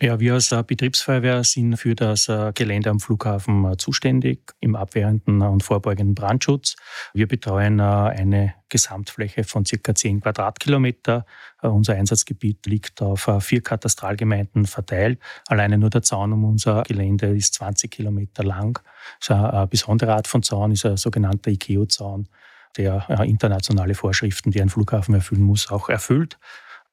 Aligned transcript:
Ja, 0.00 0.20
wir 0.20 0.34
als 0.34 0.52
äh, 0.52 0.62
Betriebsfeuerwehr 0.64 1.42
sind 1.42 1.76
für 1.76 1.96
das 1.96 2.28
äh, 2.28 2.52
Gelände 2.54 2.88
am 2.88 3.00
Flughafen 3.00 3.64
äh, 3.64 3.76
zuständig 3.78 4.54
im 4.60 4.76
abwehrenden 4.76 5.42
und 5.42 5.64
vorbeugenden 5.64 6.14
Brandschutz. 6.14 6.76
Wir 7.14 7.26
betreuen 7.26 7.80
eine 7.80 8.54
Gesamtfläche 8.68 9.42
von 9.42 9.64
circa 9.64 9.96
10 9.96 10.20
Quadratkilometer. 10.20 11.26
Unser 11.62 11.94
Einsatzgebiet 11.94 12.64
liegt 12.66 13.02
auf 13.02 13.28
vier 13.40 13.60
Katastralgemeinden 13.60 14.66
verteilt. 14.66 15.18
Alleine 15.48 15.78
nur 15.78 15.90
der 15.90 16.02
Zaun 16.02 16.32
um 16.32 16.44
unser 16.44 16.84
Gelände 16.84 17.34
ist 17.34 17.54
20 17.54 17.90
Kilometer 17.90 18.44
lang. 18.44 18.80
Das 19.18 19.30
ist 19.30 19.30
eine 19.30 19.66
besondere 19.66 20.14
Art 20.14 20.28
von 20.28 20.44
Zaun, 20.44 20.70
ist 20.70 20.86
ein 20.86 20.96
sogenannter 20.96 21.50
ICAO-Zaun, 21.50 22.28
der 22.76 23.08
internationale 23.24 23.94
Vorschriften, 23.94 24.52
die 24.52 24.62
ein 24.62 24.68
Flughafen 24.68 25.14
erfüllen 25.14 25.42
muss, 25.42 25.70
auch 25.70 25.88
erfüllt. 25.88 26.38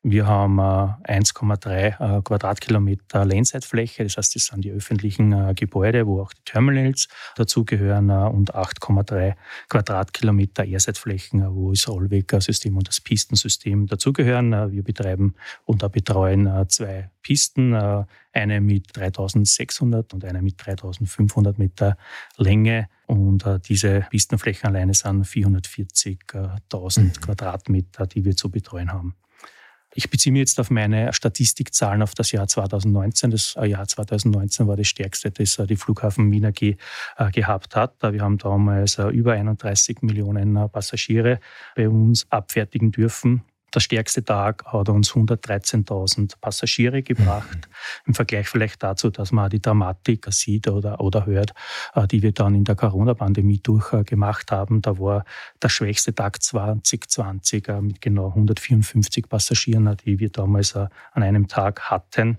Wir 0.08 0.28
haben 0.28 0.60
1,3 0.60 1.68
äh, 1.68 1.88
äh, 1.88 2.22
Quadratkilometer 2.22 3.26
Laneseitfläche, 3.26 4.04
das 4.04 4.18
heißt, 4.18 4.36
das 4.36 4.46
sind 4.46 4.64
die 4.64 4.70
öffentlichen 4.70 5.34
äh, 5.34 5.56
Gebäude, 5.56 6.06
wo 6.06 6.22
auch 6.22 6.32
die 6.32 6.44
Terminals 6.46 7.08
dazugehören 7.36 8.12
und 8.12 8.54
8,3 8.54 9.34
Quadratkilometer 9.68 10.64
Airseitflächen, 10.64 11.44
wo 11.56 11.72
das 11.72 11.88
Rollweger-System 11.90 12.78
und 12.78 12.88
das 12.88 13.02
Pistensystem 13.02 13.88
dazugehören. 13.88 14.72
Wir 14.72 14.84
betreiben 14.84 15.34
und 15.64 15.92
betreuen 15.92 16.70
zwei 16.70 17.10
Pisten, 17.24 17.74
eine 17.74 18.62
mit 18.62 18.96
3600 18.96 20.14
und 20.14 20.24
eine 20.24 20.44
mit 20.44 20.64
3500 20.64 21.58
Meter 21.58 21.98
Länge. 22.38 22.90
Und 23.08 23.44
diese 23.68 24.06
Pistenflächen 24.12 24.70
alleine 24.70 24.94
sind 24.94 25.26
440.000 25.26 27.00
mhm. 27.00 27.14
Quadratmeter, 27.14 28.06
die 28.06 28.24
wir 28.24 28.36
zu 28.36 28.52
betreuen 28.52 28.92
haben. 28.92 29.16
Ich 29.98 30.10
beziehe 30.10 30.34
mich 30.34 30.42
jetzt 30.42 30.60
auf 30.60 30.70
meine 30.70 31.14
Statistikzahlen 31.14 32.02
auf 32.02 32.14
das 32.16 32.34
Jahr 32.34 32.50
2019. 32.50 33.32
Das 33.32 33.56
äh, 33.56 33.66
Jahr 33.66 33.88
2019 33.88 34.68
war 34.68 34.76
das 34.76 34.90
stärkste, 34.90 35.32
das 35.32 35.58
äh, 35.58 35.66
die 35.66 35.78
Flughafen 35.78 36.30
Wien 36.32 36.46
AG 36.46 36.62
äh, 36.62 36.76
gehabt 37.32 37.78
hat. 37.78 37.96
Wir 38.02 38.22
haben 38.22 38.38
damals 38.38 38.98
über 38.98 39.34
31 39.34 40.02
Millionen 40.02 40.70
Passagiere 40.70 41.40
bei 41.76 41.88
uns 41.88 42.30
abfertigen 42.30 42.92
dürfen. 42.92 43.44
Der 43.76 43.82
stärkste 43.82 44.24
Tag 44.24 44.64
hat 44.66 44.88
uns 44.88 45.12
113.000 45.12 46.40
Passagiere 46.40 47.04
gebracht. 47.04 47.58
Mhm. 47.58 48.08
Im 48.08 48.14
Vergleich 48.14 48.48
vielleicht 48.48 48.82
dazu, 48.82 49.10
dass 49.10 49.34
man 49.34 49.50
die 49.50 49.62
Dramatik 49.62 50.28
sieht 50.30 50.70
oder, 50.70 51.02
oder 51.02 51.26
hört, 51.26 51.54
äh, 51.94 52.08
die 52.08 52.22
wir 52.22 52.32
dann 52.32 52.56
in 52.56 52.64
der 52.64 52.76
Corona-Pandemie 52.76 53.60
durchgemacht 53.60 54.50
haben. 54.54 54.82
Da 54.82 54.98
war 54.98 55.26
der 55.62 55.68
schwächste 55.68 56.16
Tag 56.16 56.42
2020 56.42 57.68
äh, 57.68 57.82
mit 57.82 58.00
genau 58.00 58.30
154 58.30 59.28
Passagieren, 59.28 59.88
äh, 59.88 59.98
die 59.98 60.20
wir 60.20 60.30
damals 60.30 60.74
an 60.78 60.90
einem 61.14 61.50
Tag 61.50 61.82
hatten. 61.82 62.38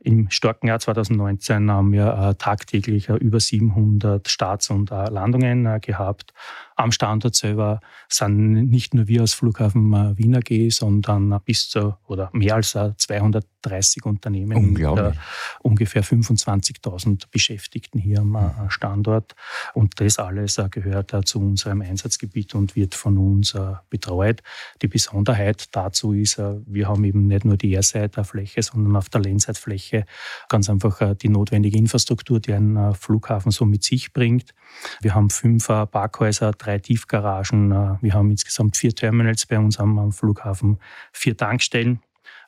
Im 0.00 0.28
starken 0.28 0.66
Jahr 0.66 0.80
2019 0.80 1.70
haben 1.70 1.92
wir 1.92 2.34
tagtäglich 2.38 3.08
über 3.08 3.40
700 3.40 4.28
Starts 4.28 4.68
und 4.68 4.90
Landungen 4.90 5.80
gehabt 5.80 6.34
am 6.76 6.92
Standort 6.92 7.34
selber 7.34 7.80
sind 8.08 8.52
nicht 8.70 8.94
nur 8.94 9.06
wir 9.08 9.22
aus 9.22 9.34
Flughafen 9.34 9.92
äh, 9.92 10.18
Wiener 10.18 10.38
AG, 10.38 10.70
sondern 10.70 11.40
bis 11.44 11.68
zu 11.68 11.96
oder 12.06 12.30
mehr 12.32 12.56
als 12.56 12.74
äh, 12.74 12.92
200 12.96 13.46
30 13.64 14.04
Unternehmen 14.04 14.72
mit 14.72 14.82
äh, 14.82 15.12
ungefähr 15.60 16.04
25.000 16.04 17.24
Beschäftigten 17.30 17.98
hier 17.98 18.20
am 18.20 18.34
äh, 18.34 18.40
mhm. 18.40 18.70
Standort. 18.70 19.34
Und 19.72 20.00
das 20.00 20.18
alles 20.18 20.58
äh, 20.58 20.68
gehört 20.70 21.12
äh, 21.12 21.22
zu 21.22 21.40
unserem 21.40 21.80
Einsatzgebiet 21.80 22.54
und 22.54 22.76
wird 22.76 22.94
von 22.94 23.18
uns 23.18 23.54
äh, 23.54 23.72
betreut. 23.90 24.42
Die 24.82 24.88
Besonderheit 24.88 25.66
dazu 25.72 26.12
ist, 26.12 26.38
äh, 26.38 26.54
wir 26.66 26.88
haben 26.88 27.04
eben 27.04 27.26
nicht 27.26 27.44
nur 27.44 27.56
die 27.56 27.72
Airside-Fläche, 27.72 28.62
sondern 28.62 28.96
auf 28.96 29.08
der 29.08 29.22
Landside-Fläche 29.22 30.04
ganz 30.48 30.68
einfach 30.68 31.14
die 31.14 31.28
notwendige 31.28 31.78
Infrastruktur, 31.78 32.40
die 32.40 32.52
ein 32.52 32.94
Flughafen 32.94 33.50
so 33.50 33.64
mit 33.64 33.82
sich 33.82 34.12
bringt. 34.12 34.54
Wir 35.00 35.14
haben 35.14 35.30
fünf 35.30 35.66
Parkhäuser, 35.66 36.52
drei 36.52 36.78
Tiefgaragen. 36.78 37.98
Wir 38.00 38.14
haben 38.14 38.30
insgesamt 38.30 38.76
vier 38.76 38.94
Terminals 38.94 39.46
bei 39.46 39.58
uns 39.58 39.78
am, 39.78 39.98
am 39.98 40.12
Flughafen, 40.12 40.78
vier 41.12 41.36
Tankstellen 41.36 42.00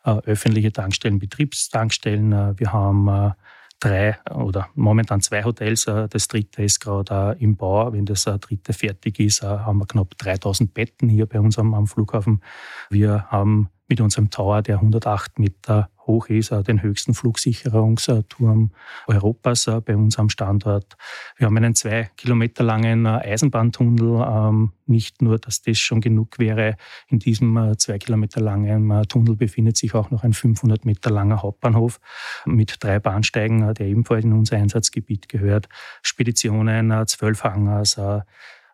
öffentliche 0.06 0.72
Tankstellen, 0.72 1.18
Betriebstankstellen. 1.18 2.32
Äh, 2.32 2.58
wir 2.58 2.72
haben 2.72 3.32
drei 3.80 4.16
oder 4.32 4.68
momentan 4.74 5.20
zwei 5.20 5.44
Hotels. 5.44 5.84
Das 5.84 6.28
dritte 6.28 6.62
ist 6.62 6.80
gerade 6.80 7.36
im 7.40 7.56
Bau. 7.56 7.92
Wenn 7.92 8.06
das 8.06 8.24
dritte 8.24 8.72
fertig 8.72 9.20
ist, 9.20 9.42
haben 9.42 9.78
wir 9.78 9.86
knapp 9.86 10.16
3000 10.16 10.72
Betten 10.72 11.10
hier 11.10 11.26
bei 11.26 11.38
uns 11.38 11.58
am, 11.58 11.86
Flughafen. 11.86 12.42
Wir 12.88 13.26
haben 13.30 13.68
mit 13.86 14.00
unserem 14.00 14.30
Tower, 14.30 14.62
der 14.62 14.76
108 14.76 15.38
Meter 15.38 15.90
hoch 16.06 16.28
ist, 16.28 16.50
den 16.50 16.82
höchsten 16.82 17.14
Flugsicherungsturm 17.14 18.70
Europas 19.06 19.66
äh, 19.66 19.80
bei 19.80 19.96
uns 19.96 20.18
am 20.18 20.28
Standort. 20.28 20.96
Wir 21.36 21.46
haben 21.46 21.56
einen 21.56 21.74
zwei 21.74 22.10
Kilometer 22.16 22.64
langen 22.64 23.06
äh, 23.06 23.08
Eisenbahntunnel. 23.08 24.24
Ähm, 24.26 24.72
nicht 24.86 25.20
nur, 25.20 25.38
dass 25.38 25.62
das 25.62 25.78
schon 25.78 26.00
genug 26.00 26.38
wäre. 26.38 26.76
In 27.08 27.18
diesem 27.18 27.56
äh, 27.56 27.76
zwei 27.76 27.98
Kilometer 27.98 28.40
langen 28.40 29.02
Tunnel 29.08 29.36
befindet 29.36 29.76
sich 29.76 29.94
auch 29.94 30.10
noch 30.10 30.22
ein 30.22 30.32
500 30.32 30.84
Meter 30.84 31.10
langer 31.10 31.42
Hauptbahnhof 31.42 32.00
mit 32.44 32.76
drei 32.80 33.00
Bahnsteigen, 33.00 33.74
der 33.74 33.86
ebenfalls 33.86 34.24
in 34.24 34.32
unser 34.32 34.56
Einsatzgebiet 34.56 35.28
gehört. 35.28 35.68
Speditionen, 36.02 37.06
zwölf 37.08 37.42
Hangars, 37.42 37.98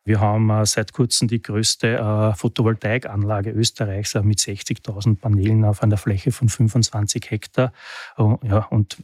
Wir 0.04 0.20
haben 0.20 0.50
äh, 0.50 0.66
seit 0.66 0.92
kurzem 0.92 1.28
die 1.28 1.40
größte 1.40 1.96
äh, 1.96 2.34
Photovoltaikanlage 2.34 3.50
Österreichs 3.50 4.14
äh, 4.16 4.22
mit 4.22 4.40
60.000 4.40 5.16
Paneelen 5.16 5.64
auf 5.64 5.82
einer 5.82 5.96
Fläche 5.96 6.32
von 6.32 6.48
25 6.48 7.30
Hektar. 7.30 7.72
Ja, 8.18 8.66
und 8.70 8.98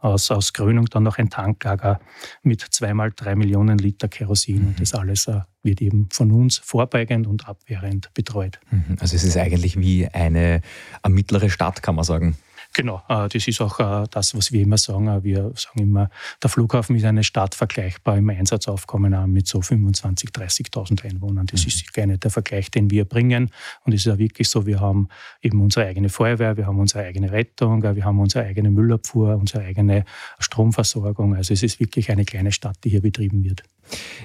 aus, 0.00 0.30
aus 0.30 0.52
Grünung 0.52 0.86
dann 0.86 1.02
noch 1.02 1.18
ein 1.18 1.30
Tanklager 1.30 2.00
mit 2.42 2.60
zweimal 2.60 3.12
drei 3.14 3.34
Millionen 3.34 3.78
Liter 3.78 4.08
Kerosin. 4.08 4.68
Und 4.68 4.80
das 4.80 4.94
alles 4.94 5.30
wird 5.62 5.80
eben 5.80 6.08
von 6.12 6.32
uns 6.32 6.58
vorbeugend 6.58 7.26
und 7.26 7.48
abwehrend 7.48 8.12
betreut. 8.14 8.58
Mhm. 8.70 8.96
Also 9.00 9.16
es 9.16 9.24
ist 9.24 9.36
eigentlich 9.36 9.78
wie 9.78 10.08
eine, 10.08 10.62
eine 11.02 11.14
mittlere 11.14 11.50
Stadt, 11.50 11.82
kann 11.82 11.94
man 11.94 12.04
sagen. 12.04 12.36
Genau, 12.74 13.02
äh, 13.08 13.28
das 13.28 13.48
ist 13.48 13.60
auch 13.60 13.80
äh, 13.80 14.06
das, 14.10 14.36
was 14.36 14.52
wir 14.52 14.62
immer 14.62 14.78
sagen. 14.78 15.08
Äh, 15.08 15.24
wir 15.24 15.52
sagen 15.56 15.80
immer, 15.80 16.10
der 16.42 16.50
Flughafen 16.50 16.96
ist 16.96 17.04
eine 17.04 17.24
Stadt 17.24 17.54
vergleichbar 17.54 18.18
im 18.18 18.30
Einsatzaufkommen 18.30 19.32
mit 19.32 19.48
so 19.48 19.58
25.000, 19.58 20.32
30.000 20.32 21.04
Einwohnern. 21.04 21.46
Das 21.46 21.62
mhm. 21.62 21.68
ist 21.68 21.92
gerne 21.92 22.18
der 22.18 22.30
Vergleich, 22.30 22.70
den 22.70 22.90
wir 22.90 23.04
bringen. 23.04 23.50
Und 23.84 23.94
es 23.94 24.02
ist 24.02 24.06
ja 24.06 24.18
wirklich 24.18 24.48
so, 24.48 24.66
wir 24.66 24.80
haben 24.80 25.08
eben 25.42 25.60
unsere 25.60 25.86
eigene 25.86 26.08
Feuerwehr, 26.08 26.56
wir 26.56 26.66
haben 26.66 26.78
unsere 26.78 27.04
eigene 27.04 27.32
Rettung, 27.32 27.82
wir 27.82 28.04
haben 28.04 28.20
unsere 28.20 28.44
eigene 28.44 28.70
Müllabfuhr, 28.70 29.36
unsere 29.36 29.64
eigene 29.64 30.04
Stromversorgung. 30.38 31.34
Also 31.34 31.54
es 31.54 31.62
ist 31.62 31.80
wirklich 31.80 32.10
eine 32.10 32.24
kleine 32.24 32.52
Stadt, 32.52 32.76
die 32.84 32.90
hier 32.90 33.02
betrieben 33.02 33.42
wird. 33.42 33.64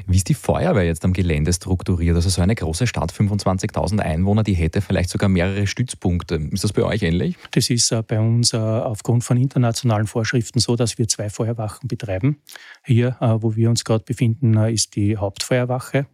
Wie 0.07 0.17
ist 0.17 0.29
die 0.29 0.33
Feuerwehr 0.33 0.83
jetzt 0.83 1.05
am 1.05 1.13
Gelände 1.13 1.53
strukturiert? 1.53 2.15
Also 2.15 2.29
so 2.29 2.41
eine 2.41 2.55
große 2.55 2.87
Stadt, 2.87 3.11
25.000 3.11 3.99
Einwohner, 3.99 4.43
die 4.43 4.53
hätte 4.53 4.81
vielleicht 4.81 5.09
sogar 5.09 5.29
mehrere 5.29 5.67
Stützpunkte. 5.67 6.35
Ist 6.51 6.63
das 6.63 6.73
bei 6.73 6.83
euch 6.83 7.01
ähnlich? 7.01 7.37
Das 7.51 7.69
ist 7.69 7.91
äh, 7.91 8.01
bei 8.01 8.19
uns 8.19 8.53
äh, 8.53 8.57
aufgrund 8.57 9.23
von 9.23 9.37
internationalen 9.37 10.07
Vorschriften 10.07 10.59
so, 10.59 10.75
dass 10.75 10.97
wir 10.97 11.07
zwei 11.07 11.29
Feuerwachen 11.29 11.87
betreiben. 11.87 12.41
Hier, 12.83 13.17
äh, 13.21 13.35
wo 13.39 13.55
wir 13.55 13.69
uns 13.69 13.83
gerade 13.83 14.03
befinden, 14.03 14.57
ist 14.57 14.95
die 14.95 15.17
Hauptfeuerwache 15.17 16.07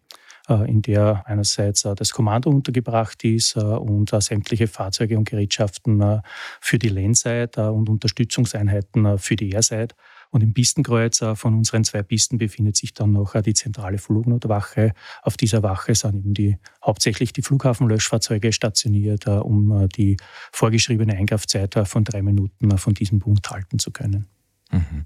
in 0.65 0.81
der 0.81 1.25
einerseits 1.27 1.83
das 1.83 2.11
Kommando 2.11 2.49
untergebracht 2.49 3.23
ist 3.23 3.55
und 3.55 4.09
sämtliche 4.19 4.65
Fahrzeuge 4.65 5.15
und 5.15 5.29
Gerätschaften 5.29 6.23
für 6.59 6.79
die 6.79 6.89
Landside 6.89 7.71
und 7.71 7.87
Unterstützungseinheiten 7.87 9.19
für 9.19 9.35
die 9.35 9.51
Airside. 9.51 9.93
Und 10.31 10.41
im 10.43 10.53
Pistenkreuz 10.53 11.23
von 11.33 11.55
unseren 11.55 11.83
zwei 11.83 12.03
Pisten 12.03 12.37
befindet 12.37 12.75
sich 12.75 12.93
dann 12.93 13.11
noch 13.11 13.39
die 13.41 13.53
zentrale 13.53 13.97
Flugnotwache. 13.97 14.93
Auf 15.23 15.37
dieser 15.37 15.63
Wache 15.63 15.95
sind 15.95 16.19
eben 16.29 16.33
die, 16.33 16.57
hauptsächlich 16.83 17.33
die 17.33 17.41
Flughafenlöschfahrzeuge 17.41 18.51
stationiert, 18.53 19.27
äh, 19.27 19.31
um 19.31 19.71
äh, 19.71 19.87
die 19.87 20.17
vorgeschriebene 20.51 21.15
Eingreifzeit 21.15 21.75
äh, 21.75 21.85
von 21.85 22.03
drei 22.03 22.21
Minuten 22.21 22.77
von 22.77 22.93
diesem 22.93 23.19
Punkt 23.19 23.49
halten 23.49 23.79
zu 23.79 23.91
können. 23.91 24.27
Mhm. 24.71 25.05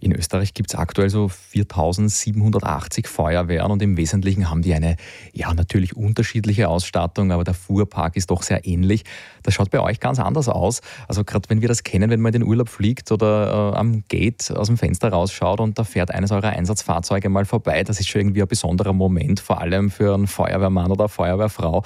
In 0.00 0.12
Österreich 0.16 0.54
gibt 0.54 0.72
es 0.72 0.78
aktuell 0.78 1.10
so 1.10 1.28
4780 1.28 3.06
Feuerwehren 3.06 3.70
und 3.70 3.82
im 3.82 3.98
Wesentlichen 3.98 4.48
haben 4.48 4.62
die 4.62 4.72
eine, 4.72 4.96
ja, 5.34 5.52
natürlich 5.52 5.94
unterschiedliche 5.94 6.68
Ausstattung, 6.68 7.30
aber 7.32 7.44
der 7.44 7.52
Fuhrpark 7.52 8.16
ist 8.16 8.30
doch 8.30 8.42
sehr 8.42 8.66
ähnlich. 8.66 9.04
Das 9.42 9.52
schaut 9.52 9.70
bei 9.70 9.80
euch 9.80 10.00
ganz 10.00 10.18
anders 10.18 10.48
aus. 10.48 10.80
Also 11.06 11.22
gerade 11.22 11.50
wenn 11.50 11.60
wir 11.60 11.68
das 11.68 11.84
kennen, 11.84 12.08
wenn 12.08 12.20
man 12.20 12.32
in 12.32 12.40
den 12.40 12.48
Urlaub 12.48 12.70
fliegt 12.70 13.12
oder 13.12 13.72
äh, 13.74 13.76
am 13.76 14.04
Gate 14.08 14.50
aus 14.52 14.68
dem 14.68 14.78
Fenster 14.78 15.10
rausschaut 15.10 15.60
und 15.60 15.78
da 15.78 15.84
fährt 15.84 16.10
eines 16.10 16.32
eurer 16.32 16.48
Einsatzfahrzeuge 16.48 17.28
mal 17.28 17.44
vorbei, 17.44 17.84
das 17.84 18.00
ist 18.00 18.08
schon 18.08 18.22
irgendwie 18.22 18.40
ein 18.40 18.48
besonderer 18.48 18.94
Moment, 18.94 19.38
vor 19.40 19.60
allem 19.60 19.90
für 19.90 20.14
einen 20.14 20.26
Feuerwehrmann 20.26 20.90
oder 20.90 21.10
Feuerwehrfrau. 21.10 21.84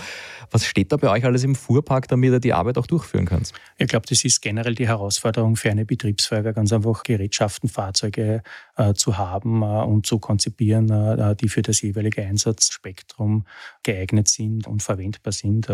Was 0.52 0.66
steht 0.66 0.92
da 0.92 0.96
bei 0.98 1.10
euch 1.10 1.24
alles 1.24 1.42
im 1.42 1.56
Fuhrpark, 1.56 2.06
damit 2.06 2.30
ihr 2.30 2.38
die 2.38 2.52
Arbeit 2.52 2.78
auch 2.78 2.86
durchführen 2.86 3.26
könnt? 3.26 3.52
Ich 3.76 3.88
glaube, 3.88 4.06
das 4.08 4.24
ist 4.24 4.40
generell 4.40 4.76
die 4.76 4.86
Herausforderung 4.86 5.56
für 5.56 5.70
eine 5.70 5.84
Betriebsfeuerwehr, 5.84 6.52
ganz 6.52 6.72
einfach 6.72 7.02
Gerätschaften, 7.02 7.68
Fahrzeuge 7.68 8.03
äh, 8.08 8.94
zu 8.94 9.18
haben 9.18 9.62
äh, 9.62 9.64
und 9.64 10.06
zu 10.06 10.18
konzipieren, 10.18 10.90
äh, 10.90 11.36
die 11.36 11.48
für 11.48 11.62
das 11.62 11.80
jeweilige 11.82 12.22
Einsatzspektrum 12.22 13.46
geeignet 13.82 14.28
sind 14.28 14.66
und 14.66 14.82
verwendbar 14.82 15.32
sind. 15.32 15.68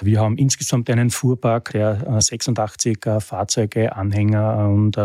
Wir 0.00 0.20
haben 0.20 0.36
insgesamt 0.38 0.90
einen 0.90 1.10
Fuhrpark, 1.10 1.72
der 1.72 2.20
86 2.20 3.06
äh, 3.06 3.20
Fahrzeuge, 3.20 3.94
Anhänger 3.94 4.68
und 4.68 4.96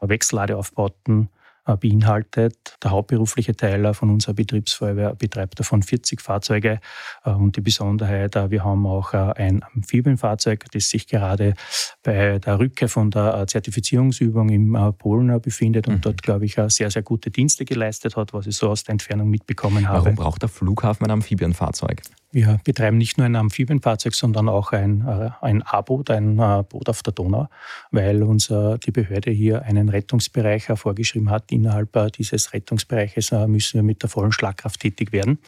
Wechselladeaufbauten 0.00 1.28
beinhaltet. 1.64 2.76
Der 2.82 2.90
hauptberufliche 2.90 3.56
Teil 3.56 3.92
von 3.94 4.10
unserer 4.10 4.34
Betriebsfeuerwehr 4.34 5.14
betreibt 5.14 5.58
davon 5.58 5.82
40 5.82 6.20
Fahrzeuge. 6.20 6.80
Äh, 7.24 7.30
und 7.30 7.56
die 7.56 7.60
Besonderheit, 7.60 8.36
äh, 8.36 8.50
wir 8.50 8.64
haben 8.64 8.86
auch 8.86 9.12
ein 9.14 9.62
Amphibienfahrzeug, 9.74 10.66
das 10.72 10.88
sich 10.88 11.06
gerade 11.06 11.54
bei 12.02 12.38
der 12.38 12.58
Rückkehr 12.58 12.88
von 12.88 13.10
der 13.10 13.46
Zertifizierungsübung 13.46 14.48
im 14.50 14.94
Polen 14.98 15.40
befindet 15.40 15.88
und 15.88 15.96
mhm. 15.96 16.00
dort, 16.02 16.22
glaube 16.22 16.44
ich, 16.44 16.56
sehr, 16.68 16.90
sehr 16.90 17.02
gute 17.02 17.30
Dienste 17.30 17.64
geleistet 17.64 18.16
hat, 18.16 18.32
was 18.32 18.46
ich 18.46 18.56
so 18.56 18.68
aus 18.68 18.84
der 18.84 18.92
Entfernung 18.92 19.30
mitbekommen 19.30 19.88
habe. 19.88 20.04
Warum 20.04 20.16
braucht 20.16 20.42
der 20.42 20.48
Flughafen 20.48 21.06
ein 21.06 21.10
Amphibienfahrzeug? 21.10 22.02
Wir 22.34 22.58
betreiben 22.64 22.98
nicht 22.98 23.16
nur 23.16 23.26
ein 23.26 23.36
Amphibienfahrzeug, 23.36 24.12
sondern 24.12 24.48
auch 24.48 24.72
ein, 24.72 25.06
äh, 25.06 25.30
ein 25.40 25.62
A-Boot, 25.62 26.10
ein 26.10 26.36
äh, 26.40 26.64
Boot 26.68 26.88
auf 26.88 27.00
der 27.04 27.12
Donau, 27.12 27.46
weil 27.92 28.24
uns 28.24 28.48
die 28.48 28.90
Behörde 28.90 29.30
hier 29.30 29.62
einen 29.62 29.88
Rettungsbereich 29.88 30.64
vorgeschrieben 30.74 31.30
hat. 31.30 31.52
Innerhalb 31.52 31.94
äh, 31.94 32.10
dieses 32.10 32.52
Rettungsbereiches 32.52 33.30
müssen 33.46 33.74
wir 33.74 33.82
mit 33.84 34.02
der 34.02 34.10
vollen 34.10 34.32
Schlagkraft 34.32 34.80
tätig 34.80 35.12
werden. 35.12 35.38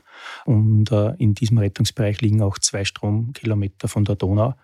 Und 0.45 0.93
in 1.19 1.35
diesem 1.35 1.59
Rettungsbereich 1.59 2.21
liegen 2.21 2.41
auch 2.41 2.59
zwei 2.59 2.85
Stromkilometer 2.85 3.89
von 3.89 4.05
der 4.05 4.15
Donau. 4.15 4.55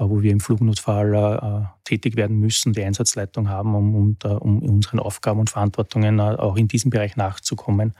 Äh, 0.00 0.08
wo 0.08 0.22
wir 0.22 0.32
im 0.32 0.40
Flugnotfall 0.40 1.14
äh, 1.14 1.66
tätig 1.84 2.16
werden 2.16 2.38
müssen, 2.38 2.72
die 2.72 2.82
Einsatzleitung 2.82 3.48
haben, 3.48 3.74
um, 3.74 3.94
um, 3.94 4.16
um 4.40 4.62
unseren 4.62 4.98
Aufgaben 4.98 5.40
und 5.40 5.50
Verantwortungen 5.50 6.18
äh, 6.18 6.22
auch 6.22 6.56
in 6.56 6.68
diesem 6.68 6.90
Bereich 6.90 7.16
nachzukommen, 7.16 7.92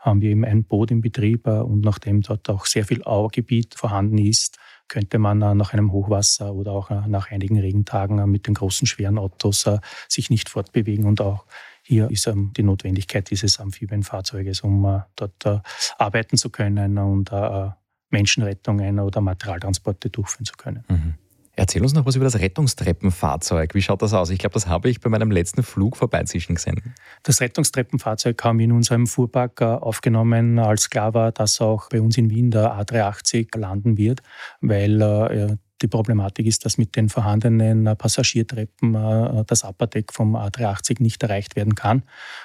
haben 0.00 0.20
wir 0.20 0.30
eben 0.30 0.44
ein 0.44 0.64
Boot 0.64 0.90
in 0.90 1.00
Betrieb 1.00 1.46
und 1.46 1.82
nachdem 1.82 2.22
dort 2.22 2.48
auch 2.50 2.66
sehr 2.66 2.84
viel 2.84 3.04
Auergebiet 3.04 3.74
vorhanden 3.74 4.18
ist, 4.18 4.58
könnte 4.88 5.18
man 5.18 5.38
nach 5.38 5.72
einem 5.72 5.92
Hochwasser 5.92 6.52
oder 6.54 6.72
auch 6.72 6.90
nach 6.90 7.30
einigen 7.30 7.58
Regentagen 7.58 8.30
mit 8.30 8.46
den 8.46 8.54
großen 8.54 8.86
schweren 8.86 9.16
Autos 9.16 9.66
sich 10.08 10.28
nicht 10.28 10.50
fortbewegen 10.50 11.06
und 11.06 11.22
auch 11.22 11.46
hier 11.82 12.10
ist 12.10 12.26
ähm, 12.26 12.52
die 12.54 12.62
Notwendigkeit 12.62 13.30
dieses 13.30 13.60
Amphibienfahrzeuges, 13.60 14.60
um 14.60 15.02
dort 15.16 15.62
arbeiten 15.98 16.36
zu 16.36 16.50
können 16.50 16.98
und 16.98 17.30
Menschenrettungen 18.10 19.00
oder 19.00 19.20
Materialtransporte 19.20 20.10
durchführen 20.10 20.44
zu 20.44 20.54
können. 20.54 20.84
Mhm. 20.88 21.14
Erzähl 21.56 21.82
uns 21.82 21.94
noch 21.94 22.04
was 22.04 22.16
über 22.16 22.24
das 22.24 22.38
Rettungstreppenfahrzeug. 22.38 23.74
Wie 23.74 23.82
schaut 23.82 24.02
das 24.02 24.12
aus? 24.12 24.30
Ich 24.30 24.38
glaube, 24.38 24.54
das 24.54 24.66
habe 24.66 24.88
ich 24.90 25.00
bei 25.00 25.08
meinem 25.08 25.30
letzten 25.30 25.62
Flug 25.62 25.96
vorbeizischen 25.96 26.56
gesehen. 26.56 26.94
Das 27.22 27.40
Rettungstreppenfahrzeug 27.40 28.42
haben 28.42 28.58
wir 28.58 28.64
in 28.64 28.72
unserem 28.72 29.06
Fuhrpark 29.06 29.60
äh, 29.60 29.64
aufgenommen, 29.64 30.58
als 30.58 30.90
klar 30.90 31.14
war, 31.14 31.30
dass 31.30 31.60
auch 31.60 31.88
bei 31.90 32.00
uns 32.00 32.18
in 32.18 32.28
Wien 32.28 32.50
der 32.50 32.72
A380 32.80 33.56
landen 33.56 33.96
wird, 33.96 34.22
weil 34.60 35.00
äh, 35.00 35.56
die 35.82 35.88
Problematik 35.88 36.46
ist, 36.46 36.64
dass 36.64 36.78
mit 36.78 36.96
den 36.96 37.08
vorhandenen 37.08 37.86
äh, 37.86 37.96
Passagiertreppen 37.96 38.94
äh, 38.94 39.44
das 39.46 39.64
Upperdeck 39.64 40.12
vom 40.12 40.36
A380 40.36 41.02
nicht 41.02 41.22
erreicht 41.22 41.56
werden 41.56 41.74
kann. 41.74 42.04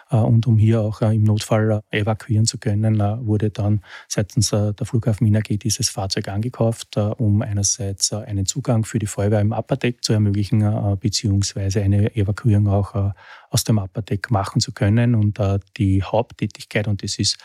Äh, 0.09 0.17
und 0.17 0.47
um 0.47 0.57
hier 0.57 0.81
auch 0.81 1.01
im 1.01 1.23
Notfall 1.23 1.81
evakuieren 1.91 2.45
zu 2.45 2.57
können, 2.57 2.99
wurde 3.25 3.51
dann 3.51 3.81
seitens 4.07 4.49
der 4.49 4.73
Flughafen 4.83 5.25
Wien 5.27 5.41
dieses 5.59 5.89
Fahrzeug 5.89 6.27
angekauft, 6.27 6.97
um 6.97 7.41
einerseits 7.41 8.11
einen 8.13 8.45
Zugang 8.45 8.83
für 8.83 8.99
die 8.99 9.05
Feuerwehr 9.05 9.41
im 9.41 9.51
Upperdeck 9.51 10.03
zu 10.03 10.13
ermöglichen, 10.13 10.97
beziehungsweise 10.99 11.81
eine 11.81 12.15
Evakuierung 12.15 12.67
auch 12.67 13.13
aus 13.49 13.63
dem 13.63 13.77
Upperdeck 13.77 14.31
machen 14.31 14.59
zu 14.59 14.71
können. 14.71 15.15
Und 15.15 15.39
die 15.77 16.03
Haupttätigkeit, 16.03 16.87
und 16.87 17.03
das 17.03 17.19
ist, 17.19 17.37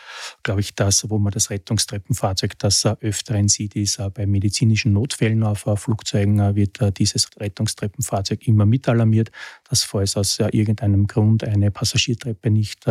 glaube 0.43 0.61
ich, 0.61 0.75
das, 0.75 1.09
wo 1.09 1.17
man 1.17 1.31
das 1.31 1.49
Rettungstreppenfahrzeug 1.49 2.57
das 2.59 2.85
öfteren 2.85 3.47
sieht, 3.47 3.75
ist 3.75 4.01
bei 4.13 4.25
medizinischen 4.25 4.93
Notfällen 4.93 5.43
auf 5.43 5.65
Flugzeugen 5.77 6.39
äh, 6.39 6.55
wird 6.55 6.81
äh, 6.81 6.91
dieses 6.91 7.29
Rettungstreppenfahrzeug 7.39 8.47
immer 8.47 8.65
mitalarmiert, 8.65 9.31
dass 9.69 9.83
falls 9.83 10.17
aus 10.17 10.39
äh, 10.39 10.49
irgendeinem 10.51 11.07
Grund 11.07 11.43
eine 11.43 11.71
Passagiertreppe 11.71 12.49
nicht 12.49 12.85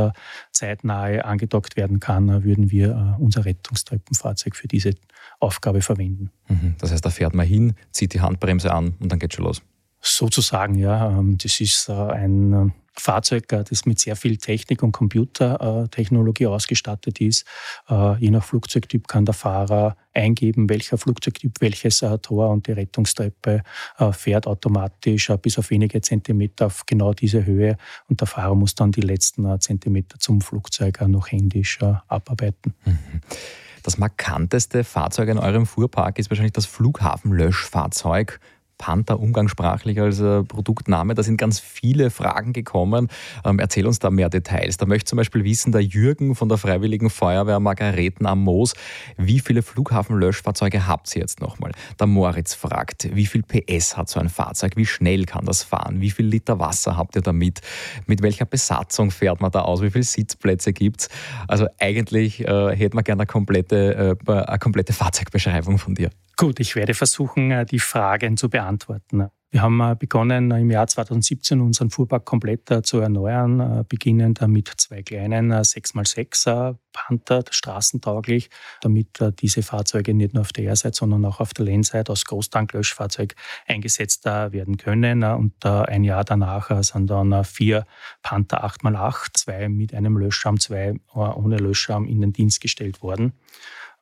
zeitnahe 0.53 1.25
angedockt 1.25 1.77
werden 1.77 2.01
kann, 2.01 2.45
würden 2.45 2.71
wir 2.71 3.17
unser 3.19 3.45
Rettungstreppenfahrzeug 3.45 4.57
für 4.57 4.69
diese 4.69 4.95
Aufgabe 5.41 5.83
verwenden. 5.83 6.31
Mhm. 6.49 6.75
Das 6.79 6.93
heißt, 6.93 7.05
da 7.05 7.11
fährt 7.11 7.35
man 7.35 7.47
hin, 7.47 7.75
zieht 7.91 8.15
die 8.15 8.21
Handbremse 8.21 8.73
an 8.73 8.95
und 8.99 9.11
dann 9.11 9.19
geht 9.19 9.35
schon 9.35 9.45
los. 9.45 9.63
Sozusagen, 10.01 10.75
ja. 10.75 11.11
Ähm, 11.11 11.39
das 11.39 11.61
ist 11.61 11.89
ein 11.91 12.73
Fahrzeug, 12.97 13.53
äh, 13.53 13.65
das 13.69 13.87
mit 13.87 13.99
sehr 13.99 14.17
viel 14.17 14.37
Technik 14.37 14.83
und 14.83 14.93
Computertechnologie 14.93 16.47
ausgestattet 16.47 17.21
ist. 17.21 17.47
Äh, 17.89 18.17
je 18.19 18.31
nach 18.31 18.45
Flugzeugtyp 18.45 19.09
kann 19.09 19.25
der 19.25 19.35
Fahrer 19.35 19.97
eingeben, 20.13 20.69
welcher 20.69 20.97
Flugzeugtyp 20.97 21.61
welches 21.61 22.03
äh, 22.03 22.19
Tor 22.19 22.51
und 22.51 22.67
die 22.67 22.73
Rettungstreppe 22.73 23.63
fährt 24.13 24.47
automatisch 24.47 25.31
bis 25.43 25.59
auf 25.59 25.71
wenige 25.71 26.01
Zentimeter 26.01 26.67
auf 26.67 26.87
genau 26.87 27.13
diese 27.13 27.45
Höhe 27.45 27.77
und 28.09 28.21
der 28.21 28.27
Fahrer 28.27 28.55
muss 28.55 28.75
dann 28.75 28.93
die 28.93 29.01
letzten 29.01 29.61
Zentimeter 29.61 30.19
zum 30.19 30.41
Flugzeug 30.41 31.01
noch 31.09 31.31
händisch 31.31 31.81
abarbeiten. 32.09 32.75
Mhm. 32.85 33.21
Das 33.83 33.99
markanteste 33.99 34.83
Fahrzeug 34.83 35.29
in 35.29 35.39
eurem 35.39 35.67
Fuhrpark 35.67 36.19
ist 36.19 36.31
wahrscheinlich 36.31 36.55
das 36.55 36.65
Flughafenlöschfahrzeug 36.65 38.41
Panther 38.85 39.19
umgangssprachlich 39.19 39.99
als 39.99 40.21
äh, 40.21 40.43
Produktname. 40.43 41.15
Da 41.15 41.23
sind 41.23 41.39
ganz 41.39 41.59
viele 41.59 42.11
Fragen 42.11 42.53
gekommen. 42.53 43.09
Ähm, 43.43 43.59
erzähl 43.59 43.87
uns 43.87 43.99
da 43.99 44.11
mehr 44.11 44.29
Details. 44.29 44.77
Da 44.77 44.85
möchte 44.85 45.07
zum 45.07 45.17
Beispiel 45.17 45.43
wissen, 45.43 45.73
der 45.73 45.81
Jürgen 45.81 46.35
von 46.35 46.51
der 46.51 46.59
Freiwilligen 46.59 47.09
Feuerwehr 47.09 47.61
Margareten 47.61 48.27
am 48.27 48.43
Moos, 48.43 48.75
wie 49.17 49.41
viele 49.41 49.63
Flughafenlöschfahrzeuge 49.63 50.87
habt 50.87 51.17
ihr 51.17 51.23
jetzt 51.23 51.41
nochmal? 51.41 51.73
Der 51.99 52.07
Moritz 52.07 52.53
fragt, 52.53 53.09
wie 53.17 53.25
viel 53.25 53.43
PS 53.43 53.97
hat 53.97 54.11
so 54.11 54.21
ein 54.21 54.29
Fahrzeug? 54.29 54.73
Wie 54.77 54.85
schnell 54.85 55.25
kann 55.25 55.47
das 55.47 55.63
fahren? 55.63 56.03
Wie 56.03 56.11
viel 56.11 56.27
Liter 56.27 56.59
Wasser 56.59 56.99
habt 56.99 57.17
ihr 57.17 57.23
damit? 57.23 57.63
Mit 58.07 58.21
welcher 58.21 58.45
Besatzung 58.45 59.11
fährt 59.11 59.41
man 59.41 59.51
da 59.51 59.63
aus? 59.63 59.81
Wie 59.81 59.91
viele 59.91 60.05
Sitzplätze 60.05 60.75
gibt 60.75 61.01
es? 61.01 61.09
Also 61.49 61.69
eigentlich 61.81 62.47
äh, 62.47 62.77
hätte 62.77 62.97
man 62.97 63.05
gerne 63.05 63.23
eine 63.23 63.27
komplette, 63.27 64.19
äh, 64.27 64.31
eine 64.31 64.59
komplette 64.59 64.93
Fahrzeugbeschreibung 64.93 65.79
von 65.79 65.95
dir. 65.95 66.11
Gut, 66.37 66.59
ich 66.59 66.75
werde 66.75 66.95
versuchen, 66.95 67.51
äh, 67.51 67.65
die 67.65 67.79
Fragen 67.79 68.37
zu 68.37 68.49
beantworten. 68.49 69.29
Wir 69.53 69.63
haben 69.63 69.81
äh, 69.81 69.95
begonnen 69.97 70.51
im 70.51 70.69
Jahr 70.69 70.89
2017 70.89 71.61
unseren 71.61 71.91
Fuhrpark 71.91 72.25
komplett 72.25 72.69
äh, 72.73 72.83
zu 72.83 72.99
erneuern, 72.99 73.85
beginnend 73.89 74.41
mit 74.49 74.67
zwei 74.77 75.05
kleinen 75.05 75.53
6x6 75.53 76.77
Panther, 76.93 77.45
straßentauglich, 77.51 78.51
damit 78.81 79.21
diese 79.41 79.63
Fahrzeuge 79.63 80.13
nicht 80.13 80.35
nur 80.35 80.41
auf 80.41 80.53
der 80.53 80.65
R-Seite, 80.67 80.97
sondern 80.97 81.25
auch 81.25 81.39
auf 81.39 81.55
der 81.55 81.67
Lennseite 81.67 82.11
als 82.11 82.25
Großtanklöschfahrzeug 82.25 83.35
eingesetzt 83.67 84.25
werden 84.25 84.77
können. 84.77 85.25
Und 85.25 85.67
ein 85.67 86.05
Jahr 86.05 86.25
danach 86.25 86.71
sind 86.85 87.11
dann 87.11 87.45
vier 87.45 87.85
Panther 88.23 88.65
8x8, 88.65 89.27
zwei 89.35 89.69
mit 89.69 89.93
einem 89.93 90.17
Löscharm, 90.17 90.61
zwei 90.61 90.95
ohne 91.13 91.57
Löscharm 91.57 92.07
in 92.07 92.21
den 92.21 92.33
Dienst 92.33 92.61
gestellt 92.61 93.03
worden. 93.03 93.33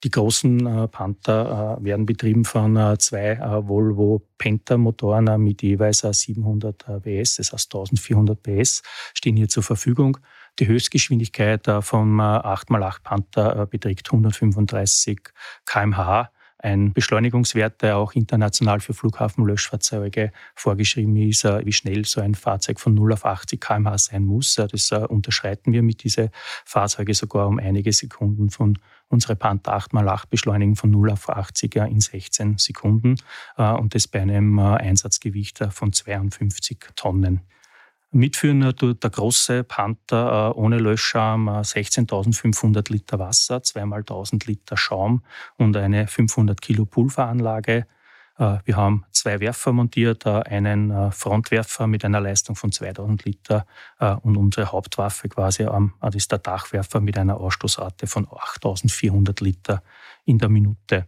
Die 0.04 0.10
großen 0.10 0.66
äh, 0.66 0.88
Panther 0.88 1.78
äh, 1.80 1.84
werden 1.84 2.06
betrieben 2.06 2.44
von 2.44 2.76
äh, 2.76 2.98
zwei 2.98 3.38
Volvo 3.38 4.26
Penta-Motoren 4.36 5.40
mit 5.40 5.62
jeweils 5.62 6.00
700 6.00 7.02
PS, 7.02 7.36
das 7.36 7.52
heißt 7.52 7.74
1400 7.74 8.42
PS, 8.42 8.82
stehen 9.14 9.36
hier 9.36 9.48
zur 9.48 9.62
Verfügung. 9.62 10.18
Die 10.58 10.66
Höchstgeschwindigkeit 10.66 11.66
vom 11.80 12.20
8x8 12.20 13.02
Panther 13.02 13.66
beträgt 13.66 14.08
135 14.12 15.20
kmh 15.64 16.28
ein 16.62 16.92
Beschleunigungswert, 16.92 17.82
der 17.82 17.98
auch 17.98 18.12
international 18.12 18.80
für 18.80 18.94
Flughafenlöschfahrzeuge 18.94 20.32
vorgeschrieben 20.54 21.16
ist, 21.16 21.44
äh, 21.44 21.66
wie 21.66 21.72
schnell 21.72 22.04
so 22.04 22.20
ein 22.20 22.34
Fahrzeug 22.34 22.78
von 22.78 22.94
0 22.94 23.12
auf 23.12 23.26
80 23.26 23.60
km/h 23.60 23.98
sein 23.98 24.24
muss. 24.24 24.56
Äh, 24.58 24.68
das 24.68 24.92
äh, 24.92 24.96
unterschreiten 24.96 25.72
wir 25.72 25.82
mit 25.82 26.04
diesen 26.04 26.30
Fahrzeugen 26.64 27.14
sogar 27.14 27.48
um 27.48 27.58
einige 27.58 27.92
Sekunden 27.92 28.50
von 28.50 28.78
unsere 29.08 29.34
Panther 29.36 29.76
8x8 29.76 30.28
beschleunigen 30.30 30.76
von 30.76 30.90
0 30.90 31.10
auf 31.10 31.28
80 31.28 31.76
in 31.76 32.00
16 32.00 32.56
Sekunden 32.56 33.16
und 33.56 33.94
das 33.94 34.08
bei 34.08 34.22
einem 34.22 34.58
Einsatzgewicht 34.58 35.58
von 35.70 35.92
52 35.92 36.78
Tonnen. 36.96 37.42
Mitführen 38.14 38.76
tut 38.76 39.02
der 39.02 39.10
große 39.10 39.64
Panther 39.64 40.52
äh, 40.54 40.58
ohne 40.58 40.76
Löscharm 40.78 41.48
16.500 41.48 42.78
äh, 42.78 42.92
Liter 42.92 43.18
Wasser, 43.18 43.62
zweimal 43.62 44.00
1000 44.00 44.46
Liter 44.46 44.76
Schaum 44.76 45.24
und 45.56 45.76
eine 45.76 46.06
500 46.06 46.60
Kilo 46.60 46.84
Pulveranlage. 46.84 47.86
Äh, 48.38 48.58
wir 48.64 48.76
haben 48.76 49.06
zwei 49.12 49.40
Werfer 49.40 49.72
montiert, 49.72 50.26
einen 50.26 51.10
Frontwerfer 51.10 51.86
mit 51.86 52.04
einer 52.04 52.20
Leistung 52.20 52.54
von 52.54 52.70
2000 52.70 53.24
Liter 53.24 53.66
und 54.22 54.36
unsere 54.36 54.72
Hauptwaffe 54.72 55.28
quasi 55.28 55.66
ist 56.14 56.32
der 56.32 56.38
Dachwerfer 56.38 57.00
mit 57.00 57.16
einer 57.16 57.38
Ausstoßrate 57.38 58.06
von 58.06 58.26
8400 58.28 59.40
Liter 59.40 59.82
in 60.24 60.38
der 60.38 60.50
Minute. 60.50 61.06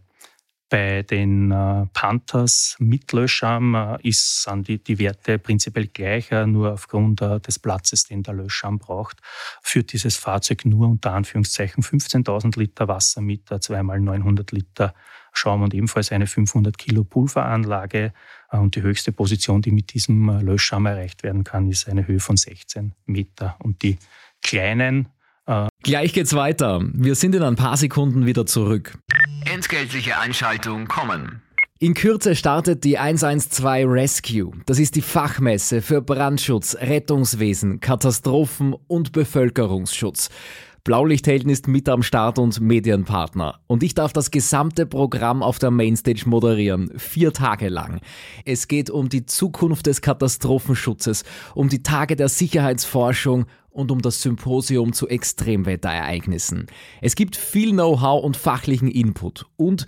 Bei 0.67 1.03
den 1.03 1.51
äh, 1.51 1.85
Panthers 1.93 2.75
mit 2.79 3.11
Löscharm 3.11 3.75
äh, 3.75 3.97
ist, 4.01 4.43
sind 4.43 4.67
die, 4.67 4.83
die 4.83 4.97
Werte 4.97 5.37
prinzipiell 5.37 5.87
gleich, 5.87 6.31
nur 6.31 6.73
aufgrund 6.73 7.21
äh, 7.21 7.39
des 7.39 7.59
Platzes, 7.59 8.05
den 8.05 8.23
der 8.23 8.33
Löscharm 8.33 8.79
braucht, 8.79 9.21
führt 9.61 9.93
dieses 9.93 10.17
Fahrzeug 10.17 10.65
nur 10.65 10.87
unter 10.87 11.13
Anführungszeichen 11.13 11.83
15.000 11.83 12.57
Liter 12.57 12.87
Wasser 12.87 13.21
mit, 13.21 13.43
zweimal 13.61 13.99
900 13.99 14.51
Liter 14.51 14.95
Schaum 15.37 15.63
und 15.63 15.73
ebenfalls 15.73 16.11
eine 16.11 16.27
500 16.27 16.77
Kilo 16.77 17.03
Pulveranlage. 17.03 18.13
Und 18.51 18.75
die 18.75 18.81
höchste 18.81 19.11
Position, 19.11 19.61
die 19.61 19.71
mit 19.71 19.93
diesem 19.93 20.39
Löscharm 20.39 20.85
erreicht 20.85 21.23
werden 21.23 21.43
kann, 21.43 21.69
ist 21.69 21.89
eine 21.89 22.07
Höhe 22.07 22.21
von 22.21 22.37
16 22.37 22.93
Meter. 23.05 23.57
Und 23.59 23.83
die 23.83 23.97
kleinen 24.41 25.09
Gleich 25.83 26.13
geht's 26.13 26.33
weiter. 26.33 26.81
Wir 26.93 27.15
sind 27.15 27.35
in 27.35 27.43
ein 27.43 27.55
paar 27.55 27.77
Sekunden 27.77 28.25
wieder 28.25 28.45
zurück. 28.45 28.97
Entgeltliche 29.45 30.17
Einschaltung 30.19 30.87
kommen. 30.87 31.41
In 31.77 31.93
Kürze 31.93 32.35
startet 32.35 32.83
die 32.83 32.97
112 32.97 33.85
Rescue. 33.87 34.51
Das 34.65 34.79
ist 34.79 34.95
die 34.95 35.01
Fachmesse 35.01 35.81
für 35.81 36.01
Brandschutz, 36.01 36.75
Rettungswesen, 36.79 37.81
Katastrophen 37.81 38.73
und 38.87 39.11
Bevölkerungsschutz. 39.11 40.29
Blaulichthelden 40.85 41.49
ist 41.49 41.67
mit 41.67 41.89
am 41.89 42.03
Start 42.03 42.37
und 42.37 42.61
Medienpartner. 42.61 43.59
Und 43.65 43.81
ich 43.81 43.95
darf 43.95 44.13
das 44.13 44.29
gesamte 44.29 44.85
Programm 44.85 45.41
auf 45.41 45.57
der 45.57 45.71
Mainstage 45.71 46.25
moderieren. 46.27 46.91
Vier 46.95 47.33
Tage 47.33 47.69
lang. 47.69 48.01
Es 48.45 48.67
geht 48.67 48.91
um 48.91 49.09
die 49.09 49.25
Zukunft 49.25 49.87
des 49.87 50.03
Katastrophenschutzes, 50.03 51.23
um 51.55 51.69
die 51.69 51.81
Tage 51.81 52.15
der 52.15 52.29
Sicherheitsforschung 52.29 53.47
und 53.71 53.89
um 53.89 53.99
das 53.99 54.21
Symposium 54.21 54.93
zu 54.93 55.07
Extremwetterereignissen. 55.07 56.67
Es 57.01 57.15
gibt 57.15 57.35
viel 57.35 57.71
Know-how 57.71 58.23
und 58.23 58.37
fachlichen 58.37 58.87
Input 58.87 59.47
und 59.57 59.87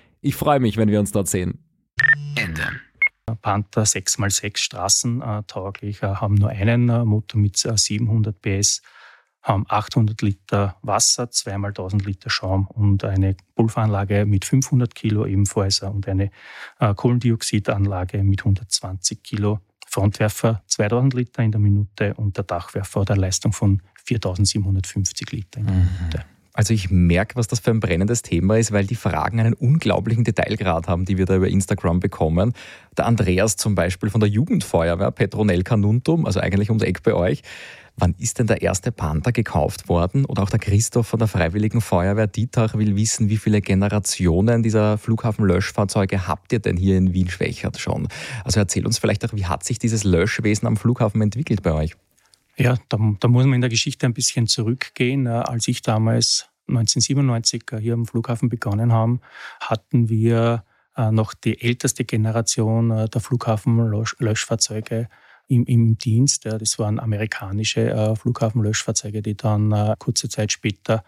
Ich 0.21 0.35
freue 0.35 0.59
mich, 0.59 0.77
wenn 0.77 0.89
wir 0.89 0.99
uns 0.99 1.11
dort 1.11 1.27
sehen. 1.27 1.63
Ende. 2.35 2.63
Panther 3.41 3.83
6x6 3.83 4.57
straßentauglich, 4.57 6.03
äh, 6.03 6.15
haben 6.15 6.35
nur 6.35 6.49
einen 6.49 6.89
äh, 6.89 7.03
Motor 7.05 7.39
mit 7.39 7.57
700 7.57 8.45
äh, 8.45 8.61
PS, 8.61 8.81
haben 9.41 9.65
800 9.67 10.21
Liter 10.21 10.77
Wasser, 10.83 11.23
2x1000 11.23 12.05
Liter 12.05 12.29
Schaum 12.29 12.67
und 12.67 13.03
eine 13.03 13.35
Pulveranlage 13.55 14.25
mit 14.25 14.45
500 14.45 14.93
Kilo 14.93 15.25
ebenfalls 15.25 15.81
und 15.81 16.07
eine 16.07 16.29
Kohlendioxidanlage 16.77 18.23
mit 18.23 18.41
120 18.41 19.23
Kilo. 19.23 19.59
Frontwerfer 19.87 20.61
2000 20.67 21.15
Liter 21.15 21.41
in 21.41 21.51
der 21.51 21.59
Minute 21.59 22.13
und 22.13 22.37
der 22.37 22.43
Dachwerfer 22.43 23.01
hat 23.01 23.09
eine 23.09 23.21
Leistung 23.21 23.51
von 23.51 23.81
4750 24.05 25.31
Liter 25.31 25.59
in 25.59 25.65
der 25.65 25.75
mhm. 25.75 25.89
Minute. 25.97 26.25
Also 26.53 26.73
ich 26.73 26.89
merke, 26.89 27.35
was 27.35 27.47
das 27.47 27.59
für 27.59 27.71
ein 27.71 27.79
brennendes 27.79 28.23
Thema 28.23 28.57
ist, 28.57 28.71
weil 28.71 28.85
die 28.85 28.95
Fragen 28.95 29.39
einen 29.39 29.53
unglaublichen 29.53 30.23
Detailgrad 30.23 30.87
haben, 30.87 31.05
die 31.05 31.17
wir 31.17 31.25
da 31.25 31.35
über 31.35 31.47
Instagram 31.47 31.99
bekommen. 31.99 32.53
Der 32.97 33.05
Andreas 33.05 33.55
zum 33.55 33.75
Beispiel 33.75 34.09
von 34.09 34.19
der 34.19 34.29
Jugendfeuerwehr, 34.29 35.11
Petronel 35.11 35.63
Canuntum, 35.63 36.25
also 36.25 36.41
eigentlich 36.41 36.69
ums 36.69 36.83
Eck 36.83 37.03
bei 37.03 37.13
euch. 37.13 37.41
Wann 37.97 38.15
ist 38.17 38.39
denn 38.39 38.47
der 38.47 38.61
erste 38.61 38.91
Panther 38.91 39.31
gekauft 39.31 39.87
worden? 39.87 40.25
Oder 40.25 40.43
auch 40.43 40.49
der 40.49 40.59
Christoph 40.59 41.07
von 41.07 41.19
der 41.19 41.27
Freiwilligen 41.27 41.81
Feuerwehr 41.81 42.27
Dietrich 42.27 42.73
will 42.73 42.95
wissen, 42.95 43.29
wie 43.29 43.37
viele 43.37 43.61
Generationen 43.61 44.63
dieser 44.63 44.97
Flughafenlöschfahrzeuge 44.97 46.27
habt 46.27 46.53
ihr 46.53 46.59
denn 46.59 46.77
hier 46.77 46.97
in 46.97 47.13
Wien-Schwächert 47.13 47.79
schon? 47.79 48.07
Also 48.43 48.59
erzähl 48.59 48.85
uns 48.85 48.97
vielleicht 48.97 49.25
auch, 49.25 49.33
wie 49.33 49.45
hat 49.45 49.63
sich 49.63 49.77
dieses 49.77 50.03
Löschwesen 50.03 50.67
am 50.67 50.77
Flughafen 50.77 51.21
entwickelt 51.21 51.63
bei 51.63 51.73
euch? 51.73 51.95
Ja, 52.61 52.77
da, 52.89 52.97
da, 53.19 53.27
muss 53.27 53.45
man 53.45 53.55
in 53.55 53.61
der 53.61 53.71
Geschichte 53.71 54.05
ein 54.05 54.13
bisschen 54.13 54.45
zurückgehen. 54.45 55.25
Äh, 55.25 55.29
als 55.29 55.67
ich 55.67 55.81
damals 55.81 56.47
1997 56.67 57.63
äh, 57.71 57.77
hier 57.77 57.95
am 57.95 58.05
Flughafen 58.05 58.49
begonnen 58.49 58.93
habe, 58.93 59.19
hatten 59.59 60.09
wir 60.09 60.63
äh, 60.95 61.11
noch 61.11 61.33
die 61.33 61.59
älteste 61.59 62.05
Generation 62.05 62.89
der 62.89 63.21
Flughafenlöschfahrzeuge 63.21 65.09
im, 65.47 65.65
im 65.65 65.97
Dienst. 65.97 66.45
Das 66.45 66.77
waren 66.77 66.99
amerikanische 66.99 68.15
Flughafenlöschfahrzeuge, 68.15 69.21
die 69.21 69.35
dann 69.35 69.95
kurze 69.97 70.29
Zeit 70.29 70.51
später 70.53 71.03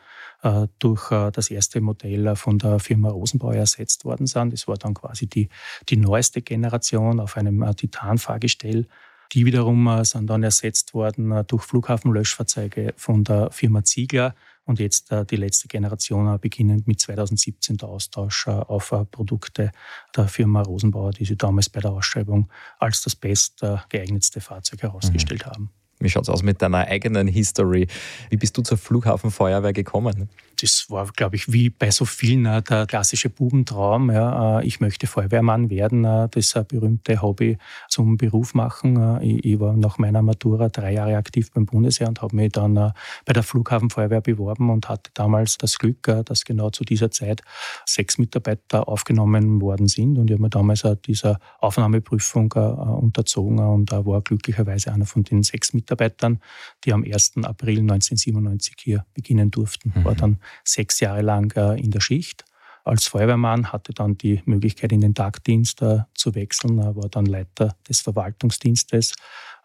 durch 0.80 1.10
das 1.32 1.50
erste 1.50 1.80
Modell 1.80 2.36
von 2.36 2.60
der 2.60 2.80
Firma 2.80 3.10
Rosenbauer 3.10 3.56
ersetzt 3.56 4.04
worden 4.04 4.28
sind. 4.28 4.52
Das 4.52 4.68
war 4.68 4.76
dann 4.76 4.96
quasi 4.96 5.28
die, 5.28 5.48
die 5.88 5.96
neueste 5.96 6.42
Generation 6.42 7.22
auf 7.22 7.38
einem 7.38 7.66
Titan-Fahrgestell 7.74 8.88
Die 9.34 9.46
wiederum 9.46 10.04
sind 10.04 10.28
dann 10.28 10.44
ersetzt 10.44 10.94
worden 10.94 11.44
durch 11.48 11.64
Flughafenlöschfahrzeuge 11.64 12.94
von 12.96 13.24
der 13.24 13.50
Firma 13.50 13.84
Ziegler 13.84 14.36
und 14.66 14.80
jetzt 14.80 15.12
die 15.32 15.36
letzte 15.36 15.68
Generation 15.68 16.40
beginnend 16.40 16.88
mit 16.88 17.00
2017 17.00 17.78
der 17.78 17.90
Austausch 17.90 18.48
auf 18.48 18.94
Produkte 19.10 19.72
der 20.16 20.28
Firma 20.28 20.62
Rosenbauer, 20.62 21.12
die 21.12 21.26
sie 21.26 21.36
damals 21.36 21.68
bei 21.68 21.80
der 21.80 21.92
Ausschreibung 21.92 22.48
als 22.78 23.02
das 23.02 23.16
best 23.16 23.66
geeignetste 23.90 24.40
Fahrzeug 24.40 24.84
herausgestellt 24.84 25.48
mhm. 25.48 25.50
haben. 25.50 25.70
Wie 26.00 26.10
schaut 26.10 26.24
es 26.24 26.30
aus 26.30 26.44
mit 26.44 26.62
deiner 26.62 26.80
eigenen 26.80 27.28
History? 27.28 27.88
Wie 28.30 28.38
bist 28.38 28.58
du 28.58 28.62
zur 28.62 28.78
Flughafenfeuerwehr 28.78 29.74
gekommen? 29.74 30.30
Das 30.64 30.90
war, 30.90 31.06
glaube 31.14 31.36
ich, 31.36 31.52
wie 31.52 31.70
bei 31.70 31.92
so 31.92 32.06
vielen 32.06 32.46
äh, 32.46 32.62
der 32.62 32.86
klassische 32.86 33.30
Bubentraum. 33.30 34.10
Ja, 34.10 34.62
äh, 34.62 34.66
ich 34.66 34.80
möchte 34.80 35.08
Feuerwehrmann 35.08 35.70
werden, 35.70 36.06
äh, 36.06 36.30
das 36.32 36.54
berühmte 36.70 37.22
Hobby 37.22 37.58
zum 37.90 38.16
Beruf 38.16 38.54
machen. 38.54 39.20
Ich 39.22 39.60
war 39.60 39.76
nach 39.76 39.98
meiner 39.98 40.22
Matura 40.22 40.70
drei 40.70 40.94
Jahre 40.94 41.18
aktiv 41.18 41.52
beim 41.52 41.66
Bundesheer 41.66 42.08
und 42.08 42.22
habe 42.22 42.38
mich 42.38 42.54
dann 42.54 42.76
bei 42.76 43.34
der 43.34 43.44
Flughafenfeuerwehr 43.44 44.22
beworben 44.22 44.70
und 44.70 44.88
hatte 44.88 45.12
damals 45.14 45.58
das 45.58 45.78
Glück, 45.78 46.04
dass 46.26 46.46
genau 46.46 46.70
zu 46.70 46.86
dieser 46.86 47.12
Zeit 47.12 47.42
sechs 47.86 48.18
Mitarbeiter 48.18 48.88
aufgenommen 48.88 49.62
worden 49.62 49.90
sind. 49.90 50.18
Und 50.18 50.30
ich 50.30 50.36
habe 50.36 50.44
mir 50.44 50.50
damals 50.50 50.88
dieser 51.06 51.40
Aufnahmeprüfung 51.60 52.54
unterzogen 52.54 53.60
und 53.60 53.92
war 53.92 54.22
glücklicherweise 54.22 54.94
einer 54.94 55.06
von 55.06 55.24
den 55.24 55.44
sechs 55.44 55.74
Mitarbeitern 55.74 56.40
die 56.86 56.94
am 56.94 57.04
1. 57.04 57.34
April 57.44 57.80
1997 57.80 58.76
hier 58.80 59.06
beginnen 59.14 59.52
durften. 59.52 59.94
Mhm. 59.96 60.06
War 60.06 60.16
dann 60.16 60.38
sechs 60.64 61.00
Jahre 61.00 61.22
lang 61.22 61.56
äh, 61.56 61.80
in 61.80 61.92
der 61.92 62.02
Schicht. 62.02 62.46
Als 62.84 63.08
Feuerwehrmann 63.08 63.72
hatte 63.72 63.94
dann 63.94 64.18
die 64.18 64.42
Möglichkeit, 64.46 64.92
in 64.92 65.02
den 65.02 65.16
Tagdienst 65.16 65.82
äh, 65.82 66.00
zu 66.14 66.36
wechseln, 66.36 66.78
war 66.78 67.10
dann 67.10 67.26
Leiter 67.26 67.76
des 67.88 68.02
Verwaltungsdienstes 68.02 69.14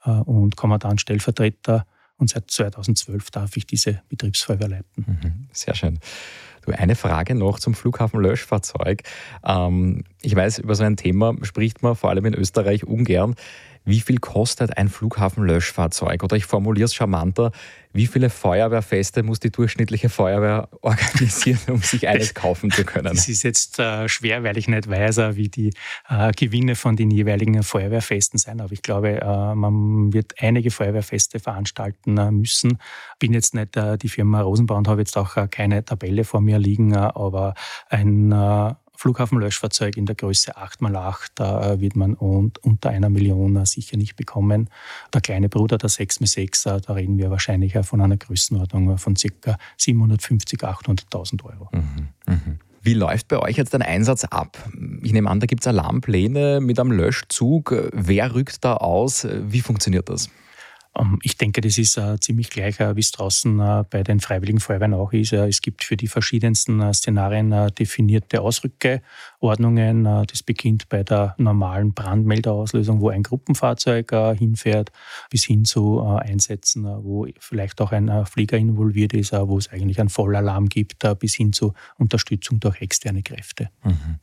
äh, 0.04 0.10
und 0.10 0.56
Kommandant-Stellvertreter. 0.56 1.84
Und 2.16 2.30
seit 2.30 2.50
2012 2.50 3.30
darf 3.30 3.56
ich 3.56 3.66
diese 3.66 4.02
Betriebsfeuerwehr 4.08 4.68
leiten. 4.68 5.04
Mhm. 5.06 5.48
Sehr 5.52 5.74
schön. 5.74 6.00
Du, 6.62 6.72
eine 6.72 6.96
Frage 6.96 7.34
noch 7.34 7.60
zum 7.60 7.74
Flughafenlöschfahrzeug. 7.74 9.02
Ähm, 9.44 10.04
ich 10.20 10.34
weiß, 10.34 10.58
über 10.58 10.74
so 10.74 10.84
ein 10.84 10.96
Thema 10.96 11.34
spricht 11.42 11.82
man 11.82 11.96
vor 11.96 12.10
allem 12.10 12.26
in 12.26 12.34
Österreich 12.34 12.84
ungern. 12.84 13.36
Wie 13.88 14.00
viel 14.00 14.18
kostet 14.18 14.76
ein 14.76 14.90
Flughafenlöschfahrzeug? 14.90 16.22
Oder 16.22 16.36
ich 16.36 16.44
formuliere 16.44 16.84
es 16.84 16.94
charmanter, 16.94 17.52
wie 17.94 18.06
viele 18.06 18.28
Feuerwehrfeste 18.28 19.22
muss 19.22 19.40
die 19.40 19.50
durchschnittliche 19.50 20.10
Feuerwehr 20.10 20.68
organisieren, 20.82 21.58
um 21.68 21.80
sich 21.80 22.06
eines 22.06 22.34
kaufen 22.34 22.70
zu 22.70 22.84
können? 22.84 23.14
Das 23.16 23.28
ist 23.28 23.42
jetzt 23.44 23.78
äh, 23.78 24.06
schwer, 24.06 24.44
weil 24.44 24.58
ich 24.58 24.68
nicht 24.68 24.90
weiß, 24.90 25.18
äh, 25.18 25.36
wie 25.36 25.48
die 25.48 25.72
äh, 26.10 26.32
Gewinne 26.32 26.74
von 26.74 26.96
den 26.96 27.10
jeweiligen 27.10 27.62
Feuerwehrfesten 27.62 28.38
sein. 28.38 28.60
Aber 28.60 28.72
ich 28.72 28.82
glaube, 28.82 29.22
äh, 29.22 29.54
man 29.54 30.12
wird 30.12 30.34
einige 30.38 30.70
Feuerwehrfeste 30.70 31.40
veranstalten 31.40 32.18
äh, 32.18 32.30
müssen. 32.30 32.78
Bin 33.18 33.32
jetzt 33.32 33.54
nicht 33.54 33.74
äh, 33.78 33.96
die 33.96 34.10
Firma 34.10 34.42
Rosenbau 34.42 34.76
und 34.76 34.86
habe 34.86 35.00
jetzt 35.00 35.16
auch 35.16 35.48
keine 35.50 35.82
Tabelle 35.82 36.24
vor 36.24 36.42
mir 36.42 36.58
liegen, 36.58 36.94
aber 36.94 37.54
ein 37.88 38.34
Flughafenlöschfahrzeug 38.98 39.96
in 39.96 40.06
der 40.06 40.16
Größe 40.16 40.56
8x8, 40.56 41.28
da 41.36 41.80
wird 41.80 41.94
man 41.94 42.14
unter 42.14 42.90
einer 42.90 43.08
Million 43.08 43.64
sicher 43.64 43.96
nicht 43.96 44.16
bekommen. 44.16 44.70
Der 45.14 45.20
kleine 45.20 45.48
Bruder, 45.48 45.78
der 45.78 45.88
6x6, 45.88 46.80
da 46.80 46.92
reden 46.94 47.16
wir 47.16 47.30
wahrscheinlich 47.30 47.78
von 47.82 48.00
einer 48.00 48.16
Größenordnung 48.16 48.98
von 48.98 49.14
ca. 49.14 49.56
750.000, 49.78 50.64
800.000 50.64 51.44
Euro. 51.44 51.68
Mhm, 51.70 52.08
mhm. 52.26 52.58
Wie 52.82 52.94
läuft 52.94 53.28
bei 53.28 53.38
euch 53.38 53.56
jetzt 53.56 53.72
ein 53.76 53.82
Einsatz 53.82 54.24
ab? 54.24 54.58
Ich 55.02 55.12
nehme 55.12 55.30
an, 55.30 55.38
da 55.38 55.46
gibt 55.46 55.62
es 55.62 55.68
Alarmpläne 55.68 56.60
mit 56.60 56.80
einem 56.80 56.90
Löschzug. 56.90 57.90
Wer 57.92 58.34
rückt 58.34 58.64
da 58.64 58.74
aus? 58.74 59.28
Wie 59.30 59.60
funktioniert 59.60 60.08
das? 60.08 60.28
Ähm, 60.98 61.18
ich 61.22 61.36
denke, 61.36 61.60
das 61.60 61.78
ist 61.78 61.96
äh, 61.96 62.18
ziemlich 62.20 62.50
gleich, 62.50 62.80
äh, 62.80 62.96
wie 62.96 63.00
es 63.00 63.12
draußen 63.12 63.60
äh, 63.60 63.84
bei 63.88 64.02
den 64.02 64.20
Freiwilligen 64.20 64.60
Feuerwehren 64.60 64.94
auch 64.94 65.12
ist. 65.12 65.32
Es 65.32 65.60
gibt 65.60 65.84
für 65.84 65.96
die 65.96 66.08
verschiedensten 66.08 66.92
Szenarien 66.92 67.54
definierte 67.78 68.40
Ausrückeordnungen. 68.40 70.04
Das 70.04 70.42
beginnt 70.42 70.88
bei 70.88 71.02
der 71.02 71.34
normalen 71.38 71.92
Brandmelderauslösung, 71.92 73.00
wo 73.00 73.08
ein 73.10 73.22
Gruppenfahrzeug 73.22 74.10
hinfährt, 74.38 74.90
bis 75.30 75.44
hin 75.44 75.64
zu 75.64 76.00
Einsätzen, 76.00 76.84
wo 76.84 77.26
vielleicht 77.38 77.80
auch 77.80 77.92
ein 77.92 78.26
Flieger 78.26 78.56
involviert 78.56 79.14
ist, 79.14 79.32
wo 79.32 79.58
es 79.58 79.68
eigentlich 79.68 80.00
einen 80.00 80.08
Vollalarm 80.08 80.68
gibt, 80.68 81.04
bis 81.18 81.34
hin 81.34 81.52
zu 81.52 81.74
Unterstützung 81.96 82.60
durch 82.60 82.80
externe 82.80 83.22
Kräfte. 83.22 83.70
Mhm. 83.84 84.18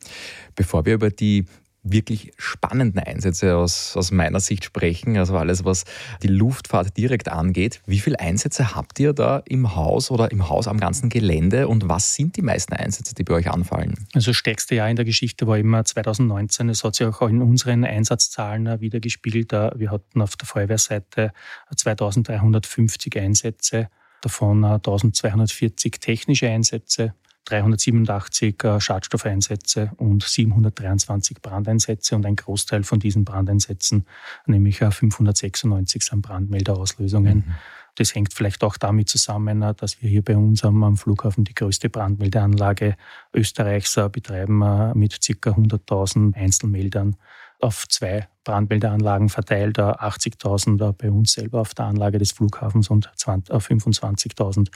Bevor 0.54 0.84
wir 0.86 0.94
über 0.94 1.10
die 1.10 1.46
wirklich 1.92 2.32
spannenden 2.36 3.00
Einsätze 3.00 3.56
aus, 3.56 3.96
aus 3.96 4.10
meiner 4.10 4.40
Sicht 4.40 4.64
sprechen, 4.64 5.16
also 5.16 5.36
alles, 5.36 5.64
was 5.64 5.84
die 6.22 6.28
Luftfahrt 6.28 6.96
direkt 6.96 7.28
angeht. 7.28 7.80
Wie 7.86 8.00
viele 8.00 8.20
Einsätze 8.20 8.74
habt 8.74 8.98
ihr 8.98 9.12
da 9.12 9.42
im 9.46 9.74
Haus 9.74 10.10
oder 10.10 10.30
im 10.30 10.48
Haus 10.48 10.68
am 10.68 10.78
ganzen 10.78 11.08
Gelände 11.08 11.68
und 11.68 11.88
was 11.88 12.14
sind 12.14 12.36
die 12.36 12.42
meisten 12.42 12.74
Einsätze, 12.74 13.14
die 13.14 13.24
bei 13.24 13.34
euch 13.34 13.50
anfallen? 13.50 14.06
Also 14.14 14.30
das 14.30 14.36
stärkste 14.36 14.74
Jahr 14.74 14.90
in 14.90 14.96
der 14.96 15.04
Geschichte 15.04 15.46
war 15.46 15.58
immer 15.58 15.84
2019. 15.84 16.68
Es 16.68 16.84
hat 16.84 16.94
sich 16.94 17.06
auch 17.06 17.22
in 17.22 17.42
unseren 17.42 17.84
Einsatzzahlen 17.84 18.80
wieder 18.80 19.00
gespiegelt. 19.00 19.52
Wir 19.52 19.90
hatten 19.90 20.22
auf 20.22 20.36
der 20.36 20.46
Feuerwehrseite 20.46 21.32
2350 21.74 23.16
Einsätze, 23.18 23.88
davon 24.22 24.64
1240 24.64 26.00
technische 26.00 26.48
Einsätze, 26.48 27.14
387 27.46 28.62
äh, 28.64 28.80
Schadstoffeinsätze 28.80 29.92
und 29.96 30.22
723 30.22 31.40
Brandeinsätze 31.40 32.16
und 32.16 32.26
ein 32.26 32.36
Großteil 32.36 32.82
von 32.82 32.98
diesen 32.98 33.24
Brandeinsätzen, 33.24 34.04
nämlich 34.46 34.78
596 34.78 36.02
äh, 36.02 36.04
sind 36.04 36.22
Brandmelderauslösungen. 36.22 37.38
Mhm. 37.38 37.54
Das 37.94 38.14
hängt 38.14 38.34
vielleicht 38.34 38.62
auch 38.62 38.76
damit 38.76 39.08
zusammen, 39.08 39.62
äh, 39.62 39.74
dass 39.74 40.02
wir 40.02 40.10
hier 40.10 40.22
bei 40.22 40.36
uns 40.36 40.64
am, 40.64 40.96
Flughafen 40.96 41.44
die 41.44 41.54
größte 41.54 41.88
Brandmeldeanlage 41.88 42.96
Österreichs 43.32 43.98
betreiben 44.12 44.58
mit 44.94 45.18
ca. 45.20 45.50
100.000 45.50 46.34
Einzelmeldern 46.34 47.16
auf 47.60 47.88
zwei 47.88 48.28
Brandmeldeanlagen 48.44 49.28
verteilt, 49.28 49.78
80.000 49.78 50.92
bei 50.92 51.10
uns 51.10 51.32
selber 51.32 51.60
auf 51.60 51.74
der 51.74 51.86
Anlage 51.86 52.18
des 52.18 52.32
Flughafens 52.32 52.90
und 52.90 53.10
25.000 53.16 54.68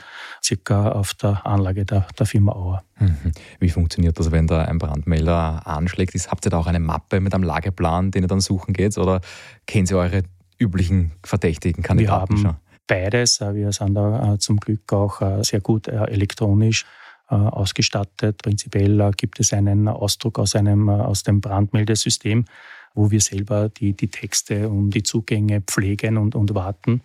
circa 0.43 0.91
auf 0.91 1.13
der 1.13 1.45
Anlage 1.45 1.85
der, 1.85 2.07
der 2.17 2.25
Firma 2.25 2.51
Auer. 2.51 2.83
Mhm. 2.99 3.31
Wie 3.59 3.69
funktioniert 3.69 4.19
das, 4.19 4.31
wenn 4.31 4.47
da 4.47 4.63
ein 4.65 4.77
Brandmelder 4.77 5.65
anschlägt? 5.65 6.13
habt 6.29 6.45
ihr 6.45 6.49
da 6.49 6.57
auch 6.57 6.67
eine 6.67 6.79
Mappe 6.79 7.21
mit 7.21 7.33
einem 7.33 7.43
Lageplan, 7.43 8.11
den 8.11 8.23
ihr 8.23 8.27
dann 8.27 8.41
suchen 8.41 8.73
geht 8.73 8.97
oder 8.97 9.21
kennen 9.67 9.85
Sie 9.85 9.95
eure 9.95 10.23
üblichen 10.59 11.13
verdächtigen 11.23 11.83
Kandidaten 11.83 12.37
Wir 12.37 12.49
haben 12.49 12.57
beides. 12.91 13.39
Wir 13.39 13.71
sind 13.71 13.95
da 13.95 14.33
äh, 14.33 14.37
zum 14.37 14.57
Glück 14.57 14.91
auch 14.91 15.21
äh, 15.21 15.43
sehr 15.43 15.61
gut 15.61 15.87
äh, 15.87 16.03
elektronisch 16.05 16.85
ausgestattet. 17.31 18.41
Prinzipiell 18.41 19.11
gibt 19.15 19.39
es 19.39 19.53
einen 19.53 19.87
Ausdruck 19.87 20.39
aus, 20.39 20.55
einem, 20.55 20.89
aus 20.89 21.23
dem 21.23 21.41
Brandmeldesystem, 21.41 22.45
wo 22.93 23.11
wir 23.11 23.21
selber 23.21 23.69
die, 23.69 23.93
die 23.93 24.09
Texte 24.09 24.69
und 24.69 24.91
die 24.91 25.03
Zugänge 25.03 25.61
pflegen 25.61 26.17
und, 26.17 26.35
und 26.35 26.53
warten, 26.53 27.01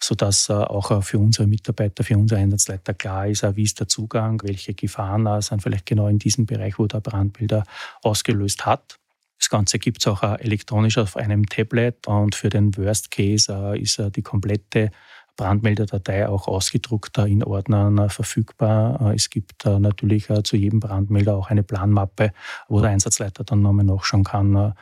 sodass 0.00 0.48
äh, 0.48 0.54
auch 0.54 0.90
äh, 0.90 1.02
für 1.02 1.18
unsere 1.18 1.46
Mitarbeiter, 1.46 2.04
für 2.04 2.16
unsere 2.16 2.40
Einsatzleiter 2.40 2.94
klar 2.94 3.28
ist, 3.28 3.42
äh, 3.42 3.56
wie 3.56 3.62
ist 3.62 3.80
der 3.80 3.88
Zugang, 3.88 4.42
welche 4.42 4.74
Gefahren 4.74 5.40
sind 5.42 5.62
vielleicht 5.62 5.86
genau 5.86 6.08
in 6.08 6.18
diesem 6.18 6.46
Bereich, 6.46 6.78
wo 6.78 6.86
der 6.86 7.00
Brandbilder 7.00 7.64
ausgelöst 8.02 8.66
hat. 8.66 8.98
Das 9.38 9.50
Ganze 9.50 9.78
gibt 9.78 9.98
es 9.98 10.06
auch 10.06 10.22
elektronisch 10.22 10.96
auf 10.96 11.14
einem 11.16 11.44
Tablet 11.46 12.06
und 12.06 12.34
für 12.34 12.48
den 12.48 12.74
Worst 12.78 13.10
Case 13.10 13.76
ist 13.76 14.02
die 14.16 14.22
komplette 14.22 14.90
Brandmelderdatei 15.36 16.28
auch 16.28 16.48
ausgedruckt 16.48 17.18
in 17.18 17.44
Ordnern 17.44 18.08
verfügbar. 18.10 19.12
Es 19.14 19.30
gibt 19.30 19.64
natürlich 19.64 20.28
zu 20.44 20.56
jedem 20.56 20.80
Brandmelder 20.80 21.36
auch 21.36 21.50
eine 21.50 21.62
Planmappe, 21.62 22.32
wo 22.68 22.80
der 22.80 22.90
Einsatzleiter 22.90 23.44
dann 23.44 23.62
nochmal 23.62 23.84
nachschauen 23.84 24.24
kann, 24.24 24.74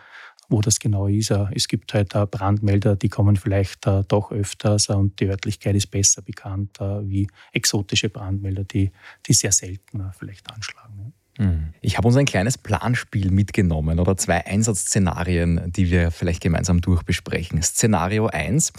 wo 0.48 0.60
das 0.60 0.78
genau 0.78 1.06
ist. 1.06 1.30
Äh, 1.30 1.46
es 1.54 1.68
gibt 1.68 1.94
halt 1.94 2.10
Brandmelder, 2.10 2.96
die 2.96 3.08
kommen 3.08 3.36
vielleicht 3.36 3.86
äh, 3.86 4.02
doch 4.06 4.30
öfters 4.30 4.88
äh, 4.88 4.92
und 4.92 5.20
die 5.20 5.26
Örtlichkeit 5.26 5.74
ist 5.74 5.88
besser 5.88 6.22
bekannt 6.22 6.78
wie 7.02 7.28
exotische 7.52 8.08
Brandmelder, 8.08 8.64
die, 8.64 8.90
die 9.26 9.32
sehr 9.32 9.52
selten 9.52 10.10
vielleicht 10.18 10.50
anschlagen. 10.52 11.12
Hm. 11.38 11.74
Ich 11.80 11.98
habe 11.98 12.06
uns 12.06 12.16
ein 12.16 12.26
kleines 12.26 12.58
Planspiel 12.58 13.30
mitgenommen 13.30 13.98
oder 13.98 14.16
zwei 14.16 14.46
Einsatzszenarien, 14.46 15.72
die 15.72 15.90
wir 15.90 16.10
vielleicht 16.10 16.42
gemeinsam 16.42 16.80
durchbesprechen. 16.80 17.60
Szenario 17.62 18.26
1. 18.26 18.72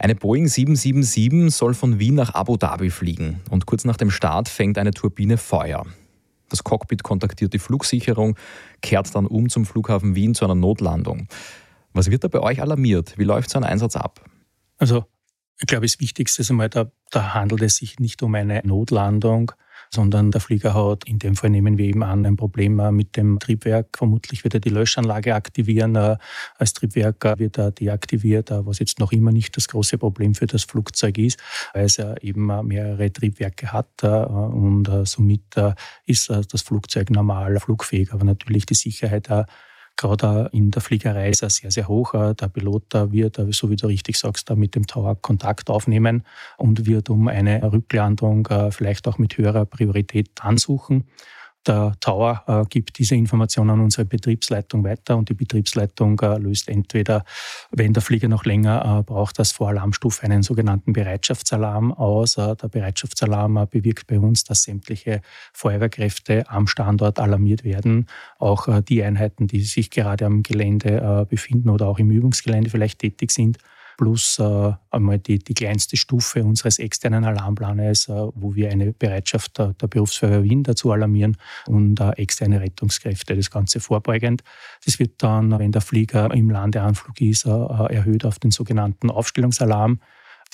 Eine 0.00 0.14
Boeing 0.14 0.46
777 0.46 1.50
soll 1.52 1.74
von 1.74 1.98
Wien 1.98 2.14
nach 2.14 2.32
Abu 2.32 2.56
Dhabi 2.56 2.88
fliegen 2.88 3.40
und 3.50 3.66
kurz 3.66 3.84
nach 3.84 3.96
dem 3.96 4.12
Start 4.12 4.48
fängt 4.48 4.78
eine 4.78 4.92
Turbine 4.92 5.36
Feuer. 5.36 5.84
Das 6.48 6.62
Cockpit 6.62 7.02
kontaktiert 7.02 7.52
die 7.52 7.58
Flugsicherung, 7.58 8.36
kehrt 8.80 9.12
dann 9.16 9.26
um 9.26 9.48
zum 9.48 9.66
Flughafen 9.66 10.14
Wien 10.14 10.36
zu 10.36 10.44
einer 10.44 10.54
Notlandung. 10.54 11.26
Was 11.92 12.12
wird 12.12 12.22
da 12.22 12.28
bei 12.28 12.38
euch 12.38 12.62
alarmiert? 12.62 13.18
Wie 13.18 13.24
läuft 13.24 13.50
so 13.50 13.58
ein 13.58 13.64
Einsatz 13.64 13.96
ab? 13.96 14.24
Also, 14.78 15.04
ich 15.58 15.66
glaube, 15.66 15.86
das 15.86 15.98
Wichtigste 15.98 16.42
ist 16.42 16.50
einmal, 16.50 16.68
da, 16.68 16.92
da 17.10 17.34
handelt 17.34 17.62
es 17.62 17.76
sich 17.76 17.98
nicht 17.98 18.22
um 18.22 18.36
eine 18.36 18.62
Notlandung, 18.64 19.50
sondern 19.90 20.30
der 20.30 20.40
Flieger 20.40 20.74
hat, 20.74 21.04
in 21.06 21.18
dem 21.18 21.36
Fall 21.36 21.50
nehmen 21.50 21.78
wir 21.78 21.86
eben 21.86 22.02
an, 22.02 22.26
ein 22.26 22.36
Problem 22.36 22.80
mit 22.94 23.16
dem 23.16 23.38
Triebwerk. 23.38 23.96
Vermutlich 23.96 24.44
wird 24.44 24.54
er 24.54 24.60
die 24.60 24.68
Löschanlage 24.68 25.34
aktivieren. 25.34 25.96
Als 25.96 26.72
Triebwerk 26.72 27.38
wird 27.38 27.58
er 27.58 27.70
deaktiviert, 27.70 28.50
was 28.50 28.78
jetzt 28.78 28.98
noch 28.98 29.12
immer 29.12 29.32
nicht 29.32 29.56
das 29.56 29.68
große 29.68 29.98
Problem 29.98 30.34
für 30.34 30.46
das 30.46 30.64
Flugzeug 30.64 31.18
ist, 31.18 31.38
weil 31.74 31.86
es 31.86 31.98
eben 31.98 32.46
mehrere 32.66 33.12
Triebwerke 33.12 33.72
hat 33.72 34.02
und 34.04 34.88
somit 35.04 35.42
ist 36.06 36.30
das 36.30 36.62
Flugzeug 36.62 37.10
normal 37.10 37.58
flugfähig. 37.60 38.12
Aber 38.12 38.24
natürlich 38.24 38.66
die 38.66 38.74
Sicherheit 38.74 39.28
gerade 39.98 40.48
in 40.52 40.70
der 40.70 40.80
Fliegerei 40.80 41.28
ist 41.28 41.42
er 41.42 41.50
sehr, 41.50 41.70
sehr 41.70 41.88
hoch. 41.88 42.12
Der 42.12 42.48
Pilot 42.48 42.94
wird, 42.94 43.38
so 43.50 43.68
wie 43.68 43.76
du 43.76 43.86
richtig 43.86 44.16
sagst, 44.16 44.48
mit 44.56 44.74
dem 44.74 44.86
Tower 44.86 45.16
Kontakt 45.20 45.68
aufnehmen 45.68 46.22
und 46.56 46.86
wird 46.86 47.10
um 47.10 47.28
eine 47.28 47.70
Rücklandung 47.70 48.46
äh, 48.46 48.70
vielleicht 48.70 49.06
auch 49.06 49.18
mit 49.18 49.36
höherer 49.36 49.66
Priorität 49.66 50.30
ansuchen. 50.40 51.04
Der 51.66 51.94
Tower 52.00 52.44
äh, 52.46 52.64
gibt 52.68 52.98
diese 52.98 53.14
Information 53.14 53.68
an 53.70 53.80
unsere 53.80 54.04
Betriebsleitung 54.04 54.84
weiter 54.84 55.16
und 55.16 55.28
die 55.28 55.34
Betriebsleitung 55.34 56.18
äh, 56.20 56.38
löst 56.38 56.68
entweder, 56.68 57.24
wenn 57.70 57.92
der 57.92 58.02
Flieger 58.02 58.28
noch 58.28 58.44
länger 58.44 59.00
äh, 59.00 59.02
braucht, 59.02 59.38
als 59.38 59.52
Voralarmstufe 59.52 60.22
einen 60.24 60.42
sogenannten 60.42 60.92
Bereitschaftsalarm 60.92 61.92
aus. 61.92 62.38
Äh, 62.38 62.56
der 62.56 62.68
Bereitschaftsalarm 62.68 63.56
äh, 63.56 63.66
bewirkt 63.66 64.06
bei 64.06 64.18
uns, 64.18 64.44
dass 64.44 64.62
sämtliche 64.62 65.20
Feuerwehrkräfte 65.52 66.48
am 66.48 66.66
Standort 66.68 67.18
alarmiert 67.18 67.64
werden. 67.64 68.06
Auch 68.38 68.68
äh, 68.68 68.82
die 68.82 69.02
Einheiten, 69.02 69.46
die 69.46 69.60
sich 69.62 69.90
gerade 69.90 70.26
am 70.26 70.42
Gelände 70.42 71.26
befinden 71.28 71.68
oder 71.68 71.86
auch 71.86 71.98
im 71.98 72.10
Übungsgelände 72.10 72.70
vielleicht 72.70 73.00
tätig 73.00 73.30
sind, 73.30 73.58
plus 73.98 74.38
äh, 74.38 74.72
einmal 74.90 75.18
die, 75.18 75.38
die 75.40 75.52
kleinste 75.52 75.98
Stufe 75.98 76.42
unseres 76.44 76.78
externen 76.78 77.24
Alarmplanes, 77.24 78.08
äh, 78.08 78.12
wo 78.34 78.54
wir 78.54 78.70
eine 78.70 78.92
Bereitschaft 78.92 79.58
der, 79.58 79.74
der 79.74 79.88
Berufsfeuerwehr 79.88 80.44
Wien 80.44 80.62
dazu 80.62 80.92
alarmieren 80.92 81.36
und 81.66 82.00
äh, 82.00 82.10
externe 82.12 82.60
Rettungskräfte, 82.60 83.36
das 83.36 83.50
Ganze 83.50 83.80
vorbeugend. 83.80 84.42
Das 84.86 84.98
wird 84.98 85.22
dann, 85.22 85.58
wenn 85.58 85.72
der 85.72 85.82
Flieger 85.82 86.32
im 86.32 86.48
Landeanflug 86.48 87.20
ist, 87.20 87.44
äh, 87.44 87.50
erhöht 87.50 88.24
auf 88.24 88.38
den 88.38 88.52
sogenannten 88.52 89.10
Aufstellungsalarm 89.10 90.00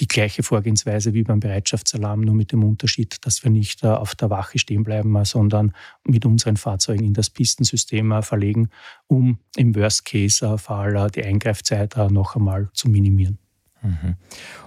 die 0.01 0.09
gleiche 0.09 0.43
Vorgehensweise 0.43 1.15
wie 1.15 1.23
beim 1.23 1.41
Bereitschaftsalarm, 1.41 2.21
nur 2.21 2.35
mit 2.35 2.53
dem 2.53 2.65
Unterschied, 2.65 3.25
dass 3.25 3.45
wir 3.45 3.51
nicht 3.51 3.85
äh, 3.85 3.89
auf 3.89 4.15
der 4.15 4.31
Wache 4.31 4.59
stehen 4.59 4.83
bleiben, 4.83 5.25
sondern 5.25 5.73
mit 6.05 6.27
unseren 6.27 6.57
Fahrzeugen 6.57 7.05
in 7.05 7.15
das 7.15 7.31
Pistensystem 7.31 8.11
äh, 8.13 8.23
verlegen, 8.23 8.71
um 9.07 9.39
im 9.57 9.75
Worst-Case-Fall 9.75 10.97
äh, 10.97 11.11
die 11.11 11.25
Eingreifzeit 11.25 11.97
noch 12.11 12.35
einmal 12.35 12.71
zu 12.73 12.89
minimieren. 12.89 13.39
Mhm. 13.83 14.17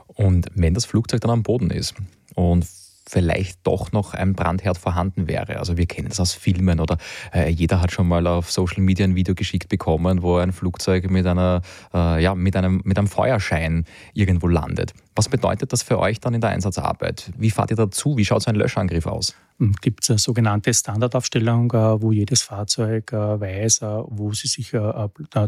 Und 0.07 0.47
wenn 0.55 0.73
das 0.73 0.85
Flugzeug 0.85 1.21
dann 1.21 1.31
am 1.31 1.43
Boden 1.43 1.69
ist 1.71 1.95
und 2.35 2.65
vielleicht 3.09 3.65
doch 3.65 3.91
noch 3.91 4.13
ein 4.13 4.33
Brandherd 4.33 4.77
vorhanden 4.77 5.27
wäre. 5.27 5.57
Also 5.57 5.77
wir 5.77 5.85
kennen 5.85 6.09
das 6.09 6.19
aus 6.19 6.33
Filmen 6.33 6.79
oder 6.79 6.97
äh, 7.33 7.49
jeder 7.49 7.81
hat 7.81 7.91
schon 7.91 8.07
mal 8.07 8.27
auf 8.27 8.51
Social 8.51 8.81
Media 8.81 9.05
ein 9.05 9.15
Video 9.15 9.35
geschickt 9.35 9.69
bekommen, 9.69 10.21
wo 10.21 10.37
ein 10.37 10.51
Flugzeug 10.51 11.09
mit 11.09 11.25
einer 11.25 11.61
äh, 11.93 12.21
ja 12.21 12.35
mit 12.35 12.55
einem 12.55 12.81
mit 12.83 12.97
einem 12.97 13.07
Feuerschein 13.07 13.85
irgendwo 14.13 14.47
landet. 14.47 14.93
Was 15.15 15.29
bedeutet 15.29 15.73
das 15.73 15.83
für 15.83 15.99
euch 15.99 16.19
dann 16.19 16.33
in 16.33 16.41
der 16.41 16.51
Einsatzarbeit? 16.51 17.31
Wie 17.37 17.49
fahrt 17.49 17.71
ihr 17.71 17.77
dazu? 17.77 18.17
Wie 18.17 18.25
schaut 18.25 18.43
so 18.43 18.49
ein 18.49 18.55
Löschangriff 18.55 19.07
aus? 19.07 19.35
Hm, 19.59 19.73
Gibt 19.81 20.03
es 20.03 20.09
eine 20.11 20.19
sogenannte 20.19 20.71
Standardaufstellung, 20.73 21.71
äh, 21.71 22.01
wo 22.01 22.11
jedes 22.11 22.43
Fahrzeug 22.43 23.11
äh, 23.11 23.39
weiß, 23.39 23.81
äh, 23.81 23.85
wo 24.07 24.31
sie 24.33 24.47
sich 24.47 24.75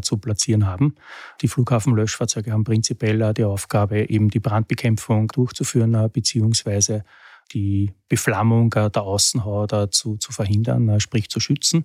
zu 0.02 0.16
platzieren 0.18 0.66
haben. 0.66 0.94
Die 1.40 1.48
Flughafenlöschfahrzeuge 1.48 2.52
haben 2.52 2.64
prinzipiell 2.64 3.32
die 3.34 3.44
Aufgabe, 3.44 4.08
eben 4.08 4.28
die 4.28 4.40
Brandbekämpfung 4.40 5.28
durchzuführen, 5.28 6.10
beziehungsweise 6.12 7.04
die 7.52 7.92
Beflammung 8.08 8.70
der 8.70 9.02
Außenhaut 9.02 9.94
zu, 9.94 10.16
zu 10.16 10.32
verhindern, 10.32 11.00
sprich 11.00 11.28
zu 11.28 11.40
schützen. 11.40 11.84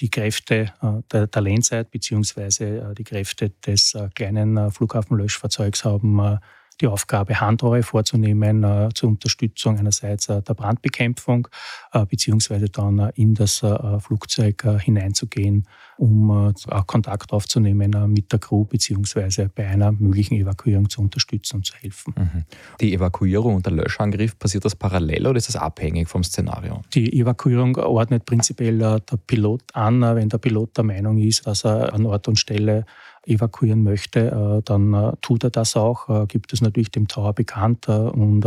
Die 0.00 0.10
Kräfte 0.10 0.72
der, 1.10 1.26
der 1.26 1.42
Landside 1.42 1.86
bzw. 1.90 2.94
die 2.94 3.04
Kräfte 3.04 3.50
des 3.66 3.96
kleinen 4.14 4.70
Flughafenlöschfahrzeugs 4.70 5.84
haben 5.84 6.38
die 6.80 6.86
Aufgabe, 6.86 7.40
Handrohre 7.40 7.82
vorzunehmen 7.82 8.62
äh, 8.62 8.88
zur 8.94 9.10
Unterstützung 9.10 9.78
einerseits 9.78 10.28
äh, 10.28 10.42
der 10.42 10.54
Brandbekämpfung, 10.54 11.48
äh, 11.92 12.04
beziehungsweise 12.04 12.68
dann 12.68 13.10
in 13.14 13.34
das 13.34 13.62
Flugzeug 14.00 14.62
hineinzugehen, 14.80 15.66
um 15.96 16.52
Kontakt 16.86 17.32
aufzunehmen 17.32 18.12
mit 18.12 18.32
der 18.32 18.38
Crew, 18.38 18.64
beziehungsweise 18.64 19.48
bei 19.54 19.66
einer 19.66 19.92
möglichen 19.92 20.34
Evakuierung 20.34 20.88
zu 20.90 21.00
unterstützen 21.00 21.56
und 21.56 21.66
zu 21.66 21.74
helfen. 21.74 22.14
Mhm. 22.16 22.44
Die 22.80 22.94
Evakuierung 22.94 23.56
und 23.56 23.66
der 23.66 23.72
Löschangriff, 23.72 24.38
passiert 24.38 24.64
das 24.64 24.76
parallel 24.76 25.26
oder 25.26 25.38
ist 25.38 25.48
das 25.48 25.56
abhängig 25.56 26.08
vom 26.08 26.22
Szenario? 26.22 26.82
Die 26.94 27.18
Evakuierung 27.18 27.76
ordnet 27.76 28.26
prinzipiell 28.26 28.78
der 28.78 29.00
Pilot 29.26 29.62
an, 29.74 30.02
wenn 30.02 30.28
der 30.28 30.38
Pilot 30.38 30.76
der 30.76 30.84
Meinung 30.84 31.18
ist, 31.18 31.46
dass 31.46 31.64
er 31.64 31.92
an 31.94 32.06
Ort 32.06 32.28
und 32.28 32.38
Stelle 32.38 32.84
evakuieren 33.26 33.82
möchte, 33.82 34.20
äh, 34.30 34.62
dann 34.64 34.94
äh, 34.94 35.12
tut 35.20 35.44
er 35.44 35.50
das 35.50 35.76
auch, 35.76 36.08
äh, 36.08 36.26
gibt 36.26 36.52
es 36.52 36.60
natürlich 36.60 36.90
dem 36.90 37.08
Tower 37.08 37.32
bekannt 37.32 37.88
und 37.88 38.44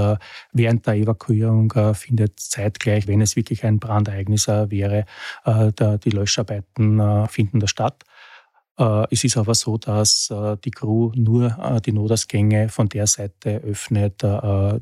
während 0.52 0.88
der 0.88 0.96
Evakuierung 0.96 1.74
findet 1.94 2.40
zeitgleich, 2.40 3.08
wenn 3.08 3.22
es 3.22 3.36
wirklich 3.36 3.64
ein 3.64 3.80
Brandereignis 3.80 4.48
wäre, 4.48 5.06
die 5.46 6.10
Löscharbeiten 6.10 7.28
finden 7.28 7.60
da 7.60 7.68
statt. 7.68 8.04
Äh, 8.80 9.08
es 9.12 9.26
ist 9.26 9.36
aber 9.36 9.56
so, 9.56 9.78
dass 9.78 10.30
äh, 10.32 10.56
die 10.64 10.72
Crew 10.72 11.12
nur 11.16 11.48
äh, 11.62 11.82
die 11.82 11.92
Notausgänge 11.92 12.70
von 12.70 12.88
der 12.88 13.08
Seite 13.08 13.58
öffnet, 13.58 14.24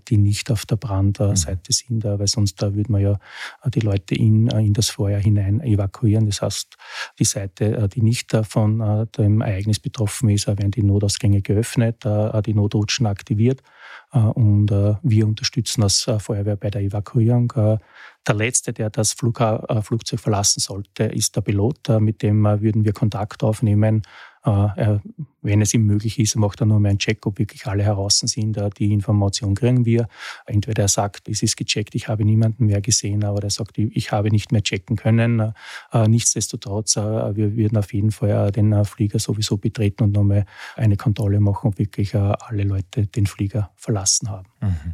die 0.08 0.18
nicht 0.18 0.52
auf 0.52 0.66
der 0.66 0.76
Brandseite 0.76 1.74
sind, 1.74 2.04
weil 2.04 2.28
sonst 2.28 2.62
da 2.62 2.74
würde 2.74 2.92
man 2.92 3.02
ja 3.02 3.20
die 3.66 3.80
Leute 3.80 4.16
in, 4.16 4.48
in 4.48 4.74
das 4.74 4.90
Feuer 4.90 5.20
hinein 5.20 5.62
evakuieren. 5.62 6.26
Das 6.28 6.42
heißt, 6.42 6.78
die 7.18 7.24
Seite, 7.24 7.88
die 7.90 8.02
nicht 8.02 8.36
von 8.48 9.08
dem 9.18 9.42
Ereignis 9.42 9.80
betroffen 9.80 10.30
ist, 10.30 10.48
werden 10.48 10.72
die 10.72 10.84
Notausgänge 10.84 11.42
geöffnet, 11.42 12.04
die 12.46 12.54
Notrutschen 12.54 13.08
aktiviert 13.08 13.62
und 14.12 14.70
wir 14.70 15.28
unterstützen 15.28 15.84
als 15.84 16.10
Feuerwehr 16.20 16.56
bei 16.56 16.70
der 16.70 16.82
Evakuierung. 16.82 17.52
Der 17.56 18.36
Letzte, 18.36 18.74
der 18.74 18.90
das 18.90 19.14
Flugzeug 19.14 20.20
verlassen 20.20 20.60
sollte, 20.60 21.04
ist 21.04 21.36
der 21.36 21.42
Pilot. 21.42 21.90
Mit 22.00 22.22
dem 22.22 22.44
würden 22.44 22.86
wir 22.86 22.94
Kontakt 22.94 23.44
aufnehmen 23.44 24.04
äh, 24.48 25.00
wenn 25.48 25.62
es 25.62 25.74
ihm 25.74 25.86
möglich 25.86 26.20
ist, 26.20 26.36
macht 26.36 26.62
er 26.62 26.66
nur 26.66 26.80
mal 26.80 26.90
einen 26.90 27.00
Check, 27.00 27.26
ob 27.26 27.40
wirklich 27.40 27.66
alle 27.66 27.84
heraus 27.84 28.20
sind. 28.20 28.60
Die 28.78 28.92
Information 28.92 29.56
kriegen 29.56 29.86
wir. 29.86 30.08
Entweder 30.46 30.84
er 30.84 30.88
sagt, 30.88 31.30
es 31.30 31.42
ist 31.42 31.58
gecheckt, 31.58 31.96
ich 31.96 32.08
habe 32.08 32.26
niemanden 32.26 32.66
mehr 32.66 32.82
gesehen, 32.82 33.24
aber 33.24 33.42
er 33.42 33.50
sagt, 33.50 33.78
ich 33.78 34.12
habe 34.12 34.30
nicht 34.30 34.52
mehr 34.52 34.62
checken 34.62 34.98
können. 34.98 35.54
Äh, 35.92 36.08
nichtsdestotrotz, 36.08 36.98
äh, 36.98 37.36
wir 37.36 37.56
würden 37.56 37.78
auf 37.78 37.94
jeden 37.94 38.12
Fall 38.12 38.52
den 38.52 38.86
Flieger 38.86 39.20
sowieso 39.20 39.58
betreten 39.58 40.04
und 40.04 40.12
nochmal 40.12 40.46
eine 40.76 40.98
Kontrolle 40.98 41.40
machen, 41.40 41.70
ob 41.70 41.80
wirklich 41.80 42.14
alle 42.14 42.64
Leute 42.64 43.08
den 43.08 43.26
Flieger 43.26 43.72
verlassen 43.76 44.30
haben. 44.30 44.48
Mhm 44.62 44.94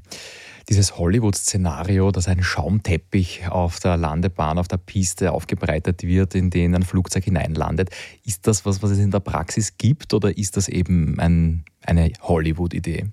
dieses 0.70 0.98
Hollywood-Szenario, 0.98 2.12
dass 2.12 2.28
ein 2.28 2.44
Schaumteppich 2.44 3.48
auf 3.50 3.80
der 3.80 3.98
Landebahn, 3.98 4.58
auf 4.58 4.68
der 4.68 4.78
Piste 4.78 5.32
aufgebreitet 5.32 6.04
wird, 6.04 6.36
in 6.36 6.50
den 6.50 6.76
ein 6.76 6.84
Flugzeug 6.84 7.26
hineinlandet. 7.26 7.90
Ist 8.24 8.48
das 8.48 8.66
was, 8.66 8.82
was 8.82 8.92
es 8.92 9.00
in 9.00 9.12
der 9.12 9.20
Praxis 9.20 9.78
gibt 9.78 10.14
oder 10.14 10.38
ist 10.44 10.58
das 10.58 10.68
eben 10.68 11.20
ein, 11.20 11.64
eine 11.82 12.12
Hollywood-Idee? 12.22 13.08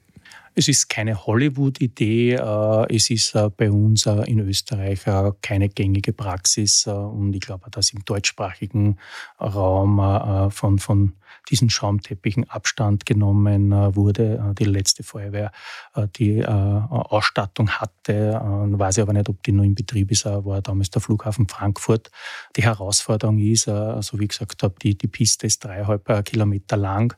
Es 0.56 0.66
ist 0.66 0.88
keine 0.88 1.26
Hollywood-Idee, 1.26 2.34
äh, 2.34 2.94
es 2.94 3.08
ist 3.08 3.36
äh, 3.36 3.48
bei 3.56 3.70
uns 3.70 4.04
äh, 4.06 4.24
in 4.30 4.40
Österreich 4.40 5.04
keine 5.42 5.68
gängige 5.68 6.12
Praxis 6.12 6.86
und 6.86 7.32
ich 7.34 7.40
glaube, 7.40 7.70
dass 7.70 7.92
im 7.92 8.04
deutschsprachigen 8.04 8.96
Raum 9.40 10.50
von, 10.50 10.78
von 10.78 11.12
diesen 11.48 11.70
Schaumteppichen 11.70 12.48
Abstand 12.50 13.06
genommen 13.06 13.72
wurde. 13.96 14.54
Die 14.58 14.64
letzte 14.64 15.02
Feuerwehr, 15.02 15.52
die 16.16 16.44
Ausstattung 16.46 17.70
hatte, 17.70 18.40
weiß 18.42 18.98
ich 18.98 19.02
aber 19.02 19.12
nicht, 19.12 19.28
ob 19.28 19.42
die 19.42 19.52
noch 19.52 19.64
in 19.64 19.74
Betrieb 19.74 20.10
ist, 20.10 20.26
war 20.26 20.60
damals 20.62 20.90
der 20.90 21.00
Flughafen 21.00 21.48
Frankfurt. 21.48 22.10
Die 22.56 22.62
Herausforderung 22.62 23.38
ist, 23.38 23.64
so 23.64 24.18
wie 24.18 24.24
ich 24.24 24.30
gesagt 24.30 24.62
habe, 24.62 24.74
die, 24.82 24.96
die 24.96 25.08
Piste 25.08 25.46
ist 25.46 25.64
dreieinhalb 25.64 26.24
Kilometer 26.24 26.76
lang. 26.76 27.14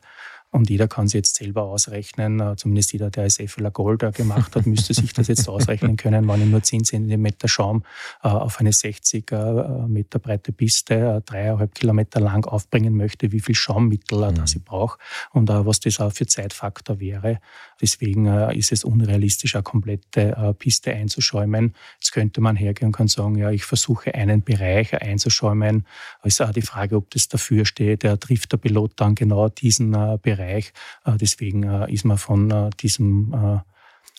Und 0.53 0.69
jeder 0.69 0.87
kann 0.87 1.07
sich 1.07 1.15
jetzt 1.15 1.35
selber 1.35 1.63
ausrechnen, 1.63 2.39
äh, 2.39 2.55
zumindest 2.55 2.93
jeder, 2.93 3.09
der 3.09 3.27
SFLer 3.27 3.71
Gold 3.71 4.13
gemacht 4.13 4.55
hat, 4.55 4.67
müsste 4.67 4.93
sich 4.93 5.11
das 5.11 5.27
jetzt 5.27 5.49
ausrechnen 5.49 5.97
können, 5.97 6.27
wenn 6.27 6.43
ich 6.43 6.47
nur 6.47 6.61
10 6.61 6.83
cm 6.83 7.27
Schaum 7.45 7.83
äh, 8.21 8.27
auf 8.27 8.59
eine 8.59 8.71
60 8.71 9.31
äh, 9.31 9.87
Meter 9.87 10.19
breite 10.19 10.51
Piste, 10.51 11.23
dreieinhalb 11.25 11.73
Kilometer 11.73 12.19
lang 12.19 12.45
aufbringen 12.45 12.95
möchte, 12.95 13.31
wie 13.31 13.39
viel 13.39 13.55
Schaummittel 13.55 14.29
mhm. 14.29 14.35
das 14.35 14.53
ich 14.53 14.63
brauche 14.63 14.99
und 15.31 15.49
was 15.49 15.79
das 15.79 15.99
auch 15.99 16.11
für 16.11 16.27
Zeitfaktor 16.27 16.99
wäre. 16.99 17.39
Deswegen 17.81 18.27
ist 18.51 18.71
es 18.71 18.83
unrealistisch, 18.83 19.55
eine 19.55 19.63
komplette 19.63 20.55
Piste 20.57 20.93
einzuschäumen. 20.93 21.73
Jetzt 21.99 22.11
könnte 22.13 22.39
man 22.39 22.55
hergehen 22.55 22.87
und 22.87 22.91
kann 22.93 23.07
sagen, 23.07 23.37
ja, 23.37 23.49
ich 23.49 23.65
versuche 23.65 24.13
einen 24.13 24.43
Bereich 24.43 24.93
einzuschäumen. 24.93 25.85
Es 26.21 26.35
ist 26.35 26.41
auch 26.41 26.51
die 26.51 26.61
Frage, 26.61 26.95
ob 26.95 27.09
das 27.09 27.27
dafür 27.27 27.65
steht, 27.65 28.03
der 28.03 28.19
trifft 28.19 28.53
der 28.53 28.57
Pilot 28.57 28.93
dann 28.97 29.15
genau 29.15 29.49
diesen 29.49 29.91
Bereich 30.21 30.42
Bereich. 30.43 30.73
Äh, 31.05 31.17
deswegen 31.17 31.63
äh, 31.63 31.91
ist 31.91 32.05
man 32.05 32.17
von 32.17 32.51
äh, 32.51 32.69
diesem 32.79 33.61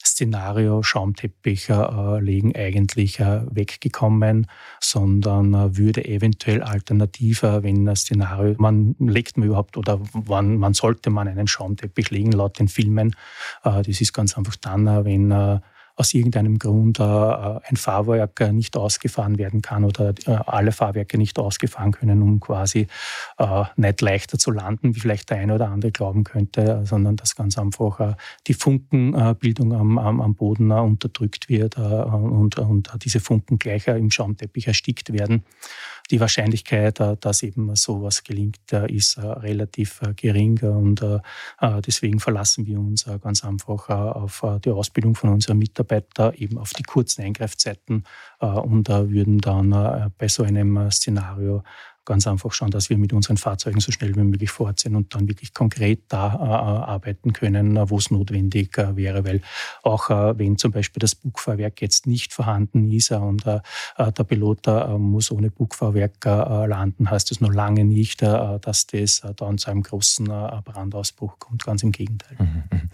Szenario 0.04 0.82
Schaumteppich 0.82 1.68
legen 1.68 2.54
eigentlich 2.54 3.20
weggekommen, 3.20 4.48
sondern 4.78 5.78
würde 5.78 6.04
eventuell 6.04 6.62
alternativer, 6.62 7.62
wenn 7.62 7.86
das 7.86 8.00
Szenario, 8.00 8.54
man 8.58 8.96
legt 8.98 9.38
man 9.38 9.48
überhaupt 9.48 9.78
oder 9.78 10.00
wann 10.12 10.58
man 10.58 10.74
sollte 10.74 11.08
man 11.08 11.26
einen 11.26 11.46
Schaumteppich 11.46 12.10
legen 12.10 12.32
laut 12.32 12.58
den 12.58 12.68
Filmen. 12.68 13.16
Das 13.62 13.86
ist 13.86 14.12
ganz 14.12 14.36
einfach 14.36 14.56
dann, 14.56 14.84
wenn 15.06 15.60
aus 15.96 16.12
irgendeinem 16.12 16.58
Grund 16.58 16.98
äh, 16.98 17.02
ein 17.02 17.76
Fahrwerk 17.76 18.52
nicht 18.52 18.76
ausgefahren 18.76 19.38
werden 19.38 19.62
kann 19.62 19.84
oder 19.84 20.14
äh, 20.26 20.30
alle 20.46 20.72
Fahrwerke 20.72 21.18
nicht 21.18 21.38
ausgefahren 21.38 21.92
können, 21.92 22.20
um 22.20 22.40
quasi 22.40 22.88
äh, 23.38 23.64
nicht 23.76 24.00
leichter 24.00 24.38
zu 24.38 24.50
landen, 24.50 24.96
wie 24.96 25.00
vielleicht 25.00 25.30
der 25.30 25.38
eine 25.38 25.54
oder 25.54 25.70
andere 25.70 25.92
glauben 25.92 26.24
könnte, 26.24 26.82
sondern 26.84 27.16
dass 27.16 27.36
ganz 27.36 27.58
einfach 27.58 28.16
die 28.46 28.54
Funkenbildung 28.54 29.72
am, 29.72 29.98
am, 29.98 30.20
am 30.20 30.34
Boden 30.34 30.72
unterdrückt 30.72 31.48
wird 31.48 31.76
und, 31.76 32.58
und 32.58 32.90
diese 33.04 33.20
Funken 33.20 33.58
gleich 33.58 33.86
im 33.86 34.10
Schaumteppich 34.10 34.66
erstickt 34.66 35.12
werden 35.12 35.44
die 36.10 36.20
Wahrscheinlichkeit, 36.20 37.00
äh, 37.00 37.16
dass 37.18 37.42
eben 37.42 37.74
sowas 37.76 38.24
gelingt, 38.24 38.72
äh, 38.72 38.90
ist 38.92 39.16
äh, 39.16 39.20
relativ 39.26 40.00
gering. 40.16 40.58
Und 40.60 41.04
deswegen 41.86 42.20
verlassen 42.20 42.66
wir 42.66 42.78
uns 42.78 43.06
ganz 43.22 43.44
einfach 43.44 43.88
auf 43.88 44.44
die 44.64 44.70
Ausbildung 44.70 45.14
von 45.14 45.30
unseren 45.30 45.58
Mitarbeitern, 45.58 46.34
eben 46.34 46.58
auf 46.58 46.72
die 46.72 46.82
kurzen 46.82 47.22
Eingreifzeiten 47.22 48.04
und 48.38 48.88
würden 48.88 49.38
dann 49.38 50.12
bei 50.18 50.28
so 50.28 50.42
einem 50.42 50.90
Szenario 50.90 51.62
ganz 52.04 52.26
einfach 52.26 52.52
schauen, 52.52 52.70
dass 52.70 52.90
wir 52.90 52.98
mit 52.98 53.12
unseren 53.12 53.36
Fahrzeugen 53.36 53.80
so 53.80 53.92
schnell 53.92 54.14
wie 54.14 54.20
möglich 54.20 54.50
fort 54.50 54.80
sind 54.80 54.96
und 54.96 55.14
dann 55.14 55.28
wirklich 55.28 55.54
konkret 55.54 56.02
da 56.08 56.34
äh, 56.34 56.38
arbeiten 56.38 57.32
können, 57.32 57.78
wo 57.90 57.98
es 57.98 58.10
notwendig 58.10 58.76
äh, 58.78 58.96
wäre. 58.96 59.24
Weil 59.24 59.40
auch 59.82 60.10
äh, 60.10 60.38
wenn 60.38 60.58
zum 60.58 60.72
Beispiel 60.72 61.00
das 61.00 61.14
Bugfahrwerk 61.14 61.80
jetzt 61.80 62.06
nicht 62.06 62.32
vorhanden 62.32 62.90
ist 62.90 63.10
und 63.10 63.46
äh, 63.46 63.60
äh, 63.96 64.12
der 64.12 64.24
Pilot 64.24 64.66
äh, 64.66 64.98
muss 64.98 65.30
ohne 65.30 65.50
Bugfahrwerk 65.50 66.24
landen, 66.24 67.10
heißt 67.10 67.30
das 67.30 67.40
noch 67.40 67.52
lange 67.52 67.84
nicht, 67.84 68.22
dass 68.22 68.86
das 68.86 69.22
dann 69.36 69.58
zu 69.58 69.70
einem 69.70 69.82
großen 69.82 70.26
Brandausbruch 70.26 71.38
kommt. 71.38 71.64
Ganz 71.64 71.82
im 71.82 71.92
Gegenteil. 71.92 72.36
Mhm. 72.38 72.88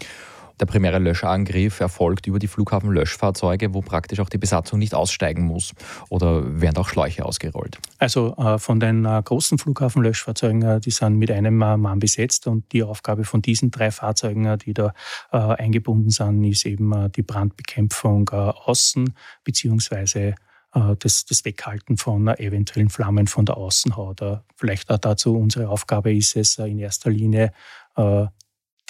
Der 0.60 0.66
primäre 0.66 0.98
Löschangriff 0.98 1.80
erfolgt 1.80 2.26
über 2.26 2.38
die 2.38 2.46
Flughafenlöschfahrzeuge, 2.46 3.72
wo 3.72 3.80
praktisch 3.80 4.20
auch 4.20 4.28
die 4.28 4.36
Besatzung 4.36 4.78
nicht 4.78 4.94
aussteigen 4.94 5.44
muss 5.44 5.72
oder 6.10 6.60
werden 6.60 6.76
auch 6.76 6.88
Schläuche 6.88 7.24
ausgerollt? 7.24 7.78
Also 7.98 8.36
äh, 8.36 8.58
von 8.58 8.78
den 8.78 9.06
äh, 9.06 9.22
großen 9.24 9.56
Flughafenlöschfahrzeugen, 9.56 10.62
äh, 10.62 10.80
die 10.80 10.90
sind 10.90 11.16
mit 11.16 11.30
einem 11.30 11.56
Mann 11.56 11.98
besetzt 11.98 12.46
und 12.46 12.70
die 12.72 12.82
Aufgabe 12.82 13.24
von 13.24 13.40
diesen 13.40 13.70
drei 13.70 13.90
Fahrzeugen, 13.90 14.58
die 14.58 14.74
da 14.74 14.92
eingebunden 15.30 16.10
sind, 16.10 16.44
ist 16.44 16.66
eben 16.66 17.10
die 17.12 17.22
Brandbekämpfung 17.22 18.28
außen 18.28 19.14
beziehungsweise 19.44 20.34
das, 20.72 21.24
das 21.24 21.44
Weghalten 21.44 21.96
von 21.96 22.28
eventuellen 22.28 22.90
Flammen 22.90 23.26
von 23.26 23.46
der 23.46 23.56
Außenhaut. 23.56 24.20
Vielleicht 24.56 24.90
auch 24.90 24.98
dazu 24.98 25.36
unsere 25.36 25.68
Aufgabe 25.68 26.14
ist 26.14 26.36
es 26.36 26.58
in 26.58 26.78
erster 26.78 27.10
Linie 27.10 27.52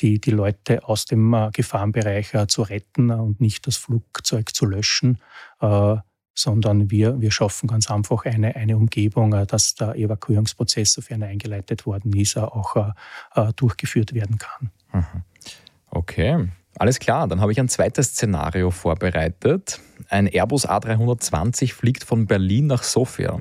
die, 0.01 0.21
die 0.21 0.31
Leute 0.31 0.85
aus 0.85 1.05
dem 1.05 1.33
äh, 1.35 1.51
Gefahrenbereich 1.53 2.35
äh, 2.35 2.47
zu 2.47 2.63
retten 2.63 3.11
und 3.11 3.41
nicht 3.41 3.67
das 3.67 3.77
Flugzeug 3.77 4.55
zu 4.55 4.67
löschen, 4.67 5.19
äh, 5.61 5.97
sondern 6.35 6.91
wir, 6.91 7.21
wir 7.21 7.31
schaffen 7.31 7.67
ganz 7.67 7.91
einfach 7.91 8.25
eine, 8.25 8.57
eine 8.57 8.77
Umgebung, 8.77 9.33
dass 9.47 9.75
der 9.75 9.95
Evakuierungsprozess, 9.97 10.95
sofern 10.95 11.23
er 11.23 11.29
eingeleitet 11.29 11.85
worden 11.85 12.17
ist, 12.17 12.39
auch 12.39 12.95
durchgeführt 13.57 14.15
werden 14.15 14.39
kann. 14.39 14.71
Mhm. 14.93 15.23
Okay. 15.91 16.49
Alles 16.79 16.99
klar, 16.99 17.29
dann 17.29 17.43
habe 17.43 17.53
ich 17.53 17.61
ein 17.61 17.69
zweites 17.69 18.11
Szenario 18.11 18.71
vorbereitet. 18.71 19.81
Ein 20.09 20.27
Airbus 20.27 20.67
A320 20.67 21.75
fliegt 21.75 22.05
von 22.05 22.27
Berlin 22.27 22.69
nach 22.69 22.85
Sofia. 22.85 23.41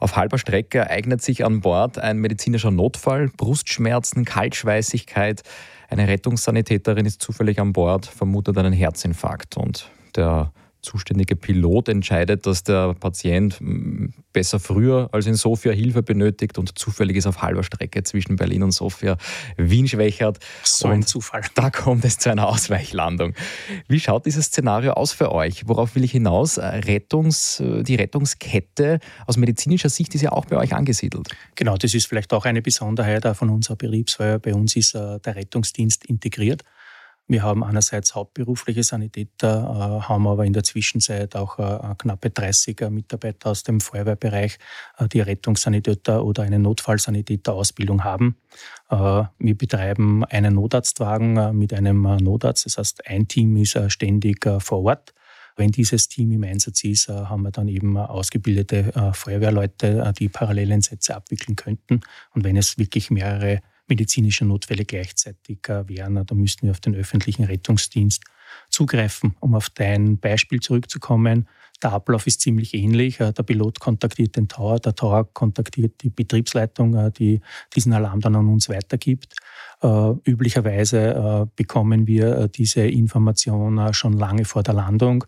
Auf 0.00 0.16
halber 0.16 0.38
Strecke 0.38 0.78
ereignet 0.78 1.22
sich 1.22 1.44
an 1.44 1.60
Bord 1.60 1.98
ein 1.98 2.18
medizinischer 2.18 2.70
Notfall, 2.70 3.30
Brustschmerzen, 3.36 4.24
Kaltschweißigkeit. 4.24 5.42
Eine 5.88 6.06
Rettungssanitäterin 6.06 7.06
ist 7.06 7.22
zufällig 7.22 7.58
an 7.60 7.72
Bord, 7.72 8.06
vermutet 8.06 8.58
einen 8.58 8.74
Herzinfarkt. 8.74 9.56
Und 9.56 9.90
der 10.16 10.52
zuständige 10.82 11.36
Pilot 11.36 11.88
entscheidet, 11.88 12.46
dass 12.46 12.62
der 12.62 12.94
Patient 12.94 13.58
hm, 13.60 14.12
besser 14.32 14.60
früher 14.60 15.08
als 15.12 15.26
in 15.26 15.34
Sofia 15.34 15.72
Hilfe 15.72 16.02
benötigt 16.02 16.58
und 16.58 16.78
zufällig 16.78 17.16
ist 17.16 17.26
auf 17.26 17.42
halber 17.42 17.62
Strecke 17.62 18.02
zwischen 18.02 18.36
Berlin 18.36 18.62
und 18.62 18.72
Sofia 18.72 19.16
Wien 19.56 19.88
schwächert. 19.88 20.38
So 20.62 20.88
ein 20.88 21.02
Zufall. 21.02 21.42
Da 21.54 21.70
kommt 21.70 22.04
es 22.04 22.18
zu 22.18 22.30
einer 22.30 22.46
Ausweichlandung. 22.46 23.34
Wie 23.88 23.98
schaut 23.98 24.26
dieses 24.26 24.46
Szenario 24.46 24.92
aus 24.92 25.12
für 25.12 25.32
euch? 25.32 25.66
Worauf 25.66 25.96
will 25.96 26.04
ich 26.04 26.12
hinaus? 26.12 26.58
Rettungs, 26.58 27.60
die 27.60 27.94
Rettungskette 27.96 29.00
aus 29.26 29.36
medizinischer 29.36 29.88
Sicht 29.88 30.14
ist 30.14 30.22
ja 30.22 30.32
auch 30.32 30.44
bei 30.46 30.56
euch 30.56 30.74
angesiedelt. 30.74 31.28
Genau, 31.56 31.76
das 31.76 31.94
ist 31.94 32.06
vielleicht 32.06 32.32
auch 32.32 32.44
eine 32.44 32.62
Besonderheit 32.62 33.26
von 33.36 33.50
unserer 33.50 33.76
Betriebsfeuer. 33.76 34.38
Bei 34.38 34.54
uns 34.54 34.76
ist 34.76 34.94
äh, 34.94 35.18
der 35.20 35.36
Rettungsdienst 35.36 36.04
integriert. 36.06 36.62
Wir 37.30 37.42
haben 37.42 37.62
einerseits 37.62 38.14
hauptberufliche 38.14 38.82
Sanitäter, 38.82 40.00
äh, 40.00 40.08
haben 40.08 40.26
aber 40.26 40.46
in 40.46 40.54
der 40.54 40.62
Zwischenzeit 40.62 41.36
auch 41.36 41.58
äh, 41.58 41.94
knappe 41.98 42.30
30 42.30 42.88
Mitarbeiter 42.88 43.50
aus 43.50 43.64
dem 43.64 43.80
Feuerwehrbereich, 43.80 44.58
äh, 44.96 45.08
die 45.08 45.20
Rettungssanitäter 45.20 46.24
oder 46.24 46.44
eine 46.44 46.58
Notfallsanitäter-Ausbildung 46.58 48.02
haben. 48.02 48.36
Wir 48.90 49.58
betreiben 49.58 50.24
einen 50.24 50.54
Notarztwagen 50.54 51.56
mit 51.58 51.74
einem 51.74 52.02
Notarzt, 52.02 52.64
das 52.64 52.78
heißt, 52.78 53.06
ein 53.06 53.28
Team 53.28 53.54
ist 53.58 53.78
ständig 53.92 54.46
vor 54.60 54.82
Ort. 54.84 55.12
Wenn 55.56 55.70
dieses 55.70 56.08
Team 56.08 56.32
im 56.32 56.44
Einsatz 56.44 56.84
ist, 56.84 57.08
haben 57.08 57.42
wir 57.42 57.50
dann 57.50 57.68
eben 57.68 57.98
ausgebildete 57.98 59.12
Feuerwehrleute, 59.12 60.14
die 60.18 60.30
Paralleleinsätze 60.30 61.14
abwickeln 61.14 61.56
könnten. 61.56 62.00
Und 62.34 62.44
wenn 62.44 62.56
es 62.56 62.78
wirklich 62.78 63.10
mehrere 63.10 63.60
medizinische 63.88 64.44
Notfälle 64.44 64.84
gleichzeitig 64.84 65.58
äh, 65.68 65.88
wären. 65.88 66.24
Da 66.26 66.34
müssten 66.34 66.66
wir 66.66 66.70
auf 66.72 66.80
den 66.80 66.94
öffentlichen 66.94 67.44
Rettungsdienst 67.44 68.22
zugreifen. 68.70 69.34
Um 69.40 69.54
auf 69.54 69.70
dein 69.70 70.18
Beispiel 70.18 70.60
zurückzukommen, 70.60 71.48
der 71.82 71.92
Ablauf 71.92 72.26
ist 72.26 72.40
ziemlich 72.40 72.74
ähnlich. 72.74 73.20
Äh, 73.20 73.32
der 73.32 73.42
Pilot 73.42 73.80
kontaktiert 73.80 74.36
den 74.36 74.48
Tower, 74.48 74.78
der 74.78 74.94
Tower 74.94 75.32
kontaktiert 75.32 76.02
die 76.02 76.10
Betriebsleitung, 76.10 76.94
äh, 76.94 77.10
die 77.10 77.40
diesen 77.74 77.92
Alarm 77.92 78.20
dann 78.20 78.36
an 78.36 78.48
uns 78.48 78.68
weitergibt. 78.68 79.34
Üblicherweise 80.24 81.48
bekommen 81.54 82.08
wir 82.08 82.48
diese 82.48 82.80
Information 82.80 83.94
schon 83.94 84.14
lange 84.14 84.44
vor 84.44 84.64
der 84.64 84.74
Landung. 84.74 85.24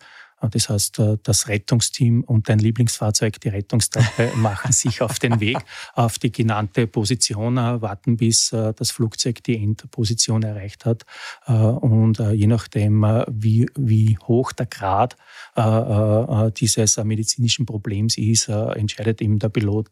Das 0.49 0.69
heißt, 0.69 0.99
äh, 0.99 1.19
das 1.23 1.49
Rettungsteam 1.49 2.23
und 2.25 2.49
dein 2.49 2.59
Lieblingsfahrzeug, 2.59 3.41
die 3.41 3.49
Rettungstruppe, 3.49 4.33
machen 4.37 4.73
sich 4.73 5.03
auf 5.03 5.19
den 5.19 5.41
Weg 5.41 5.59
auf 5.95 6.19
die 6.19 6.33
genannte 6.33 6.87
Position, 6.87 7.59
äh, 7.59 7.83
warten 7.83 8.17
bis 8.17 8.53
äh, 8.53 8.73
das 8.75 8.91
Flugzeug 8.91 9.43
die 9.45 9.63
Endposition 9.63 10.43
erreicht 10.43 10.85
hat. 10.85 11.05
Und 11.47 12.19
je 12.19 12.47
nachdem, 12.47 13.03
wie, 13.29 13.67
wie 13.77 14.17
hoch 14.27 14.53
der 14.53 14.67
Grad 14.67 15.17
dieses 16.59 16.97
medizinischen 16.99 17.67
Problems 17.67 18.17
ist, 18.17 18.49
entscheidet 18.49 19.21
eben 19.21 19.39
der 19.39 19.49
Pilot, 19.49 19.91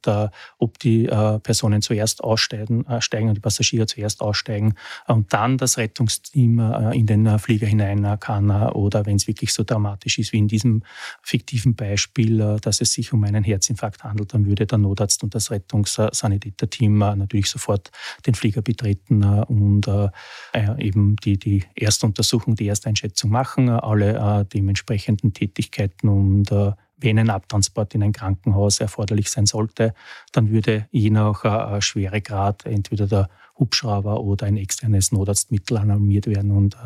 ob 0.58 0.78
die 0.78 1.06
Personen 1.42 1.82
zuerst 1.82 2.22
aussteigen, 2.22 2.84
steigen 3.00 3.28
und 3.28 3.34
die 3.34 3.40
Passagiere 3.40 3.86
zuerst 3.86 4.20
aussteigen 4.20 4.74
und 5.06 5.32
dann 5.32 5.58
das 5.58 5.78
Rettungsteam 5.78 6.60
in 6.92 7.06
den 7.06 7.38
Flieger 7.38 7.66
hinein 7.66 8.18
kann 8.20 8.50
oder 8.50 9.06
wenn 9.06 9.16
es 9.16 9.26
wirklich 9.26 9.52
so 9.52 9.64
dramatisch 9.64 10.18
ist 10.18 10.32
wie 10.32 10.37
in 10.38 10.48
diesem 10.48 10.82
fiktiven 11.22 11.74
Beispiel, 11.74 12.40
äh, 12.40 12.56
dass 12.60 12.80
es 12.80 12.92
sich 12.92 13.12
um 13.12 13.24
einen 13.24 13.44
Herzinfarkt 13.44 14.04
handelt, 14.04 14.32
dann 14.34 14.46
würde 14.46 14.66
der 14.66 14.78
Notarzt 14.78 15.22
und 15.22 15.34
das 15.34 15.50
Rettungssanitäterteam 15.50 17.02
äh, 17.02 17.16
natürlich 17.16 17.50
sofort 17.50 17.90
den 18.26 18.34
Flieger 18.34 18.62
betreten 18.62 19.22
äh, 19.22 19.44
und 19.48 19.88
eben 20.78 21.16
die, 21.16 21.38
die 21.38 21.64
Erstuntersuchung, 21.74 22.54
die 22.54 22.68
Ersteinschätzung 22.68 23.30
machen, 23.30 23.68
alle 23.68 24.46
dementsprechenden 24.52 25.32
Tätigkeiten 25.32 26.08
und 26.08 26.50
wenn 27.00 27.18
ein 27.18 27.30
Abtransport 27.30 27.94
in 27.94 28.02
ein 28.02 28.12
Krankenhaus 28.12 28.80
erforderlich 28.80 29.30
sein 29.30 29.46
sollte, 29.46 29.94
dann 30.32 30.50
würde 30.50 30.86
je 30.90 31.10
nach 31.10 31.80
Schweregrad 31.80 32.66
entweder 32.66 33.06
der 33.06 33.28
Hubschrauber 33.58 34.20
oder 34.20 34.46
ein 34.46 34.56
externes 34.56 35.12
Notarztmittel 35.12 35.78
alarmiert 35.78 36.26
werden 36.26 36.52
und 36.52 36.76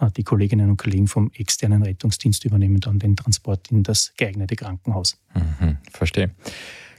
äh, 0.00 0.10
die 0.16 0.22
Kolleginnen 0.22 0.70
und 0.70 0.76
Kollegen 0.76 1.08
vom 1.08 1.30
externen 1.34 1.82
Rettungsdienst 1.82 2.44
übernehmen 2.44 2.80
dann 2.80 2.98
den 2.98 3.16
Transport 3.16 3.70
in 3.70 3.82
das 3.82 4.12
geeignete 4.16 4.56
Krankenhaus. 4.56 5.18
Mhm, 5.34 5.78
verstehe. 5.90 6.30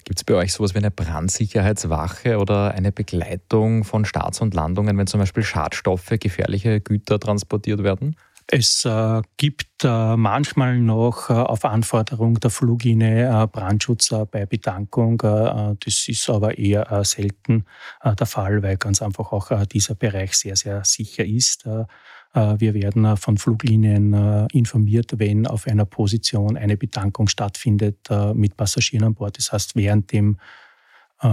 Gibt 0.05 0.19
es 0.19 0.25
bei 0.25 0.33
euch 0.33 0.51
sowas 0.51 0.73
wie 0.73 0.79
eine 0.79 0.91
Brandsicherheitswache 0.91 2.37
oder 2.37 2.73
eine 2.73 2.91
Begleitung 2.91 3.85
von 3.85 4.03
Starts 4.03 4.41
und 4.41 4.53
Landungen, 4.53 4.97
wenn 4.97 5.07
zum 5.07 5.21
Beispiel 5.21 5.43
Schadstoffe, 5.43 6.13
gefährliche 6.19 6.81
Güter 6.81 7.19
transportiert 7.19 7.83
werden? 7.83 8.17
Es 8.47 8.83
äh, 8.85 9.21
gibt 9.37 9.83
äh, 9.83 10.17
manchmal 10.17 10.77
noch 10.77 11.29
äh, 11.29 11.33
auf 11.33 11.65
Anforderung 11.65 12.39
der 12.39 12.49
Fluglinie 12.49 13.43
äh, 13.43 13.47
Brandschutz 13.47 14.09
bei 14.31 14.45
Betankung. 14.45 15.21
Äh, 15.21 15.75
das 15.79 16.07
ist 16.07 16.29
aber 16.29 16.57
eher 16.57 17.03
selten 17.05 17.65
der 18.03 18.27
Fall, 18.27 18.61
weil 18.63 18.77
ganz 18.77 19.01
einfach 19.01 19.31
auch 19.31 19.65
dieser 19.65 19.95
Bereich 19.95 20.35
sehr, 20.35 20.55
sehr 20.55 20.83
sicher 20.83 21.25
ist. 21.25 21.65
Wir 21.65 22.73
werden 22.73 23.15
von 23.17 23.37
Fluglinien 23.37 24.47
informiert, 24.51 25.13
wenn 25.17 25.45
auf 25.45 25.67
einer 25.67 25.85
Position 25.85 26.57
eine 26.57 26.77
Betankung 26.77 27.27
stattfindet 27.27 28.09
mit 28.33 28.57
Passagieren 28.57 29.05
an 29.05 29.13
Bord. 29.13 29.37
Das 29.37 29.51
heißt, 29.51 29.75
während 29.75 30.11
dem 30.11 30.37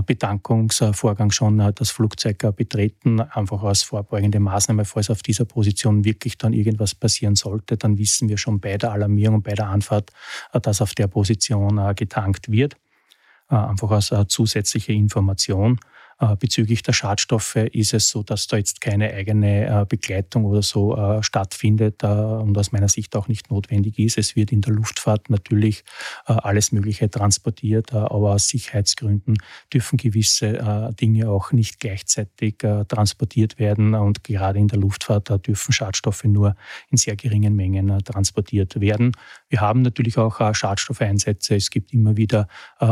Bedankungsvorgang 0.07 1.33
schon 1.33 1.59
das 1.75 1.91
Flugzeug 1.91 2.55
betreten, 2.55 3.21
einfach 3.21 3.63
als 3.63 3.83
vorbeugende 3.83 4.39
Maßnahme, 4.39 4.85
falls 4.85 5.11
auf 5.11 5.23
dieser 5.23 5.45
Position 5.45 6.05
wirklich 6.05 6.39
dann 6.39 6.53
irgendwas 6.53 6.95
passieren 6.95 7.35
sollte, 7.35 7.77
dann 7.77 7.99
wissen 7.99 8.29
wir 8.29 8.39
schon 8.39 8.61
bei 8.61 8.79
der 8.79 8.93
Alarmierung 8.93 9.37
und 9.37 9.43
bei 9.43 9.55
der 9.55 9.67
Anfahrt, 9.67 10.13
dass 10.53 10.81
auf 10.81 10.95
der 10.95 11.09
Position 11.09 11.95
getankt 11.97 12.51
wird. 12.51 12.77
Einfach 13.49 13.91
als 13.91 14.13
zusätzliche 14.29 14.93
Information. 14.93 15.81
Äh, 16.21 16.37
bezüglich 16.37 16.83
der 16.83 16.93
Schadstoffe 16.93 17.57
ist 17.57 17.95
es 17.95 18.11
so, 18.11 18.23
dass 18.23 18.47
da 18.47 18.59
jetzt 18.59 18.83
keine 18.83 19.13
eigene 19.15 19.67
äh, 19.67 19.87
Begleitung 19.89 20.45
oder 20.45 20.63
so 20.63 20.95
äh, 20.95 21.23
stattfindet 21.23 22.05
und 22.05 22.57
aus 22.59 22.73
meiner 22.73 22.89
Sicht 22.89 23.17
auch 23.17 23.29
nicht 23.29 23.51
notwendig 23.51 23.99
ist. 23.99 24.19
Es 24.19 24.37
wird 24.37 24.53
in 24.53 24.61
der 24.61 24.75
Luftfahrt 24.75 25.31
natürlich 25.31 25.85
alles 26.25 26.73
Mögliche 26.73 27.09
transportiert, 27.11 27.93
aber 27.93 28.35
aus 28.35 28.49
Sicherheitsgründen 28.49 29.39
dürfen 29.73 29.97
gewisse 29.97 30.93
Dinge 31.01 31.31
auch 31.31 31.53
nicht 31.53 31.81
gleichzeitig 31.81 32.59
transportiert 32.89 33.59
werden 33.59 33.95
und 33.95 34.25
gerade 34.25 34.59
in 34.59 34.69
der 34.69 34.79
Luftfahrt 34.79 35.47
dürfen 35.47 35.73
Schadstoffe 35.73 36.25
nur 36.25 36.55
in 36.91 36.97
sehr 36.97 37.17
geringen 37.17 37.55
Mengen 37.57 37.99
transportiert 38.05 38.81
werden. 38.81 39.13
Wir 39.49 39.61
haben 39.61 39.83
natürlich 39.83 40.19
auch 40.19 40.55
Schadstoffeinsätze. 40.55 41.57
Es 41.57 41.71
gibt 41.71 41.93
immer 41.93 42.17
wieder 42.17 42.49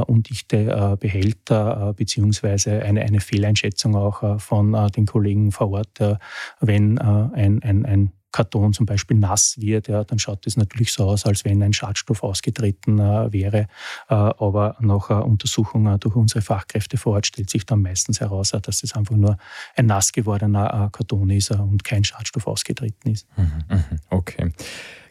undichte 0.07 0.97
Behälter 1.01 1.95
beziehungsweise 1.97 2.83
eine, 2.83 3.03
eine 3.03 3.18
eine 3.19 3.25
Fehleinschätzung 3.25 3.95
auch 3.97 4.23
äh, 4.23 4.39
von 4.39 4.75
äh, 4.75 4.91
den 4.91 5.07
Kollegen 5.07 5.53
vor 5.53 5.71
Ort. 5.71 6.01
Äh, 6.01 6.17
wenn 6.61 6.99
ein, 6.99 7.63
ein, 7.63 7.85
ein 7.85 8.13
Karton 8.33 8.73
zum 8.73 8.85
Beispiel 8.87 9.17
nass 9.17 9.57
wird, 9.59 9.89
ja, 9.89 10.05
dann 10.05 10.19
schaut 10.19 10.47
es 10.47 10.57
natürlich 10.57 10.93
so 10.93 11.05
aus, 11.05 11.25
als 11.25 11.45
wenn 11.45 11.63
ein 11.63 11.73
Schadstoff 11.73 12.23
ausgetreten 12.23 12.99
wäre. 12.99 13.69
Aber 14.07 14.77
nach 14.81 15.11
äh, 15.11 15.15
Untersuchung 15.15 15.99
durch 15.99 16.15
unsere 16.15 16.43
Fachkräfte 16.43 16.99
vor 16.99 17.15
Ort 17.15 17.27
stellt 17.27 17.49
sich 17.49 17.65
dann 17.65 17.81
meistens 17.81 18.21
heraus, 18.21 18.51
dass 18.51 18.83
es 18.83 18.95
einfach 18.95 19.17
nur 19.17 19.39
ein 19.77 19.87
nass 19.87 20.13
gewordener 20.13 20.91
Karton 20.93 21.31
ist 21.31 21.51
und 21.53 21.85
kein 21.85 22.05
Schadstoff 22.05 22.47
ausgetreten 22.47 23.11
ist. 23.11 23.27
Mhm, 23.37 23.65
mhm. 23.69 23.99
okay. 24.11 24.53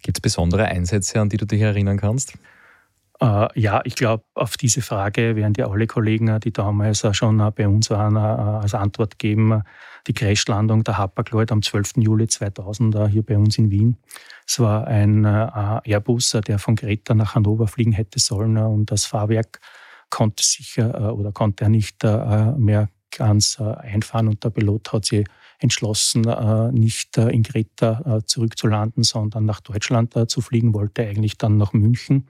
Gibt 0.04 0.18
es 0.18 0.22
besondere 0.22 0.66
Einsätze, 0.66 1.20
an 1.20 1.30
die 1.30 1.38
du 1.38 1.46
dich 1.46 1.62
erinnern 1.62 1.98
kannst? 1.98 2.34
Äh, 3.20 3.48
ja, 3.60 3.82
ich 3.84 3.96
glaube, 3.96 4.24
auf 4.36 4.58
diese 4.58 4.82
Frage 4.82 5.36
werden 5.36 5.54
dir 5.54 5.70
alle 5.70 5.88
Kollegen, 5.88 6.40
die 6.40 6.54
damals 6.54 7.06
schon 7.16 7.40
äh, 7.40 7.52
bei 7.52 7.68
uns 7.68 7.90
waren, 7.90 8.16
äh, 8.16 8.20
als 8.20 8.76
Antwort 8.76 9.18
geben. 9.18 9.64
Die 10.06 10.14
Crashlandung 10.14 10.84
der 10.84 10.98
Hapag-Lloyd 10.98 11.52
am 11.52 11.62
12. 11.62 11.94
Juli 11.98 12.28
2000 12.28 13.10
hier 13.10 13.24
bei 13.24 13.38
uns 13.38 13.58
in 13.58 13.72
Wien. 13.72 13.98
Es 14.48 14.60
war 14.60 14.88
ein 14.88 15.26
Airbus, 15.26 16.38
der 16.48 16.60
von 16.60 16.78
Greta 16.78 17.14
nach 17.14 17.36
Hannover 17.36 17.68
fliegen 17.68 17.92
hätte 17.92 18.20
sollen 18.20 18.58
und 18.58 18.90
das 18.90 19.04
Fahrwerk 19.04 19.60
konnte 20.10 20.46
sich 20.46 20.80
oder 20.80 21.34
konnte 21.34 21.66
er 21.66 21.70
nicht 21.70 22.04
mehr 22.04 22.88
ganz 23.12 23.60
einfahren 23.60 24.28
und 24.28 24.44
der 24.44 24.50
Pilot 24.50 24.94
hat 24.94 25.06
sie 25.06 25.24
entschlossen, 25.60 26.28
äh, 26.28 26.72
nicht 26.72 27.18
äh, 27.18 27.30
in 27.30 27.44
Greta 27.44 28.18
äh, 28.18 28.26
zurückzulanden, 28.26 29.04
sondern 29.04 29.46
nach 29.46 29.60
Deutschland 29.60 30.14
zu 30.30 30.42
fliegen, 30.42 30.74
wollte 30.74 31.04
eigentlich 31.04 31.38
dann 31.38 31.58
nach 31.58 31.74
München. 31.74 32.28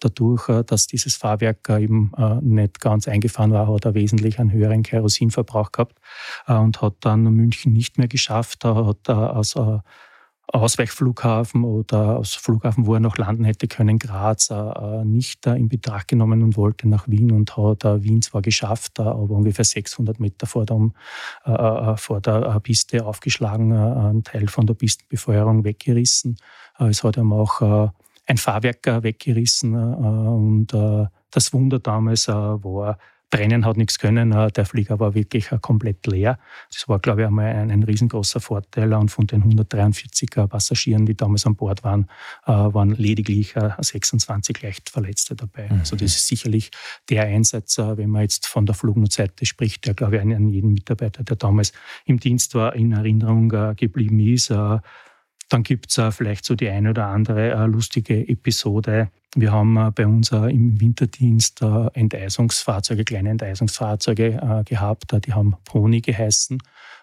Dadurch, 0.00 0.46
dass 0.64 0.86
dieses 0.86 1.16
Fahrwerk 1.16 1.68
eben 1.70 2.12
nicht 2.40 2.80
ganz 2.80 3.08
eingefahren 3.08 3.52
war, 3.52 3.72
hat 3.72 3.84
er 3.84 3.94
wesentlich 3.94 4.38
einen 4.38 4.52
höheren 4.52 4.82
Kerosinverbrauch 4.82 5.72
gehabt 5.72 5.98
und 6.46 6.80
hat 6.80 6.94
dann 7.00 7.22
München 7.24 7.72
nicht 7.72 7.98
mehr 7.98 8.08
geschafft, 8.08 8.64
hat 8.64 9.08
aus 9.08 9.54
Ausweichflughafen 10.50 11.64
oder 11.64 12.16
aus 12.16 12.34
Flughafen, 12.34 12.86
wo 12.86 12.94
er 12.94 13.00
noch 13.00 13.18
landen 13.18 13.44
hätte 13.44 13.68
können, 13.68 13.98
Graz, 13.98 14.50
äh, 14.50 15.04
nicht 15.04 15.46
äh, 15.46 15.54
in 15.54 15.68
Betracht 15.68 16.08
genommen 16.08 16.42
und 16.42 16.56
wollte 16.56 16.88
nach 16.88 17.06
Wien 17.06 17.32
und 17.32 17.56
hat 17.56 17.84
äh, 17.84 18.02
Wien 18.02 18.22
zwar 18.22 18.40
geschafft, 18.40 18.98
aber 18.98 19.30
ungefähr 19.30 19.64
600 19.64 20.18
Meter 20.20 20.46
vor 20.46 20.64
der, 20.64 21.96
vor 21.98 22.20
der 22.20 22.60
Piste 22.60 23.04
aufgeschlagen, 23.04 23.72
einen 23.72 24.24
Teil 24.24 24.48
von 24.48 24.66
der 24.66 24.74
Pistenbefeuerung 24.74 25.64
weggerissen. 25.64 26.36
Es 26.78 27.04
hat 27.04 27.16
ihm 27.16 27.32
auch 27.32 27.90
ein 28.26 28.36
Fahrwerk 28.36 28.86
weggerissen 29.02 29.74
und 29.74 30.72
das 31.30 31.52
Wunder 31.52 31.78
damals 31.78 32.28
war, 32.28 32.98
Brennen 33.30 33.66
hat 33.66 33.76
nichts 33.76 33.98
können. 33.98 34.32
Äh, 34.32 34.50
der 34.50 34.64
Flieger 34.64 34.98
war 35.00 35.14
wirklich 35.14 35.52
äh, 35.52 35.58
komplett 35.60 36.06
leer. 36.06 36.38
Das 36.72 36.88
war, 36.88 36.98
glaube 36.98 37.22
ich, 37.22 37.26
einmal 37.26 37.46
ein, 37.46 37.70
ein 37.70 37.82
riesengroßer 37.82 38.40
Vorteil. 38.40 38.92
Und 38.94 39.10
von 39.10 39.26
den 39.26 39.42
143 39.42 40.36
äh, 40.36 40.46
Passagieren, 40.46 41.04
die 41.04 41.16
damals 41.16 41.46
an 41.46 41.56
Bord 41.56 41.84
waren, 41.84 42.08
waren 42.46 42.90
lediglich 42.90 43.54
26 43.78 44.62
leicht 44.62 44.90
Verletzte 44.90 45.34
dabei. 45.34 45.68
Mhm. 45.68 45.80
Also 45.80 45.96
das 45.96 46.16
ist 46.16 46.26
sicherlich 46.26 46.70
der 47.08 47.24
Einsatz, 47.24 47.78
wenn 47.78 48.10
man 48.10 48.22
jetzt 48.22 48.46
von 48.46 48.66
der 48.66 48.74
Flugnotseite 48.74 49.44
spricht, 49.44 49.86
der, 49.86 49.94
glaube 49.94 50.16
ich, 50.16 50.22
an 50.22 50.48
jeden 50.48 50.72
Mitarbeiter, 50.72 51.24
der 51.24 51.36
damals 51.36 51.72
im 52.04 52.18
Dienst 52.18 52.54
war, 52.54 52.74
in 52.74 52.92
Erinnerung 52.92 53.48
geblieben 53.76 54.20
ist. 54.20 54.52
Dann 55.48 55.62
gibt 55.62 55.96
es 55.96 56.14
vielleicht 56.14 56.44
so 56.44 56.54
die 56.54 56.68
eine 56.68 56.90
oder 56.90 57.06
andere 57.06 57.66
lustige 57.66 58.28
Episode 58.28 59.10
wir 59.36 59.52
haben 59.52 59.76
äh, 59.76 59.90
bei 59.94 60.06
uns 60.06 60.32
äh, 60.32 60.50
im 60.50 60.80
Winterdienst 60.80 61.60
äh, 61.60 61.86
Enteisungsfahrzeuge, 61.92 63.04
kleine 63.04 63.30
Enteisungsfahrzeuge 63.30 64.64
gehabt. 64.64 65.26
Die 65.26 65.32
haben 65.32 65.54
Pony 65.64 66.00
geheißen. 66.00 66.58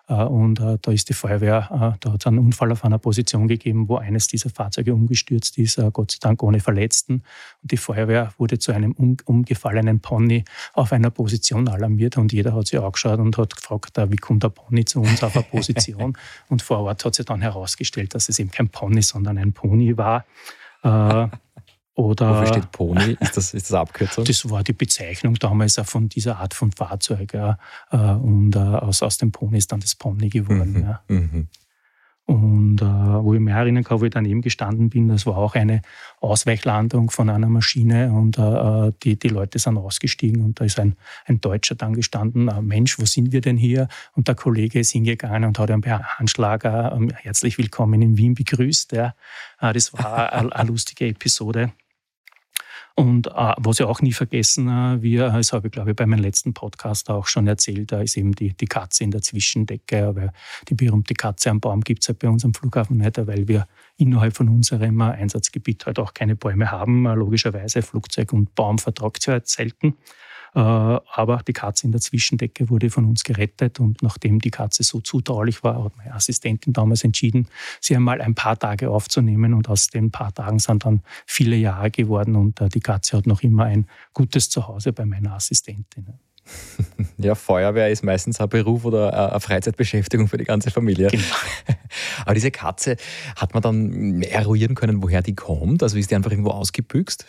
Und 0.08 0.60
da 0.60 0.92
ist 0.92 1.10
die 1.10 1.14
Feuerwehr, 1.14 1.98
da 2.00 2.12
hat 2.14 2.22
es 2.22 2.28
einen 2.28 2.38
Unfall 2.38 2.72
auf 2.72 2.86
einer 2.86 3.00
Position 3.00 3.48
gegeben, 3.48 3.90
wo 3.90 3.98
eines 3.98 4.28
dieser 4.28 4.52
Fahrzeuge 4.52 4.94
umgestürzt 4.94 5.58
ist, 5.58 5.82
Gott 5.94 6.12
sei 6.12 6.18
Dank 6.22 6.44
ohne 6.44 6.60
Verletzten. 6.60 7.24
Und 7.62 7.72
die 7.72 7.78
Feuerwehr 7.78 8.32
wurde 8.38 8.60
zu 8.60 8.72
einem 8.72 8.92
umgefallenen 9.26 10.02
Pony 10.02 10.46
auf 10.74 10.92
einer 10.92 11.10
Position 11.10 11.68
alarmiert 11.68 12.18
und 12.18 12.34
jeder 12.34 12.54
hat 12.54 12.68
sich 12.68 12.80
angeschaut 12.80 13.20
und 13.20 13.38
hat 13.38 13.56
gefragt, 13.56 13.98
wie 14.10 14.18
kommt 14.18 14.44
der 14.44 14.50
Pony 14.50 14.86
zu 14.86 15.02
uns 15.02 15.24
auf 15.24 15.36
eine 15.36 15.44
Position? 15.44 16.16
und 16.50 16.62
vor 16.62 16.80
Ort 16.80 17.04
hat 17.04 17.16
sich 17.16 17.26
dann 17.26 17.42
herausgestellt, 17.42 18.14
dass 18.14 18.30
es 18.30 18.38
eben 18.38 18.52
kein 18.52 18.70
Pony, 18.70 19.02
sondern 19.02 19.38
ein 19.40 19.54
Pony 19.54 19.98
war. 19.98 20.26
Oder, 21.96 22.30
Wofür 22.30 22.48
steht 22.48 22.72
Pony? 22.72 23.18
Ist 23.22 23.38
das, 23.38 23.54
ist 23.54 23.72
das 23.72 23.74
Abkürzung? 23.74 24.26
Das 24.26 24.50
war 24.50 24.64
die 24.64 24.74
Bezeichnung 24.74 25.36
damals 25.36 25.80
auch 25.80 25.86
von 25.86 26.10
dieser 26.10 26.38
Art 26.40 26.54
von 26.54 26.72
Fahrzeug. 26.74 27.34
Ja. 27.34 27.58
Äh, 27.90 27.98
und 27.98 28.56
äh, 28.56 28.60
aus, 28.60 29.02
aus 29.02 29.18
dem 29.18 29.32
Pony 29.32 29.58
ist 29.58 29.72
dann 29.72 29.80
das 29.80 29.96
Pony 29.96 30.28
geworden. 30.28 30.74
Mhm, 30.74 30.82
ja. 30.82 31.02
mhm. 31.08 31.48
Und 32.28 32.82
äh, 32.82 32.86
wo 32.86 33.36
ich 33.36 33.40
mich 33.40 33.54
erinnern 33.54 33.84
kann, 33.84 34.02
wo 34.02 34.06
ich 34.06 34.12
daneben 34.12 34.42
gestanden 34.42 34.90
bin, 34.90 35.10
das 35.10 35.28
war 35.28 35.38
auch 35.38 35.54
eine 35.54 35.84
Ausweichlandung 36.22 37.12
von 37.12 37.30
einer 37.30 37.48
Maschine 37.48 38.12
und 38.12 38.40
äh, 38.40 38.92
die, 39.04 39.20
die 39.20 39.28
Leute 39.28 39.60
sind 39.60 39.78
ausgestiegen 39.78 40.44
und 40.44 40.60
da 40.60 40.66
ist 40.66 40.80
ein, 40.80 40.96
ein 41.26 41.40
Deutscher 41.40 41.76
dann 41.76 41.94
gestanden, 41.94 42.48
äh, 42.48 42.64
Mensch, 42.64 42.98
wo 42.98 43.06
sind 43.06 43.32
wir 43.32 43.42
denn 43.42 43.58
hier? 43.58 43.90
Und 44.14 44.28
der 44.28 44.34
Kollege 44.34 44.80
ist 44.80 44.92
hingegangen 44.92 45.44
und 45.44 45.60
hat 45.60 45.70
ihn 45.70 45.82
per 45.82 46.18
Handschlag 46.18 46.66
äh, 46.66 47.14
herzlich 47.22 47.60
willkommen 47.60 48.02
in 48.02 48.18
Wien 48.18 48.34
begrüßt. 48.34 48.94
Ja. 48.94 49.14
Äh, 49.62 49.74
das 49.74 49.94
war 49.94 50.34
eine 50.34 50.68
lustige 50.68 51.08
Episode. 51.08 51.74
Und 52.98 53.28
äh, 53.28 53.54
was 53.58 53.82
ich 53.82 53.86
auch 53.86 54.02
nie 54.02 54.14
vergessen 54.14 54.70
äh, 54.70 55.02
wir, 55.02 55.30
das 55.30 55.52
habe 55.52 55.68
ich 55.68 55.74
glaube 55.74 55.92
ich 55.92 55.96
bei 55.98 56.06
meinem 56.06 56.22
letzten 56.22 56.54
Podcast 56.54 57.10
auch 57.10 57.28
schon 57.28 57.46
erzählt, 57.46 57.92
da 57.92 58.00
ist 58.00 58.16
eben 58.16 58.32
die, 58.32 58.54
die 58.54 58.68
Katze 58.68 59.04
in 59.04 59.12
der 59.12 59.22
Zwischendecke, 59.22 60.16
weil 60.16 60.32
die 60.70 60.76
berühmte 60.76 61.14
Katze 61.14 61.50
am 61.50 61.60
Baum 61.60 61.82
gibt 61.82 62.04
es 62.04 62.08
halt 62.08 62.20
bei 62.20 62.30
uns 62.30 62.46
am 62.46 62.54
Flughafen 62.54 62.98
nicht, 62.98 63.18
weil 63.28 63.50
wir 63.50 63.68
innerhalb 63.98 64.38
von 64.38 64.48
unserem 64.48 65.02
äh, 65.02 65.12
Einsatzgebiet 65.12 65.86
halt 65.86 66.00
auch 66.00 66.14
keine 66.14 66.38
Bäume 66.38 66.72
haben. 66.72 67.06
Äh, 67.06 67.16
logischerweise 67.16 67.82
Flugzeug 67.82 68.32
und 68.32 68.56
Baum 68.56 68.78
vertragt 68.78 69.24
sich 69.24 69.32
halt 69.32 69.50
selten. 69.50 69.98
Äh, 70.56 70.60
aber 70.60 71.42
die 71.46 71.52
Katze 71.52 71.86
in 71.86 71.92
der 71.92 72.00
Zwischendecke 72.00 72.70
wurde 72.70 72.90
von 72.90 73.04
uns 73.06 73.26
gerettet 73.26 73.82
und 73.82 74.02
nachdem 74.02 74.40
die 74.40 74.52
Katze 74.52 74.84
so 74.84 75.02
zutraulich 75.02 75.64
war, 75.64 75.84
hat 75.84 75.98
meine 75.98 76.14
Assistentin 76.14 76.72
damals 76.72 77.04
entschieden, 77.04 77.48
sie 77.82 77.94
einmal 77.94 78.22
ein 78.22 78.36
paar 78.36 78.58
Tage 78.58 78.90
aufzunehmen 78.90 79.54
und 79.54 79.68
aus 79.68 79.88
den 79.88 80.12
paar 80.12 80.34
Tagen 80.34 80.60
sind 80.60 80.86
dann 80.86 81.02
viele 81.26 81.58
Jahre 81.58 81.92
geworden 81.92 82.38
und 82.38 82.62
äh, 82.62 82.70
die 82.70 82.80
Katze 82.80 83.18
hat 83.18 83.28
noch 83.28 83.42
immer 83.44 83.66
ein 83.66 83.88
gutes 84.14 84.50
Zuhause 84.50 84.94
bei 84.94 85.06
meiner 85.06 85.34
Assistentin. 85.34 86.08
Ja, 87.18 87.34
Feuerwehr 87.34 87.90
ist 87.90 88.04
meistens 88.04 88.40
ein 88.40 88.50
Beruf 88.50 88.86
oder 88.86 89.32
eine 89.32 89.40
Freizeitbeschäftigung 89.40 90.28
für 90.28 90.38
die 90.38 90.44
ganze 90.44 90.70
Familie. 90.70 91.08
Genau. 91.08 91.24
Aber 92.26 92.36
diese 92.36 92.52
Katze, 92.52 92.98
hat 93.36 93.54
man 93.54 93.64
dann 93.64 94.22
eruieren 94.22 94.76
können, 94.76 95.02
woher 95.02 95.22
die 95.22 95.34
kommt? 95.34 95.82
Also 95.82 95.98
ist 95.98 96.12
die 96.12 96.16
einfach 96.16 96.30
irgendwo 96.30 96.52
ausgebüxt? 96.52 97.26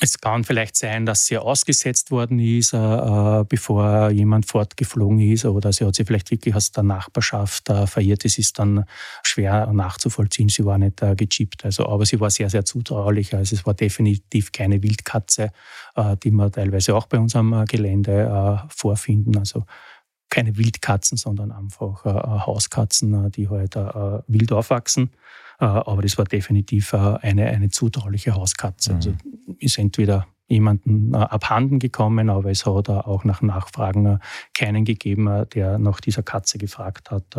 Es 0.00 0.20
kann 0.20 0.44
vielleicht 0.44 0.76
sein, 0.76 1.06
dass 1.06 1.26
sie 1.26 1.38
ausgesetzt 1.38 2.12
worden 2.12 2.38
ist, 2.38 2.72
äh, 2.72 2.76
äh, 2.76 3.44
bevor 3.48 4.10
jemand 4.10 4.46
fortgeflogen 4.46 5.18
ist, 5.18 5.44
oder 5.44 5.72
sie 5.72 5.84
hat 5.84 5.96
sie 5.96 6.04
vielleicht 6.04 6.30
wirklich 6.30 6.54
aus 6.54 6.70
der 6.70 6.84
Nachbarschaft 6.84 7.68
äh, 7.68 7.84
verirrt. 7.88 8.24
Es 8.24 8.38
ist 8.38 8.60
dann 8.60 8.84
schwer 9.24 9.66
nachzuvollziehen. 9.72 10.50
Sie 10.50 10.64
war 10.64 10.78
nicht 10.78 11.02
äh, 11.02 11.16
gechippt. 11.16 11.64
Also, 11.64 11.88
aber 11.88 12.06
sie 12.06 12.20
war 12.20 12.30
sehr, 12.30 12.48
sehr 12.48 12.64
zutraulich. 12.64 13.34
Also 13.34 13.56
es 13.56 13.66
war 13.66 13.74
definitiv 13.74 14.52
keine 14.52 14.80
Wildkatze, 14.84 15.50
äh, 15.96 16.16
die 16.22 16.30
wir 16.30 16.52
teilweise 16.52 16.94
auch 16.94 17.06
bei 17.06 17.18
uns 17.18 17.34
am 17.34 17.52
äh, 17.52 17.64
Gelände 17.64 18.68
vorfinden. 18.68 19.36
Also 19.36 19.64
keine 20.30 20.56
Wildkatzen, 20.56 21.16
sondern 21.16 21.52
einfach 21.52 22.04
Hauskatzen, 22.04 23.30
die 23.32 23.48
halt 23.48 23.76
wild 23.76 24.52
aufwachsen. 24.52 25.10
Aber 25.58 26.02
das 26.02 26.18
war 26.18 26.24
definitiv 26.24 26.94
eine, 26.94 27.46
eine 27.46 27.70
zutrauliche 27.70 28.34
Hauskatze. 28.34 28.94
Also 28.94 29.10
mhm. 29.10 29.16
Also 29.48 29.56
ist 29.60 29.78
entweder 29.78 30.26
jemanden 30.48 31.12
äh, 31.12 31.18
abhanden 31.18 31.78
gekommen, 31.78 32.30
aber 32.30 32.50
es 32.50 32.66
hat 32.66 32.88
auch 32.88 33.24
nach 33.24 33.42
Nachfragen 33.42 34.06
äh, 34.06 34.18
keinen 34.54 34.84
gegeben, 34.84 35.26
äh, 35.26 35.46
der 35.46 35.78
nach 35.78 36.00
dieser 36.00 36.22
Katze 36.22 36.58
gefragt 36.58 37.10
hat. 37.10 37.36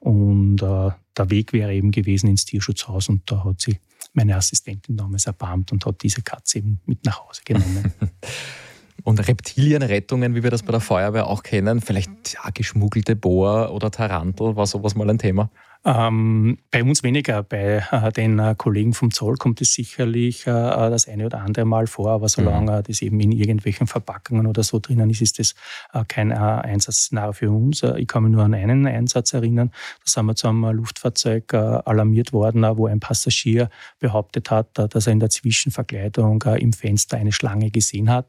Und 0.00 0.58
der 0.58 1.30
Weg 1.30 1.52
wäre 1.52 1.74
eben 1.74 1.90
gewesen 1.90 2.28
ins 2.28 2.44
Tierschutzhaus 2.44 3.08
und 3.08 3.30
da 3.30 3.44
hat 3.44 3.60
sie 3.60 3.78
meine 4.12 4.36
Assistentin 4.36 4.96
damals 4.96 5.26
erbarmt 5.26 5.72
und 5.72 5.84
hat 5.84 6.02
diese 6.02 6.22
Katze 6.22 6.58
eben 6.58 6.80
mit 6.86 7.04
nach 7.04 7.26
Hause 7.26 7.42
genommen. 7.44 7.92
Und 9.06 9.28
Reptilienrettungen, 9.28 10.34
wie 10.34 10.42
wir 10.42 10.50
das 10.50 10.64
bei 10.64 10.72
der 10.72 10.80
Feuerwehr 10.80 11.28
auch 11.28 11.44
kennen, 11.44 11.80
vielleicht 11.80 12.10
ja, 12.34 12.50
geschmuggelte 12.52 13.14
Bohr 13.14 13.70
oder 13.70 13.92
Tarantel, 13.92 14.56
war 14.56 14.66
sowas 14.66 14.96
mal 14.96 15.08
ein 15.08 15.18
Thema? 15.18 15.48
Ähm, 15.84 16.58
bei 16.72 16.82
uns 16.82 17.04
weniger. 17.04 17.44
Bei 17.44 17.84
äh, 17.92 18.10
den 18.10 18.40
äh, 18.40 18.56
Kollegen 18.58 18.94
vom 18.94 19.12
Zoll 19.12 19.36
kommt 19.36 19.60
es 19.60 19.74
sicherlich 19.74 20.48
äh, 20.48 20.50
äh 20.50 20.90
das 20.90 21.06
eine 21.06 21.26
oder 21.26 21.42
andere 21.42 21.64
Mal 21.64 21.86
vor, 21.86 22.10
aber 22.10 22.28
solange 22.28 22.78
mhm. 22.78 22.82
das 22.82 23.00
eben 23.00 23.20
in 23.20 23.30
irgendwelchen 23.30 23.86
Verpackungen 23.86 24.48
oder 24.48 24.64
so 24.64 24.80
drinnen 24.80 25.08
ist, 25.08 25.22
ist 25.22 25.38
das 25.38 25.54
äh, 25.94 26.02
kein 26.08 26.32
äh, 26.32 26.34
Einsatzszenario 26.34 27.32
für 27.32 27.50
uns. 27.52 27.84
ich 27.84 28.08
kann 28.08 28.24
mich 28.24 28.32
nur 28.32 28.42
an 28.42 28.54
einen 28.54 28.88
Einsatz 28.88 29.32
erinnern. 29.34 29.70
Da 30.04 30.10
sind 30.10 30.26
wir 30.26 30.34
zu 30.34 30.48
einem 30.48 30.64
Luftfahrzeug 30.64 31.54
alarmiert 31.54 32.32
worden, 32.32 32.64
wo 32.76 32.88
ein 32.88 32.98
Passagier 32.98 33.70
behauptet 34.00 34.50
hat, 34.50 34.70
dass 34.74 35.06
er 35.06 35.12
in 35.12 35.20
der 35.20 35.30
Zwischenverkleidung 35.30 36.42
im 36.42 36.72
Fenster 36.72 37.18
eine 37.18 37.30
Schlange 37.30 37.70
gesehen 37.70 38.10
hat. 38.10 38.26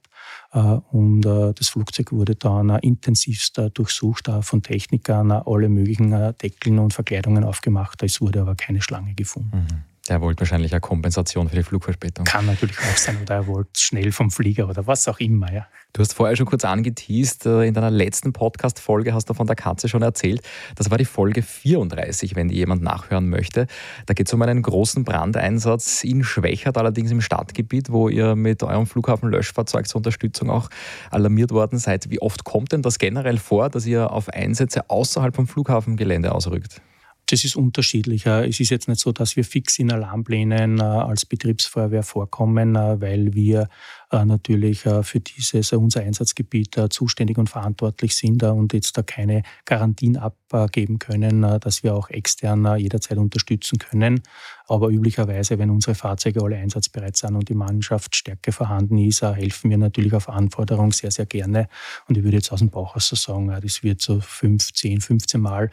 Und 0.52 1.22
das 1.22 1.70
Flugzeug 1.70 2.12
wurde 2.12 2.36
dann 2.36 2.70
intensivst 2.80 3.62
durchsucht 3.74 4.30
von 4.42 4.64
Technikern, 4.64 5.32
alle 5.32 5.70
möglichen 5.70 6.12
Deckeln 6.42 6.80
und 6.80 6.94
Verkleidungen 6.94 7.44
aufgemacht. 7.44 8.02
Es 8.04 8.22
wurde 8.22 8.42
aber 8.42 8.56
keine 8.56 8.82
Schlange 8.82 9.14
gefunden. 9.14 9.58
Mhm. 9.58 9.84
Der 10.10 10.22
wollte 10.22 10.42
wahrscheinlich 10.42 10.72
eine 10.72 10.80
Kompensation 10.80 11.50
für 11.50 11.56
die 11.56 11.64
Flugverspätung. 11.64 12.26
Kann 12.26 12.46
natürlich 12.46 12.78
auch 12.80 12.98
sein, 12.98 13.18
oder 13.22 13.36
er 13.36 13.48
wollte 13.48 13.72
schnell 13.78 14.12
vom 14.12 14.32
Flieger 14.32 14.70
oder 14.70 14.88
was 14.88 15.08
auch 15.08 15.20
immer. 15.20 15.52
Ja. 15.52 15.68
Du 15.94 16.02
hast 16.02 16.14
vorher 16.14 16.36
schon 16.36 16.46
kurz 16.46 16.64
angeteased, 16.64 17.46
äh, 17.46 17.64
in 17.64 17.74
deiner 17.74 17.92
letzten 17.92 18.32
Podcast-Folge 18.32 19.14
hast 19.14 19.30
du 19.30 19.34
von 19.34 19.48
der 19.48 19.56
Katze 19.56 19.90
schon 19.90 20.02
erzählt. 20.02 20.42
Das 20.76 20.92
war 20.92 20.98
die 20.98 21.06
Folge 21.06 21.42
34, 21.42 22.36
wenn 22.36 22.48
die 22.48 22.56
jemand 22.56 22.84
nachhören 22.84 23.30
möchte. 23.30 23.68
Da 24.06 24.14
geht 24.14 24.28
es 24.28 24.34
um 24.34 24.42
einen 24.42 24.62
großen 24.62 25.04
Brandeinsatz 25.04 26.04
in 26.04 26.24
Schwächert, 26.24 26.78
allerdings 26.78 27.12
im 27.12 27.22
Stadtgebiet, 27.22 27.92
wo 27.92 28.10
ihr 28.10 28.36
mit 28.36 28.64
eurem 28.64 28.86
Flughafenlöschfahrzeug 28.86 29.88
zur 29.88 29.98
Unterstützung 29.98 30.50
auch 30.50 30.70
alarmiert 31.12 31.52
worden 31.52 31.80
seid. 31.80 32.10
Wie 32.10 32.22
oft 32.22 32.44
kommt 32.44 32.72
denn 32.72 32.82
das 32.82 33.00
generell 33.00 33.38
vor, 33.38 33.70
dass 33.70 33.86
ihr 33.86 34.12
auf 34.12 34.30
Einsätze 34.30 34.90
außerhalb 34.90 35.36
vom 35.36 35.48
Flughafengelände 35.48 36.32
ausrückt? 36.32 36.82
Das 37.30 37.44
ist 37.44 37.58
unterschiedlicher. 37.58 38.48
Es 38.48 38.62
ist 38.62 38.70
jetzt 38.70 38.88
nicht 38.88 39.02
so, 39.02 39.12
dass 39.12 39.36
wir 39.36 39.44
fix 39.44 39.80
in 39.80 39.92
Alarmplänen 39.92 40.80
äh, 40.80 40.84
als 40.84 41.26
Betriebsfeuerwehr 41.26 42.04
vorkommen, 42.04 42.76
äh, 42.76 43.02
weil 43.02 43.34
wir 43.34 43.68
äh, 44.07 44.07
natürlich 44.12 44.86
äh, 44.86 45.04
für 45.04 45.20
dieses 45.20 45.72
äh, 45.72 45.76
unser 45.76 46.02
Einsatzgebiet 46.02 46.80
zuständig 46.90 47.38
und 47.38 47.50
verantwortlich 47.50 48.16
sind 48.16 48.44
und 48.44 48.74
jetzt 48.74 48.98
da 48.98 49.04
keine 49.04 49.44
Garantien 49.66 50.18
abgeben 50.18 51.00
können, 51.00 51.42
dass 51.60 51.84
wir 51.84 51.94
auch 51.94 52.10
extern 52.10 52.78
jederzeit 52.78 53.18
unterstützen 53.18 53.78
können. 53.80 54.22
Aber 54.68 54.90
üblicherweise, 54.90 55.60
wenn 55.60 55.70
unsere 55.70 55.96
Fahrzeuge 55.96 56.44
alle 56.44 56.58
einsatzbereit 56.58 57.18
sind 57.18 57.36
und 57.36 57.50
die 57.50 57.54
Mannschaftsstärke 57.54 58.52
vorhanden 58.52 58.98
ist, 58.98 59.22
helfen 59.22 59.70
wir 59.70 59.78
natürlich 59.78 60.14
auf 60.14 60.30
Anforderung 60.30 60.92
sehr, 60.92 61.12
sehr 61.12 61.26
gerne. 61.26 61.68
Und 62.08 62.18
ich 62.18 62.24
würde 62.24 62.38
jetzt 62.38 62.52
aus 62.52 62.60
dem 62.60 62.70
Bauch 62.70 62.96
aus 62.96 63.08
so 63.08 63.16
sagen, 63.16 63.48
das 63.62 63.84
wird 63.84 64.02
so 64.02 64.20
15, 64.20 65.02
15 65.02 65.42
Mal 65.42 65.70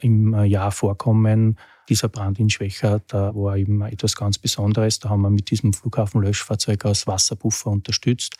im 0.00 0.44
Jahr 0.44 0.72
vorkommen 0.72 1.56
dieser 1.90 2.08
Brand 2.08 2.38
in 2.38 2.48
Schwächert 2.48 3.12
da 3.12 3.34
war 3.34 3.56
eben 3.56 3.82
etwas 3.82 4.16
ganz 4.16 4.38
Besonderes. 4.38 5.00
Da 5.00 5.08
haben 5.10 5.22
wir 5.22 5.30
mit 5.30 5.50
diesem 5.50 5.72
Flughafenlöschfahrzeug 5.72 6.84
aus 6.84 7.06
Wasserpuffer 7.06 7.70
unterstützt. 7.70 8.36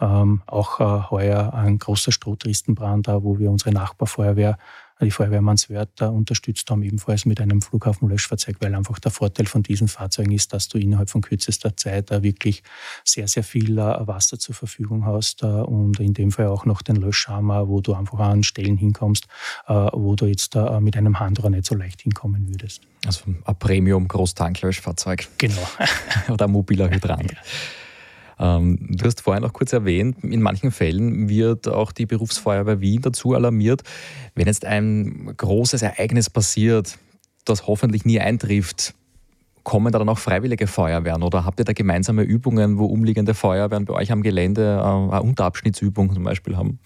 Ähm, 0.00 0.42
auch 0.46 0.80
äh, 0.80 1.10
heuer 1.10 1.52
ein 1.54 1.78
großer 1.78 2.10
Strohtristenbrand, 2.10 3.06
wo 3.08 3.38
wir 3.38 3.50
unsere 3.50 3.72
Nachbarfeuerwehr 3.72 4.58
die 5.00 5.10
Feuerwehrmannswörter 5.10 6.12
unterstützt 6.12 6.70
haben, 6.70 6.82
ebenfalls 6.82 7.24
mit 7.24 7.40
einem 7.40 7.62
Flughafenlöschfahrzeug, 7.62 8.56
weil 8.60 8.74
einfach 8.74 8.98
der 8.98 9.10
Vorteil 9.10 9.46
von 9.46 9.62
diesen 9.62 9.88
Fahrzeugen 9.88 10.32
ist, 10.32 10.52
dass 10.52 10.68
du 10.68 10.78
innerhalb 10.78 11.10
von 11.10 11.20
kürzester 11.20 11.76
Zeit 11.76 12.10
wirklich 12.10 12.62
sehr, 13.04 13.26
sehr 13.28 13.42
viel 13.42 13.78
äh, 13.78 14.06
Wasser 14.06 14.38
zur 14.38 14.54
Verfügung 14.54 15.04
hast 15.04 15.42
äh, 15.42 15.46
und 15.46 15.98
in 16.00 16.14
dem 16.14 16.30
Fall 16.30 16.46
auch 16.46 16.64
noch 16.64 16.82
den 16.82 16.96
Löschhammer, 16.96 17.68
wo 17.68 17.80
du 17.80 17.94
einfach 17.94 18.20
an 18.20 18.44
Stellen 18.44 18.76
hinkommst, 18.76 19.26
äh, 19.66 19.72
wo 19.72 20.14
du 20.14 20.26
jetzt 20.26 20.54
mit 20.80 20.96
einem 20.96 21.18
Handrohr 21.18 21.50
nicht 21.50 21.66
so 21.66 21.74
leicht 21.74 22.02
hinkommen 22.02 22.48
würdest. 22.48 22.82
Also 23.06 23.24
ein 23.44 23.58
Premium-Großtanklöschfahrzeug. 23.58 25.28
Genau. 25.38 25.68
Oder 26.28 26.46
ein 26.46 26.52
mobiler 26.52 26.90
Hydrant. 26.90 27.32
Ja. 27.32 27.38
Ähm, 28.44 28.78
du 28.90 29.06
hast 29.06 29.22
vorhin 29.22 29.44
auch 29.44 29.52
kurz 29.52 29.72
erwähnt, 29.72 30.22
in 30.22 30.42
manchen 30.42 30.70
Fällen 30.70 31.28
wird 31.28 31.66
auch 31.66 31.92
die 31.92 32.04
Berufsfeuerwehr 32.04 32.80
Wien 32.80 33.00
dazu 33.00 33.32
alarmiert, 33.32 33.82
wenn 34.34 34.46
jetzt 34.46 34.66
ein 34.66 35.32
großes 35.36 35.80
Ereignis 35.80 36.28
passiert, 36.28 36.98
das 37.46 37.66
hoffentlich 37.66 38.04
nie 38.04 38.20
eintrifft, 38.20 38.94
kommen 39.62 39.92
da 39.92 39.98
dann 39.98 40.10
auch 40.10 40.18
freiwillige 40.18 40.66
Feuerwehren 40.66 41.22
oder 41.22 41.46
habt 41.46 41.58
ihr 41.58 41.64
da 41.64 41.72
gemeinsame 41.72 42.22
Übungen, 42.22 42.78
wo 42.78 42.84
umliegende 42.84 43.32
Feuerwehren 43.32 43.86
bei 43.86 43.94
euch 43.94 44.12
am 44.12 44.22
Gelände 44.22 44.76
äh, 44.78 44.82
eine 44.82 45.22
Unterabschnittsübung 45.22 46.12
zum 46.12 46.22
Beispiel 46.22 46.56
haben? 46.56 46.78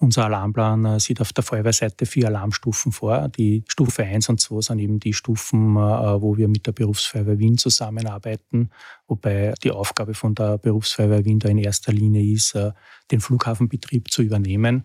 Unser 0.00 0.26
Alarmplan 0.26 0.84
äh, 0.84 1.00
sieht 1.00 1.20
auf 1.20 1.32
der 1.32 1.42
Feuerwehrseite 1.42 2.06
vier 2.06 2.28
Alarmstufen 2.28 2.92
vor. 2.92 3.28
Die 3.30 3.64
Stufe 3.66 4.04
1 4.04 4.28
und 4.28 4.40
2 4.40 4.60
sind 4.60 4.78
eben 4.78 5.00
die 5.00 5.12
Stufen, 5.12 5.76
äh, 5.76 6.22
wo 6.22 6.36
wir 6.36 6.46
mit 6.46 6.68
der 6.68 6.72
Berufsfeuerwehr 6.72 7.40
Wien 7.40 7.58
zusammenarbeiten, 7.58 8.70
wobei 9.08 9.54
die 9.64 9.72
Aufgabe 9.72 10.14
von 10.14 10.36
der 10.36 10.58
Berufsfeuerwehr 10.58 11.24
Wien 11.24 11.40
da 11.40 11.48
in 11.48 11.58
erster 11.58 11.92
Linie 11.92 12.32
ist, 12.32 12.54
äh, 12.54 12.70
den 13.10 13.20
Flughafenbetrieb 13.20 14.08
zu 14.12 14.22
übernehmen. 14.22 14.84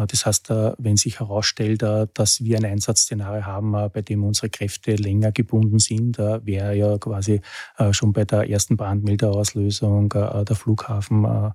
Äh, 0.00 0.06
das 0.06 0.26
heißt, 0.26 0.50
äh, 0.50 0.72
wenn 0.78 0.96
sich 0.96 1.20
herausstellt, 1.20 1.82
äh, 1.82 2.06
dass 2.14 2.42
wir 2.42 2.56
ein 2.56 2.64
Einsatzszenario 2.64 3.44
haben, 3.44 3.72
bei 3.72 4.02
dem 4.02 4.24
unsere 4.24 4.50
Kräfte 4.50 4.94
länger 4.94 5.32
gebunden 5.32 5.78
sind, 5.78 6.18
wäre 6.18 6.74
ja 6.74 6.98
quasi 6.98 7.40
schon 7.92 8.12
bei 8.12 8.24
der 8.24 8.48
ersten 8.48 8.76
Brandmeldeauslösung 8.76 10.08
der 10.10 10.56
Flughafen 10.56 11.52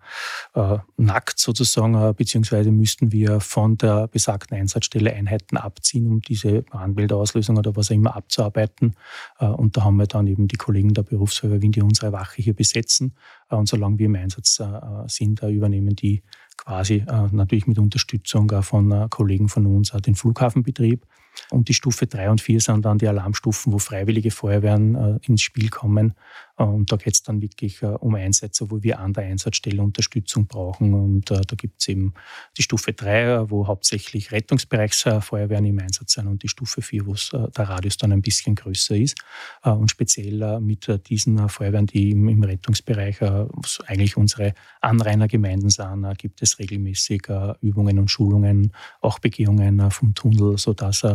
nackt 0.97 1.39
sozusagen, 1.39 2.15
beziehungsweise 2.15 2.71
müssten 2.71 3.11
wir 3.11 3.39
von 3.39 3.77
der 3.77 4.07
besagten 4.07 4.57
Einsatzstelle 4.57 5.13
Einheiten 5.13 5.57
abziehen, 5.57 6.07
um 6.07 6.21
diese 6.21 6.61
Brandmeldeauslösung 6.63 7.57
oder 7.57 7.75
was 7.75 7.91
auch 7.91 7.95
immer 7.95 8.15
abzuarbeiten. 8.15 8.95
Und 9.39 9.77
da 9.77 9.83
haben 9.83 9.97
wir 9.97 10.07
dann 10.07 10.27
eben 10.27 10.47
die 10.47 10.57
Kollegen 10.57 10.93
der 10.93 11.03
Berufsfeuerwehr, 11.03 11.59
die 11.59 11.81
unsere 11.81 12.11
Wache 12.11 12.41
hier 12.41 12.53
besetzen. 12.53 13.15
Und 13.49 13.67
solange 13.67 13.99
wir 13.99 14.07
im 14.07 14.15
Einsatz 14.15 14.61
sind, 15.07 15.41
übernehmen 15.41 15.95
die 15.95 16.23
quasi 16.57 17.05
äh, 17.07 17.27
natürlich 17.31 17.67
mit 17.67 17.79
Unterstützung 17.79 18.49
von 18.63 18.91
äh, 18.91 19.07
Kollegen 19.09 19.49
von 19.49 19.65
uns 19.65 19.91
den 19.91 20.15
Flughafenbetrieb. 20.15 21.05
Und 21.51 21.67
die 21.67 21.73
Stufe 21.73 22.07
3 22.07 22.29
und 22.29 22.41
4 22.41 22.61
sind 22.61 22.85
dann 22.85 22.97
die 22.97 23.07
Alarmstufen, 23.07 23.73
wo 23.73 23.79
freiwillige 23.79 24.31
Feuerwehren 24.31 24.95
äh, 24.95 25.19
ins 25.23 25.41
Spiel 25.41 25.69
kommen. 25.69 26.13
Äh, 26.57 26.63
und 26.63 26.91
da 26.91 26.95
geht 26.97 27.13
es 27.13 27.23
dann 27.23 27.41
wirklich 27.41 27.81
äh, 27.81 27.87
um 27.87 28.15
Einsätze, 28.15 28.69
wo 28.71 28.81
wir 28.81 28.99
an 28.99 29.13
der 29.13 29.25
Einsatzstelle 29.25 29.81
Unterstützung 29.81 30.47
brauchen. 30.47 30.93
Und 30.93 31.31
äh, 31.31 31.41
da 31.41 31.55
gibt 31.55 31.81
es 31.81 31.87
eben 31.87 32.13
die 32.57 32.63
Stufe 32.63 32.93
3, 32.93 33.49
wo 33.49 33.67
hauptsächlich 33.67 34.31
Rettungsbereichsfeuerwehren 34.31 35.65
im 35.65 35.79
Einsatz 35.79 36.13
sind 36.13 36.27
und 36.27 36.43
die 36.43 36.47
Stufe 36.47 36.81
4, 36.81 37.05
wo 37.05 37.15
der 37.33 37.69
Radius 37.69 37.97
dann 37.97 38.11
ein 38.11 38.21
bisschen 38.21 38.55
größer 38.55 38.95
ist. 38.95 39.17
Und 39.63 39.89
speziell 39.89 40.59
mit 40.59 40.87
diesen 41.07 41.49
Feuerwehren, 41.49 41.87
die 41.87 42.11
im 42.11 42.43
Rettungsbereich 42.43 43.21
eigentlich 43.21 44.17
unsere 44.17 44.53
Anrainergemeinden 44.81 45.69
sind, 45.69 46.17
gibt 46.17 46.41
es 46.41 46.59
regelmäßig 46.59 47.27
Übungen 47.61 47.99
und 47.99 48.09
Schulungen, 48.09 48.73
auch 49.01 49.19
Begehungen 49.19 49.91
vom 49.91 50.13
Tunnel, 50.13 50.57
sodass 50.57 51.05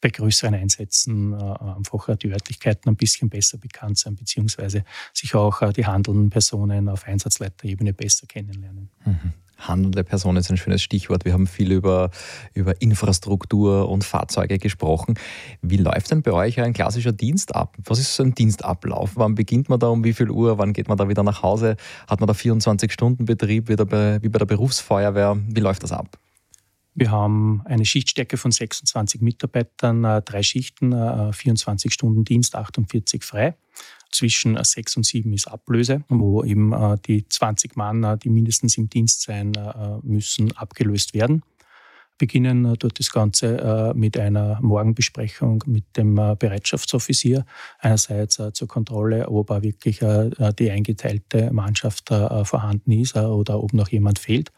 bei 0.00 0.10
größeren 0.10 0.54
Einsätzen 0.54 1.34
einfach 1.34 2.16
die 2.16 2.32
Örtlichkeiten 2.32 2.88
ein 2.88 2.96
bisschen 2.96 3.28
besser 3.28 3.58
bekannt 3.58 3.98
sind, 3.98 4.18
beziehungsweise 4.18 4.84
sich 5.12 5.34
auch 5.34 5.62
äh, 5.62 5.72
die 5.72 5.86
handelnden 5.86 6.30
Personen 6.30 6.88
auf 6.88 7.06
Einsatzleiterebene 7.06 7.92
besser 7.92 8.26
kennenlernen. 8.26 8.90
Mhm. 9.04 9.32
Handelnde 9.60 10.04
Personen 10.04 10.38
ist 10.38 10.50
ein 10.50 10.56
schönes 10.56 10.82
Stichwort. 10.82 11.24
Wir 11.24 11.32
haben 11.32 11.46
viel 11.46 11.72
über, 11.72 12.10
über 12.54 12.80
Infrastruktur 12.80 13.88
und 13.88 14.04
Fahrzeuge 14.04 14.58
gesprochen. 14.58 15.14
Wie 15.60 15.76
läuft 15.76 16.10
denn 16.10 16.22
bei 16.22 16.32
euch 16.32 16.60
ein 16.60 16.72
klassischer 16.72 17.12
Dienst 17.12 17.54
ab? 17.54 17.76
Was 17.84 17.98
ist 17.98 18.14
so 18.14 18.22
ein 18.22 18.34
Dienstablauf? 18.34 19.12
Wann 19.14 19.34
beginnt 19.34 19.68
man 19.68 19.78
da 19.78 19.88
um 19.88 20.02
wie 20.04 20.14
viel 20.14 20.30
Uhr? 20.30 20.58
Wann 20.58 20.72
geht 20.72 20.88
man 20.88 20.96
da 20.96 21.08
wieder 21.08 21.22
nach 21.22 21.42
Hause? 21.42 21.76
Hat 22.08 22.20
man 22.20 22.26
da 22.26 22.32
24-Stunden-Betrieb 22.32 23.68
wie, 23.68 23.76
wie 23.78 24.28
bei 24.28 24.38
der 24.38 24.46
Berufsfeuerwehr? 24.46 25.36
Wie 25.46 25.60
läuft 25.60 25.82
das 25.82 25.92
ab? 25.92 26.18
Wir 26.94 27.10
haben 27.10 27.62
eine 27.66 27.84
Schichtstärke 27.84 28.36
von 28.36 28.50
26 28.50 29.20
Mitarbeitern, 29.20 30.04
äh, 30.04 30.22
drei 30.22 30.42
Schichten, 30.42 30.92
24 31.32 31.90
äh, 31.90 31.94
Stunden 31.94 32.24
Dienst, 32.24 32.56
48 32.56 33.22
frei. 33.22 33.54
Zwischen 34.12 34.62
6 34.62 34.96
und 34.96 35.06
7 35.06 35.32
ist 35.32 35.46
Ablöse, 35.46 36.02
wo 36.08 36.42
eben 36.44 36.72
äh, 36.72 36.96
die 37.06 37.28
20 37.28 37.76
Mann, 37.76 38.18
die 38.18 38.30
mindestens 38.30 38.76
im 38.76 38.90
Dienst 38.90 39.22
sein 39.22 39.52
müssen, 40.02 40.56
abgelöst 40.56 41.14
werden. 41.14 41.42
beginnen 42.18 42.74
dort 42.78 42.98
das 42.98 43.10
Ganze 43.10 43.94
mit 43.94 44.18
einer 44.18 44.60
Morgenbesprechung 44.60 45.64
mit 45.66 45.96
dem 45.96 46.16
Bereitschaftsoffizier. 46.16 47.46
Einerseits 47.78 48.38
zur 48.52 48.68
Kontrolle, 48.68 49.28
ob 49.28 49.48
wirklich 49.62 50.00
die 50.00 50.70
eingeteilte 50.70 51.50
Mannschaft 51.50 52.08
vorhanden 52.08 52.92
ist 52.92 53.16
oder 53.16 53.62
ob 53.62 53.72
noch 53.72 53.88
jemand 53.88 54.18
fehlt. 54.18 54.52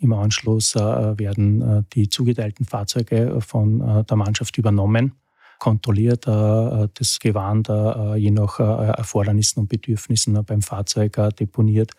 Im 0.00 0.12
Anschluss 0.12 0.74
werden 0.74 1.86
die 1.94 2.10
zugeteilten 2.10 2.66
Fahrzeuge 2.66 3.40
von 3.40 4.04
der 4.04 4.16
Mannschaft 4.16 4.58
übernommen 4.58 5.14
kontrolliert, 5.58 6.26
das 6.26 7.18
Gewand 7.20 7.68
je 8.16 8.30
nach 8.30 8.58
Erfordernissen 8.58 9.60
und 9.60 9.68
Bedürfnissen 9.68 10.44
beim 10.44 10.62
Fahrzeug 10.62 11.18
deponiert, 11.38 11.92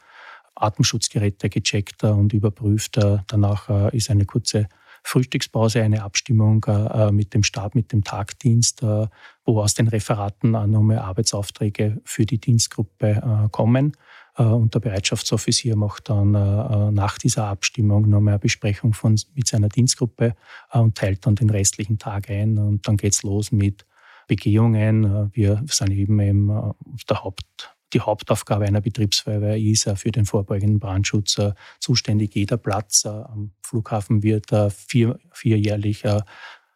Atemschutzgeräte 0.56 1.50
gecheckt 1.50 2.04
und 2.04 2.34
überprüft. 2.34 3.00
Danach 3.28 3.92
ist 3.94 4.10
eine 4.10 4.26
kurze 4.26 4.68
Frühstückspause, 5.04 5.82
eine 5.82 6.04
Abstimmung 6.04 6.66
mit 7.12 7.34
dem 7.34 7.44
Stab, 7.44 7.76
mit 7.76 7.94
dem 7.94 8.04
Tagdienst, 8.04 8.82
wo 8.82 9.62
aus 9.62 9.74
den 9.74 9.88
Referaten 9.88 10.52
nochmal 10.52 11.00
Arbeitsaufträge 11.00 12.02
für 12.04 12.26
die 12.26 12.40
Dienstgruppe 12.40 13.50
kommen. 13.52 13.94
Äh, 14.40 14.44
und 14.44 14.74
der 14.74 14.80
Bereitschaftsoffizier 14.80 15.76
macht 15.76 16.10
dann 16.10 16.34
äh, 16.34 16.40
äh, 16.40 16.92
nach 16.92 17.18
dieser 17.18 17.46
Abstimmung 17.46 18.10
noch 18.10 18.20
eine 18.20 18.40
Besprechung 18.40 18.94
von, 18.94 19.20
mit 19.36 19.48
seiner 19.48 19.70
Dienstgruppe 19.70 20.36
und 20.72 20.96
teilt 20.96 21.26
dann 21.26 21.36
den 21.36 21.50
restlichen 21.50 22.00
Tag 22.00 22.30
ein. 22.30 22.58
Und 22.58 22.88
dann 22.88 22.98
geht 22.98 23.14
es 23.14 23.24
los 23.24 23.52
mit 23.52 23.86
Begehungen. 24.28 25.32
Wir 25.34 25.64
sind 25.68 25.92
eben, 25.92 26.20
eben 26.20 26.74
der 27.10 27.24
Haupt, 27.24 27.76
die 27.94 28.00
Hauptaufgabe 28.00 28.66
einer 28.66 28.82
Betriebsfeuerwehr 28.82 29.58
ist 29.58 29.90
für 29.96 30.12
den 30.12 30.26
vorbeugenden 30.26 30.80
Brandschutz 30.80 31.42
zuständig. 31.80 32.36
Jeder 32.36 32.58
Platz 32.58 33.08
am 33.08 33.50
Flughafen 33.64 34.22
wird 34.22 34.52
vier, 34.72 35.18
vierjährlich, 35.32 36.04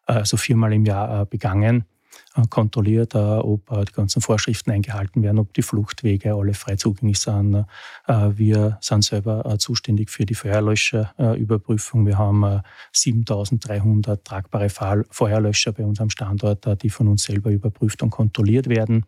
also 0.07 0.37
viermal 0.37 0.73
im 0.73 0.85
Jahr 0.85 1.27
begangen. 1.27 1.85
Äh, 2.35 2.47
kontrolliert, 2.49 3.13
äh, 3.13 3.17
ob 3.17 3.69
äh, 3.71 3.85
die 3.85 3.93
ganzen 3.93 4.21
Vorschriften 4.21 4.71
eingehalten 4.71 5.21
werden, 5.21 5.37
ob 5.37 5.53
die 5.53 5.61
Fluchtwege 5.61 6.33
alle 6.33 6.55
frei 6.55 6.75
zugänglich 6.75 7.19
sind. 7.19 7.65
Wir 8.07 8.77
sind 8.81 9.03
selber 9.03 9.57
zuständig 9.59 10.09
für 10.09 10.25
die 10.25 10.33
Feuerlöscherüberprüfung. 10.33 12.05
Wir 12.05 12.17
haben 12.17 12.61
7300 12.91 14.25
tragbare 14.25 14.69
Feuerlöscher 15.09 15.71
bei 15.73 15.85
uns 15.85 15.99
am 15.99 16.09
Standort, 16.09 16.81
die 16.81 16.89
von 16.89 17.07
uns 17.07 17.23
selber 17.23 17.51
überprüft 17.51 18.01
und 18.03 18.09
kontrolliert 18.09 18.67
werden. 18.67 19.05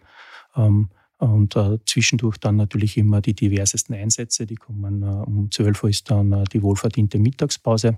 Ähm, 0.56 0.90
und 1.18 1.56
äh, 1.56 1.80
zwischendurch 1.86 2.38
dann 2.38 2.58
natürlich 2.58 2.98
immer 2.98 3.22
die 3.22 3.34
diversesten 3.34 3.96
Einsätze. 3.96 4.46
Die 4.46 4.56
kommen 4.56 5.02
äh, 5.02 5.06
um 5.06 5.50
12 5.50 5.84
Uhr 5.84 5.90
ist 5.90 6.12
dann 6.12 6.32
äh, 6.32 6.44
die 6.46 6.62
wohlverdiente 6.62 7.20
Mittagspause. 7.20 7.98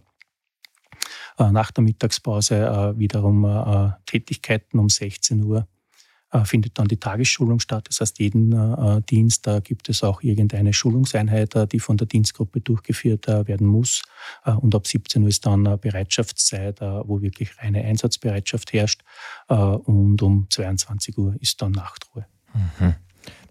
Äh, 1.37 1.51
nach 1.51 1.71
der 1.71 1.83
Mittagspause 1.83 2.55
äh, 2.55 2.99
wiederum 2.99 3.45
äh, 3.45 3.91
Tätigkeiten 4.05 4.79
um 4.79 4.89
16 4.89 5.43
Uhr 5.43 5.67
findet 6.43 6.77
dann 6.77 6.89
die 6.89 6.97
Tagesschulung 6.97 7.61
statt. 7.61 7.87
Das 7.87 8.01
heißt, 8.01 8.19
jeden 8.19 8.53
Dienst 9.09 9.47
gibt 9.63 9.87
es 9.87 10.03
auch 10.03 10.21
irgendeine 10.21 10.73
Schulungseinheit, 10.73 11.71
die 11.71 11.79
von 11.79 11.95
der 11.95 12.05
Dienstgruppe 12.05 12.59
durchgeführt 12.59 13.27
werden 13.27 13.65
muss. 13.65 14.03
Und 14.43 14.75
ab 14.75 14.85
17 14.87 15.23
Uhr 15.23 15.29
ist 15.29 15.45
dann 15.45 15.63
Bereitschaftszeit, 15.79 16.81
wo 16.81 17.21
wirklich 17.21 17.57
reine 17.59 17.81
Einsatzbereitschaft 17.81 18.73
herrscht. 18.73 19.03
Und 19.47 20.21
um 20.21 20.47
22 20.49 21.17
Uhr 21.17 21.33
ist 21.39 21.61
dann 21.61 21.71
Nachtruhe. 21.71 22.25
Mhm. 22.53 22.95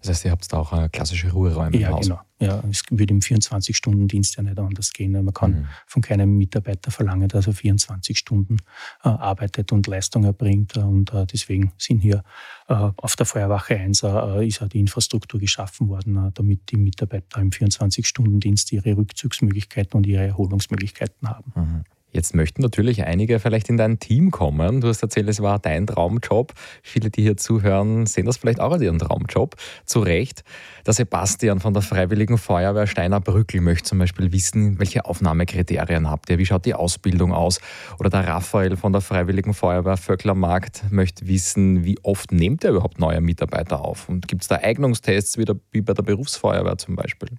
Das 0.01 0.09
heißt, 0.09 0.25
ihr 0.25 0.31
habt 0.31 0.53
da 0.53 0.57
auch 0.59 0.91
klassische 0.91 1.31
Ruheräume 1.31 1.75
ja, 1.77 1.87
im 1.87 1.95
Haus? 1.95 2.05
genau. 2.05 2.21
Ja, 2.39 2.63
es 2.69 2.83
würde 2.91 3.13
im 3.13 3.19
24-Stunden-Dienst 3.19 4.37
ja 4.37 4.43
nicht 4.43 4.59
anders 4.59 4.93
gehen. 4.93 5.13
Man 5.13 5.33
kann 5.33 5.51
mhm. 5.51 5.67
von 5.87 6.01
keinem 6.03 6.37
Mitarbeiter 6.37 6.91
verlangen, 6.91 7.27
dass 7.27 7.47
er 7.47 7.53
24 7.53 8.17
Stunden 8.17 8.57
äh, 9.03 9.09
arbeitet 9.09 9.71
und 9.71 9.87
Leistung 9.87 10.23
erbringt. 10.23 10.77
Und 10.77 11.13
äh, 11.13 11.25
deswegen 11.25 11.71
sind 11.77 11.99
hier 11.99 12.23
äh, 12.67 12.73
auf 12.73 13.15
der 13.15 13.25
Feuerwache 13.25 13.75
1 13.75 14.03
äh, 14.03 14.47
ist 14.47 14.61
ja 14.61 14.67
die 14.67 14.79
Infrastruktur 14.79 15.39
geschaffen 15.39 15.89
worden, 15.89 16.27
äh, 16.27 16.31
damit 16.33 16.69
die 16.69 16.77
Mitarbeiter 16.77 17.41
im 17.41 17.49
24-Stunden-Dienst 17.49 18.71
ihre 18.71 18.95
Rückzugsmöglichkeiten 18.95 19.97
und 19.97 20.05
ihre 20.05 20.27
Erholungsmöglichkeiten 20.27 21.27
haben. 21.27 21.53
Mhm. 21.55 21.83
Jetzt 22.11 22.33
möchten 22.33 22.61
natürlich 22.61 23.03
einige 23.03 23.39
vielleicht 23.39 23.69
in 23.69 23.75
dein 23.77 23.99
Team 23.99 24.31
kommen. 24.31 24.79
Du 24.81 24.87
hast 24.87 25.03
erzählt, 25.03 25.27
es 25.27 25.41
war 25.41 25.59
dein 25.59 25.85
Traumjob. 25.85 26.53
Viele, 26.81 27.09
die 27.09 27.21
hier 27.21 27.35
zuhören, 27.35 28.05
sehen 28.05 28.25
das 28.25 28.37
vielleicht 28.37 28.61
auch 28.61 28.71
als 28.71 28.81
ihren 28.81 28.97
Traumjob. 28.97 29.55
Zu 29.85 29.99
Recht. 29.99 30.43
Der 30.85 30.93
Sebastian 30.93 31.59
von 31.59 31.73
der 31.73 31.81
Freiwilligen 31.81 32.37
Feuerwehr 32.37 32.87
Steiner 32.87 33.19
Brückel 33.19 33.59
möchte 33.59 33.89
zum 33.89 33.99
Beispiel 33.99 34.31
wissen, 34.31 34.79
welche 34.79 35.05
Aufnahmekriterien 35.05 36.09
habt 36.09 36.29
ihr? 36.29 36.37
Wie 36.37 36.45
schaut 36.45 36.65
die 36.65 36.73
Ausbildung 36.73 37.33
aus? 37.33 37.59
Oder 37.99 38.09
der 38.09 38.25
Raphael 38.25 38.77
von 38.77 38.93
der 38.93 39.01
Freiwilligen 39.01 39.53
Feuerwehr 39.53 39.97
Vöcklermarkt 39.97 40.85
möchte 40.89 41.27
wissen, 41.27 41.83
wie 41.83 41.99
oft 42.03 42.31
nehmt 42.31 42.63
ihr 42.63 42.71
überhaupt 42.71 42.99
neue 42.99 43.19
Mitarbeiter 43.19 43.81
auf? 43.83 44.07
Und 44.07 44.27
gibt 44.29 44.43
es 44.43 44.47
da 44.47 44.55
Eignungstests 44.55 45.37
wie 45.37 45.81
bei 45.81 45.93
der 45.93 46.03
Berufsfeuerwehr 46.03 46.77
zum 46.77 46.95
Beispiel? 46.95 47.29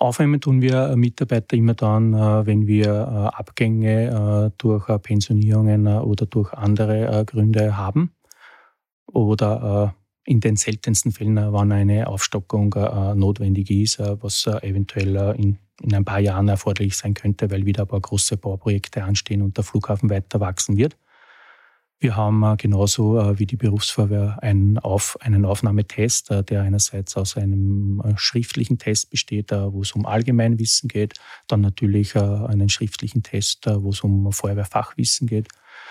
Aufnehmen 0.00 0.40
tun 0.40 0.62
wir 0.62 0.96
Mitarbeiter 0.96 1.58
immer 1.58 1.74
dann, 1.74 2.14
äh, 2.14 2.46
wenn 2.46 2.66
wir 2.66 2.86
äh, 2.86 3.36
Abgänge 3.36 4.48
äh, 4.48 4.50
durch 4.56 4.86
Pensionierungen 5.02 5.86
oder 5.86 6.24
durch 6.24 6.54
andere 6.54 7.22
Gründe 7.26 7.76
haben 7.76 8.12
oder 9.06 9.94
in 10.24 10.40
den 10.40 10.56
seltensten 10.56 11.12
Fällen, 11.12 11.36
wann 11.36 11.72
eine 11.72 12.06
Aufstockung 12.06 12.74
notwendig 13.16 13.70
ist, 13.70 13.98
was 13.98 14.46
eventuell 14.46 15.34
in, 15.36 15.58
in 15.82 15.94
ein 15.94 16.04
paar 16.04 16.20
Jahren 16.20 16.48
erforderlich 16.48 16.96
sein 16.96 17.14
könnte, 17.14 17.50
weil 17.50 17.66
wieder 17.66 17.82
ein 17.82 17.88
paar 17.88 18.00
große 18.00 18.36
Bauprojekte 18.36 19.02
anstehen 19.02 19.42
und 19.42 19.56
der 19.56 19.64
Flughafen 19.64 20.08
weiter 20.08 20.38
wachsen 20.38 20.76
wird. 20.76 20.96
Wir 22.02 22.16
haben 22.16 22.42
äh, 22.42 22.56
genauso 22.56 23.18
äh, 23.18 23.38
wie 23.38 23.44
die 23.44 23.58
Berufsfeuerwehr 23.58 24.38
einen, 24.40 24.78
Auf, 24.78 25.18
einen 25.20 25.44
Aufnahmetest, 25.44 26.30
äh, 26.30 26.42
der 26.42 26.62
einerseits 26.62 27.14
aus 27.18 27.36
einem 27.36 28.02
schriftlichen 28.16 28.78
Test 28.78 29.10
besteht, 29.10 29.52
wo 29.52 29.82
es 29.82 29.92
um 29.92 30.06
Allgemeinwissen 30.06 30.88
geht, 30.88 31.14
dann 31.46 31.60
natürlich 31.60 32.16
einen 32.16 32.70
schriftlichen 32.70 33.22
Test, 33.22 33.66
wo 33.66 33.90
es 33.90 34.00
um 34.00 34.32
Feuerwehrfachwissen 34.32 35.26
geht. 35.26 35.48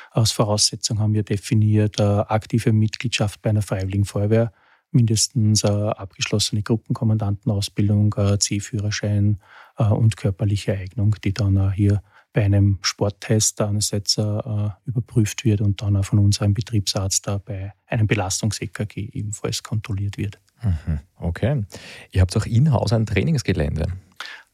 Als 0.09 0.31
Voraussetzung 0.31 0.97
haben 0.99 1.13
wir 1.13 1.21
definiert 1.21 2.01
aktive 2.01 2.73
Mitgliedschaft 2.73 3.43
bei 3.43 3.51
einer 3.51 3.61
Freiwilligen 3.61 4.05
Feuerwehr, 4.05 4.51
mindestens 4.91 5.63
abgeschlossene 5.63 6.63
Gruppenkommandantenausbildung, 6.63 8.15
C-Führerschein 8.39 9.39
und 9.77 10.17
körperliche 10.17 10.73
Eignung, 10.73 11.15
die 11.23 11.33
dann 11.33 11.71
hier 11.73 12.01
bei 12.33 12.45
einem 12.45 12.77
Sporttest 12.81 13.59
einerseits 13.61 14.17
äh, 14.17 14.69
überprüft 14.85 15.45
wird 15.45 15.61
und 15.61 15.81
dann 15.81 15.95
auch 15.95 16.05
von 16.05 16.19
unserem 16.19 16.53
Betriebsarzt 16.53 17.27
da 17.27 17.39
bei 17.39 17.73
einem 17.87 18.07
Belastungs-EKG 18.07 19.09
ebenfalls 19.13 19.63
kontrolliert 19.63 20.17
wird. 20.17 20.39
Mhm. 20.63 20.99
Okay. 21.17 21.63
Ihr 22.11 22.21
habt 22.21 22.35
auch 22.37 22.45
in-house 22.45 22.93
ein 22.93 23.05
Trainingsgelände. 23.05 23.87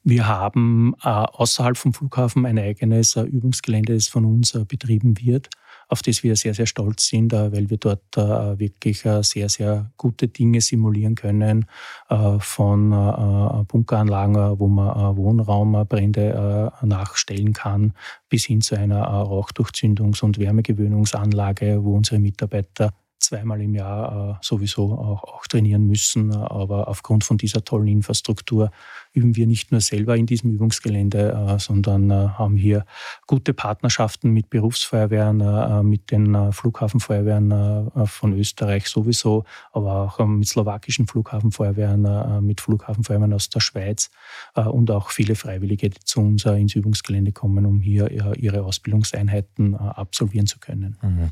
Wir 0.03 0.27
haben 0.27 0.93
äh, 1.03 1.07
außerhalb 1.09 1.77
vom 1.77 1.93
Flughafen 1.93 2.45
ein 2.45 2.59
eigenes 2.59 3.15
äh, 3.15 3.23
Übungsgelände, 3.23 3.95
das 3.95 4.07
von 4.07 4.23
uns 4.23 4.53
äh, 4.53 4.63
betrieben 4.63 5.19
wird 5.19 5.49
auf 5.87 6.01
das 6.01 6.23
wir 6.23 6.35
sehr, 6.35 6.53
sehr 6.53 6.65
stolz 6.65 7.07
sind, 7.07 7.33
äh, 7.33 7.51
weil 7.51 7.69
wir 7.69 7.77
dort 7.77 8.17
äh, 8.17 8.59
wirklich 8.59 9.05
äh, 9.05 9.23
sehr, 9.23 9.49
sehr 9.49 9.91
gute 9.97 10.27
Dinge 10.27 10.61
simulieren 10.61 11.15
können, 11.15 11.65
von 12.39 12.89
Bunkeranlagen, 13.67 14.59
wo 14.59 14.67
man 14.67 15.17
Wohnraumbrände 15.17 16.71
nachstellen 16.81 17.53
kann, 17.53 17.93
bis 18.29 18.45
hin 18.45 18.61
zu 18.61 18.75
einer 18.77 19.03
Rauchdurchzündungs- 19.05 20.23
und 20.23 20.37
Wärmegewöhnungsanlage, 20.37 21.83
wo 21.83 21.95
unsere 21.95 22.19
Mitarbeiter 22.19 22.91
zweimal 23.19 23.61
im 23.61 23.73
Jahr 23.73 24.39
sowieso 24.41 24.93
auch, 24.93 25.23
auch 25.23 25.47
trainieren 25.47 25.87
müssen. 25.87 26.33
Aber 26.33 26.87
aufgrund 26.87 27.23
von 27.23 27.37
dieser 27.37 27.63
tollen 27.63 27.87
Infrastruktur 27.87 28.71
üben 29.15 29.35
wir 29.35 29.47
nicht 29.47 29.71
nur 29.71 29.81
selber 29.81 30.15
in 30.17 30.25
diesem 30.25 30.51
Übungsgelände, 30.51 31.31
äh, 31.31 31.59
sondern 31.59 32.11
äh, 32.11 32.13
haben 32.13 32.57
hier 32.57 32.85
gute 33.27 33.53
Partnerschaften 33.53 34.31
mit 34.31 34.49
Berufsfeuerwehren, 34.49 35.39
äh, 35.39 35.83
mit 35.83 36.11
den 36.11 36.51
Flughafenfeuerwehren 36.51 37.91
von 38.05 38.33
Österreich 38.33 38.87
sowieso, 38.87 39.45
aber 39.71 40.01
auch 40.01 40.19
ähm, 40.19 40.39
mit 40.39 40.47
slowakischen 40.47 41.07
Flughafenfeuerwehren, 41.07 42.45
mit 42.45 42.61
Flughafenfeuerwehren 42.61 43.33
aus 43.33 43.49
der 43.49 43.61
Schweiz 43.61 44.09
und 44.55 44.91
auch 44.91 45.11
viele 45.11 45.35
Freiwillige, 45.35 45.89
die 45.89 45.99
zu 46.03 46.19
uns 46.19 46.45
ins 46.45 46.75
Übungsgelände 46.75 47.31
kommen, 47.31 47.65
um 47.65 47.79
hier 47.79 48.11
ihre 48.35 48.63
Ausbildungseinheiten 48.63 49.75
absolvieren 49.75 50.47
zu 50.47 50.59
können. 50.59 50.97
Mhm. 51.01 51.31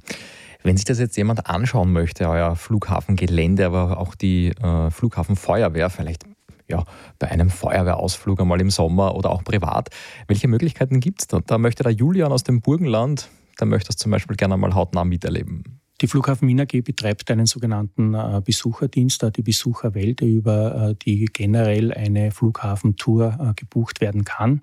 Wenn 0.64 0.78
sich 0.78 0.86
das 0.86 1.00
jetzt 1.00 1.18
jemand 1.18 1.48
anschauen 1.48 1.92
möchte, 1.92 2.30
euer 2.30 2.56
Flughafengelände, 2.56 3.66
aber 3.66 3.98
auch 3.98 4.16
die 4.16 4.54
Flughafenfeuerwehr, 4.90 5.90
vielleicht 5.90 6.26
ja, 6.74 6.84
bei 7.20 7.30
einem 7.30 7.50
Feuerwehrausflug 7.50 8.42
einmal 8.42 8.60
im 8.60 8.70
Sommer 8.70 9.16
oder 9.16 9.30
auch 9.30 9.44
privat. 9.44 9.90
Welche 10.28 10.48
Möglichkeiten 10.48 11.00
gibt 11.00 11.22
es 11.22 11.28
da? 11.28 11.40
Da 11.46 11.58
möchte 11.58 11.84
der 11.84 11.92
Julian 11.92 12.32
aus 12.32 12.44
dem 12.44 12.62
Burgenland, 12.62 13.30
der 13.60 13.68
möchte 13.68 13.88
das 13.88 13.98
zum 13.98 14.12
Beispiel 14.12 14.36
gerne 14.36 14.56
einmal 14.56 14.74
hautnah 14.74 15.06
miterleben. 15.06 15.64
Die 16.02 16.08
Flughafen 16.08 16.48
Wien 16.48 16.60
AG 16.60 16.82
betreibt 16.84 17.30
einen 17.30 17.46
sogenannten 17.46 18.16
äh, 18.16 18.42
Besucherdienst, 18.44 19.26
die 19.38 19.44
Besucherwelt, 19.44 20.22
über 20.22 20.90
äh, 20.90 20.96
die 20.96 21.26
generell 21.26 21.94
eine 21.94 22.32
Flughafentour 22.32 23.38
äh, 23.40 23.54
gebucht 23.54 24.02
werden 24.02 24.26
kann. 24.26 24.62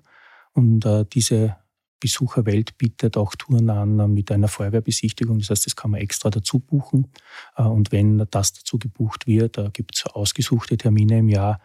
Und 0.53 0.85
diese 1.13 1.55
Besucherwelt 2.01 2.77
bietet 2.77 3.15
auch 3.15 3.35
Touren 3.35 3.69
an 3.69 4.13
mit 4.13 4.29
einer 4.31 4.49
Feuerwehrbesichtigung. 4.49 5.39
Das 5.39 5.51
heißt, 5.51 5.67
das 5.67 5.77
kann 5.77 5.91
man 5.91 6.01
extra 6.01 6.29
dazu 6.29 6.59
buchen. 6.59 7.07
Und 7.55 7.93
wenn 7.93 8.27
das 8.29 8.51
dazu 8.51 8.77
gebucht 8.77 9.27
wird, 9.27 9.57
da 9.57 9.69
gibt 9.69 9.95
es 9.95 10.05
ausgesuchte 10.07 10.75
Termine 10.75 11.19
im 11.19 11.29
Jahr, 11.29 11.61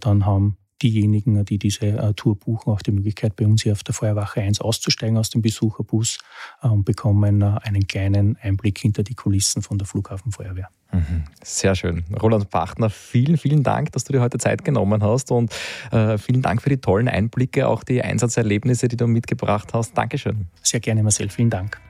dann 0.00 0.26
haben 0.26 0.56
diejenigen, 0.82 1.44
die 1.44 1.58
diese 1.58 1.86
äh, 1.86 2.14
Tour 2.14 2.38
buchen, 2.38 2.72
auch 2.72 2.82
die 2.82 2.92
Möglichkeit, 2.92 3.36
bei 3.36 3.46
uns 3.46 3.62
hier 3.62 3.72
auf 3.72 3.82
der 3.82 3.94
Feuerwache 3.94 4.40
1 4.40 4.60
auszusteigen 4.60 5.16
aus 5.16 5.30
dem 5.30 5.42
Besucherbus 5.42 6.18
äh, 6.62 6.68
und 6.68 6.84
bekommen 6.84 7.42
äh, 7.42 7.58
einen 7.62 7.86
kleinen 7.86 8.36
Einblick 8.40 8.78
hinter 8.78 9.02
die 9.02 9.14
Kulissen 9.14 9.62
von 9.62 9.78
der 9.78 9.86
Flughafenfeuerwehr. 9.86 10.68
Mhm. 10.92 11.24
Sehr 11.42 11.74
schön. 11.74 12.04
Roland 12.22 12.50
Bachner, 12.50 12.90
vielen, 12.90 13.36
vielen 13.36 13.62
Dank, 13.62 13.92
dass 13.92 14.04
du 14.04 14.12
dir 14.12 14.20
heute 14.20 14.38
Zeit 14.38 14.64
genommen 14.64 15.02
hast 15.02 15.30
und 15.30 15.52
äh, 15.90 16.18
vielen 16.18 16.42
Dank 16.42 16.62
für 16.62 16.68
die 16.68 16.78
tollen 16.78 17.08
Einblicke, 17.08 17.68
auch 17.68 17.82
die 17.82 18.02
Einsatzerlebnisse, 18.02 18.88
die 18.88 18.96
du 18.96 19.06
mitgebracht 19.06 19.74
hast. 19.74 19.96
Dankeschön. 19.96 20.46
Sehr 20.62 20.80
gerne, 20.80 21.02
Marcel. 21.02 21.28
Vielen 21.28 21.50
Dank. 21.50 21.80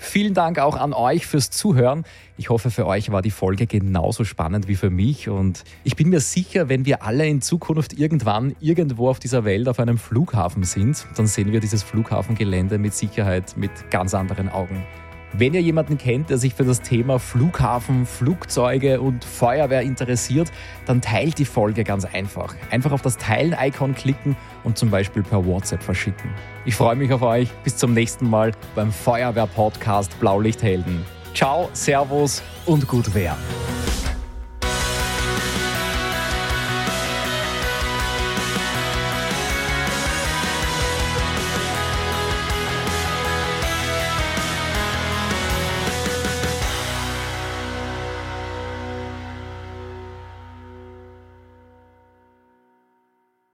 Vielen 0.00 0.32
Dank 0.32 0.60
auch 0.60 0.76
an 0.76 0.92
euch 0.92 1.26
fürs 1.26 1.50
Zuhören. 1.50 2.04
Ich 2.36 2.50
hoffe, 2.50 2.70
für 2.70 2.86
euch 2.86 3.10
war 3.10 3.20
die 3.20 3.32
Folge 3.32 3.66
genauso 3.66 4.24
spannend 4.24 4.68
wie 4.68 4.76
für 4.76 4.90
mich. 4.90 5.28
Und 5.28 5.64
ich 5.82 5.96
bin 5.96 6.08
mir 6.08 6.20
sicher, 6.20 6.68
wenn 6.68 6.86
wir 6.86 7.02
alle 7.02 7.26
in 7.26 7.42
Zukunft 7.42 7.98
irgendwann 7.98 8.54
irgendwo 8.60 9.10
auf 9.10 9.18
dieser 9.18 9.44
Welt 9.44 9.68
auf 9.68 9.80
einem 9.80 9.98
Flughafen 9.98 10.62
sind, 10.62 11.04
dann 11.16 11.26
sehen 11.26 11.50
wir 11.50 11.58
dieses 11.58 11.82
Flughafengelände 11.82 12.78
mit 12.78 12.94
Sicherheit 12.94 13.56
mit 13.56 13.72
ganz 13.90 14.14
anderen 14.14 14.48
Augen. 14.48 14.86
Wenn 15.34 15.52
ihr 15.54 15.60
jemanden 15.60 15.98
kennt, 15.98 16.30
der 16.30 16.38
sich 16.38 16.54
für 16.54 16.64
das 16.64 16.80
Thema 16.80 17.18
Flughafen, 17.18 18.06
Flugzeuge 18.06 19.00
und 19.00 19.24
Feuerwehr 19.24 19.82
interessiert, 19.82 20.50
dann 20.86 21.02
teilt 21.02 21.38
die 21.38 21.44
Folge 21.44 21.84
ganz 21.84 22.06
einfach. 22.06 22.54
Einfach 22.70 22.92
auf 22.92 23.02
das 23.02 23.18
Teilen-Icon 23.18 23.94
klicken 23.94 24.36
und 24.64 24.78
zum 24.78 24.90
Beispiel 24.90 25.22
per 25.22 25.44
WhatsApp 25.44 25.82
verschicken. 25.82 26.30
Ich 26.64 26.74
freue 26.74 26.96
mich 26.96 27.12
auf 27.12 27.22
euch. 27.22 27.50
Bis 27.62 27.76
zum 27.76 27.92
nächsten 27.92 28.28
Mal 28.28 28.52
beim 28.74 28.90
Feuerwehr-Podcast 28.90 30.18
Blaulichthelden. 30.18 31.04
Ciao, 31.34 31.68
Servus 31.72 32.42
und 32.64 32.88
gut 32.88 33.14
Wehr. 33.14 33.36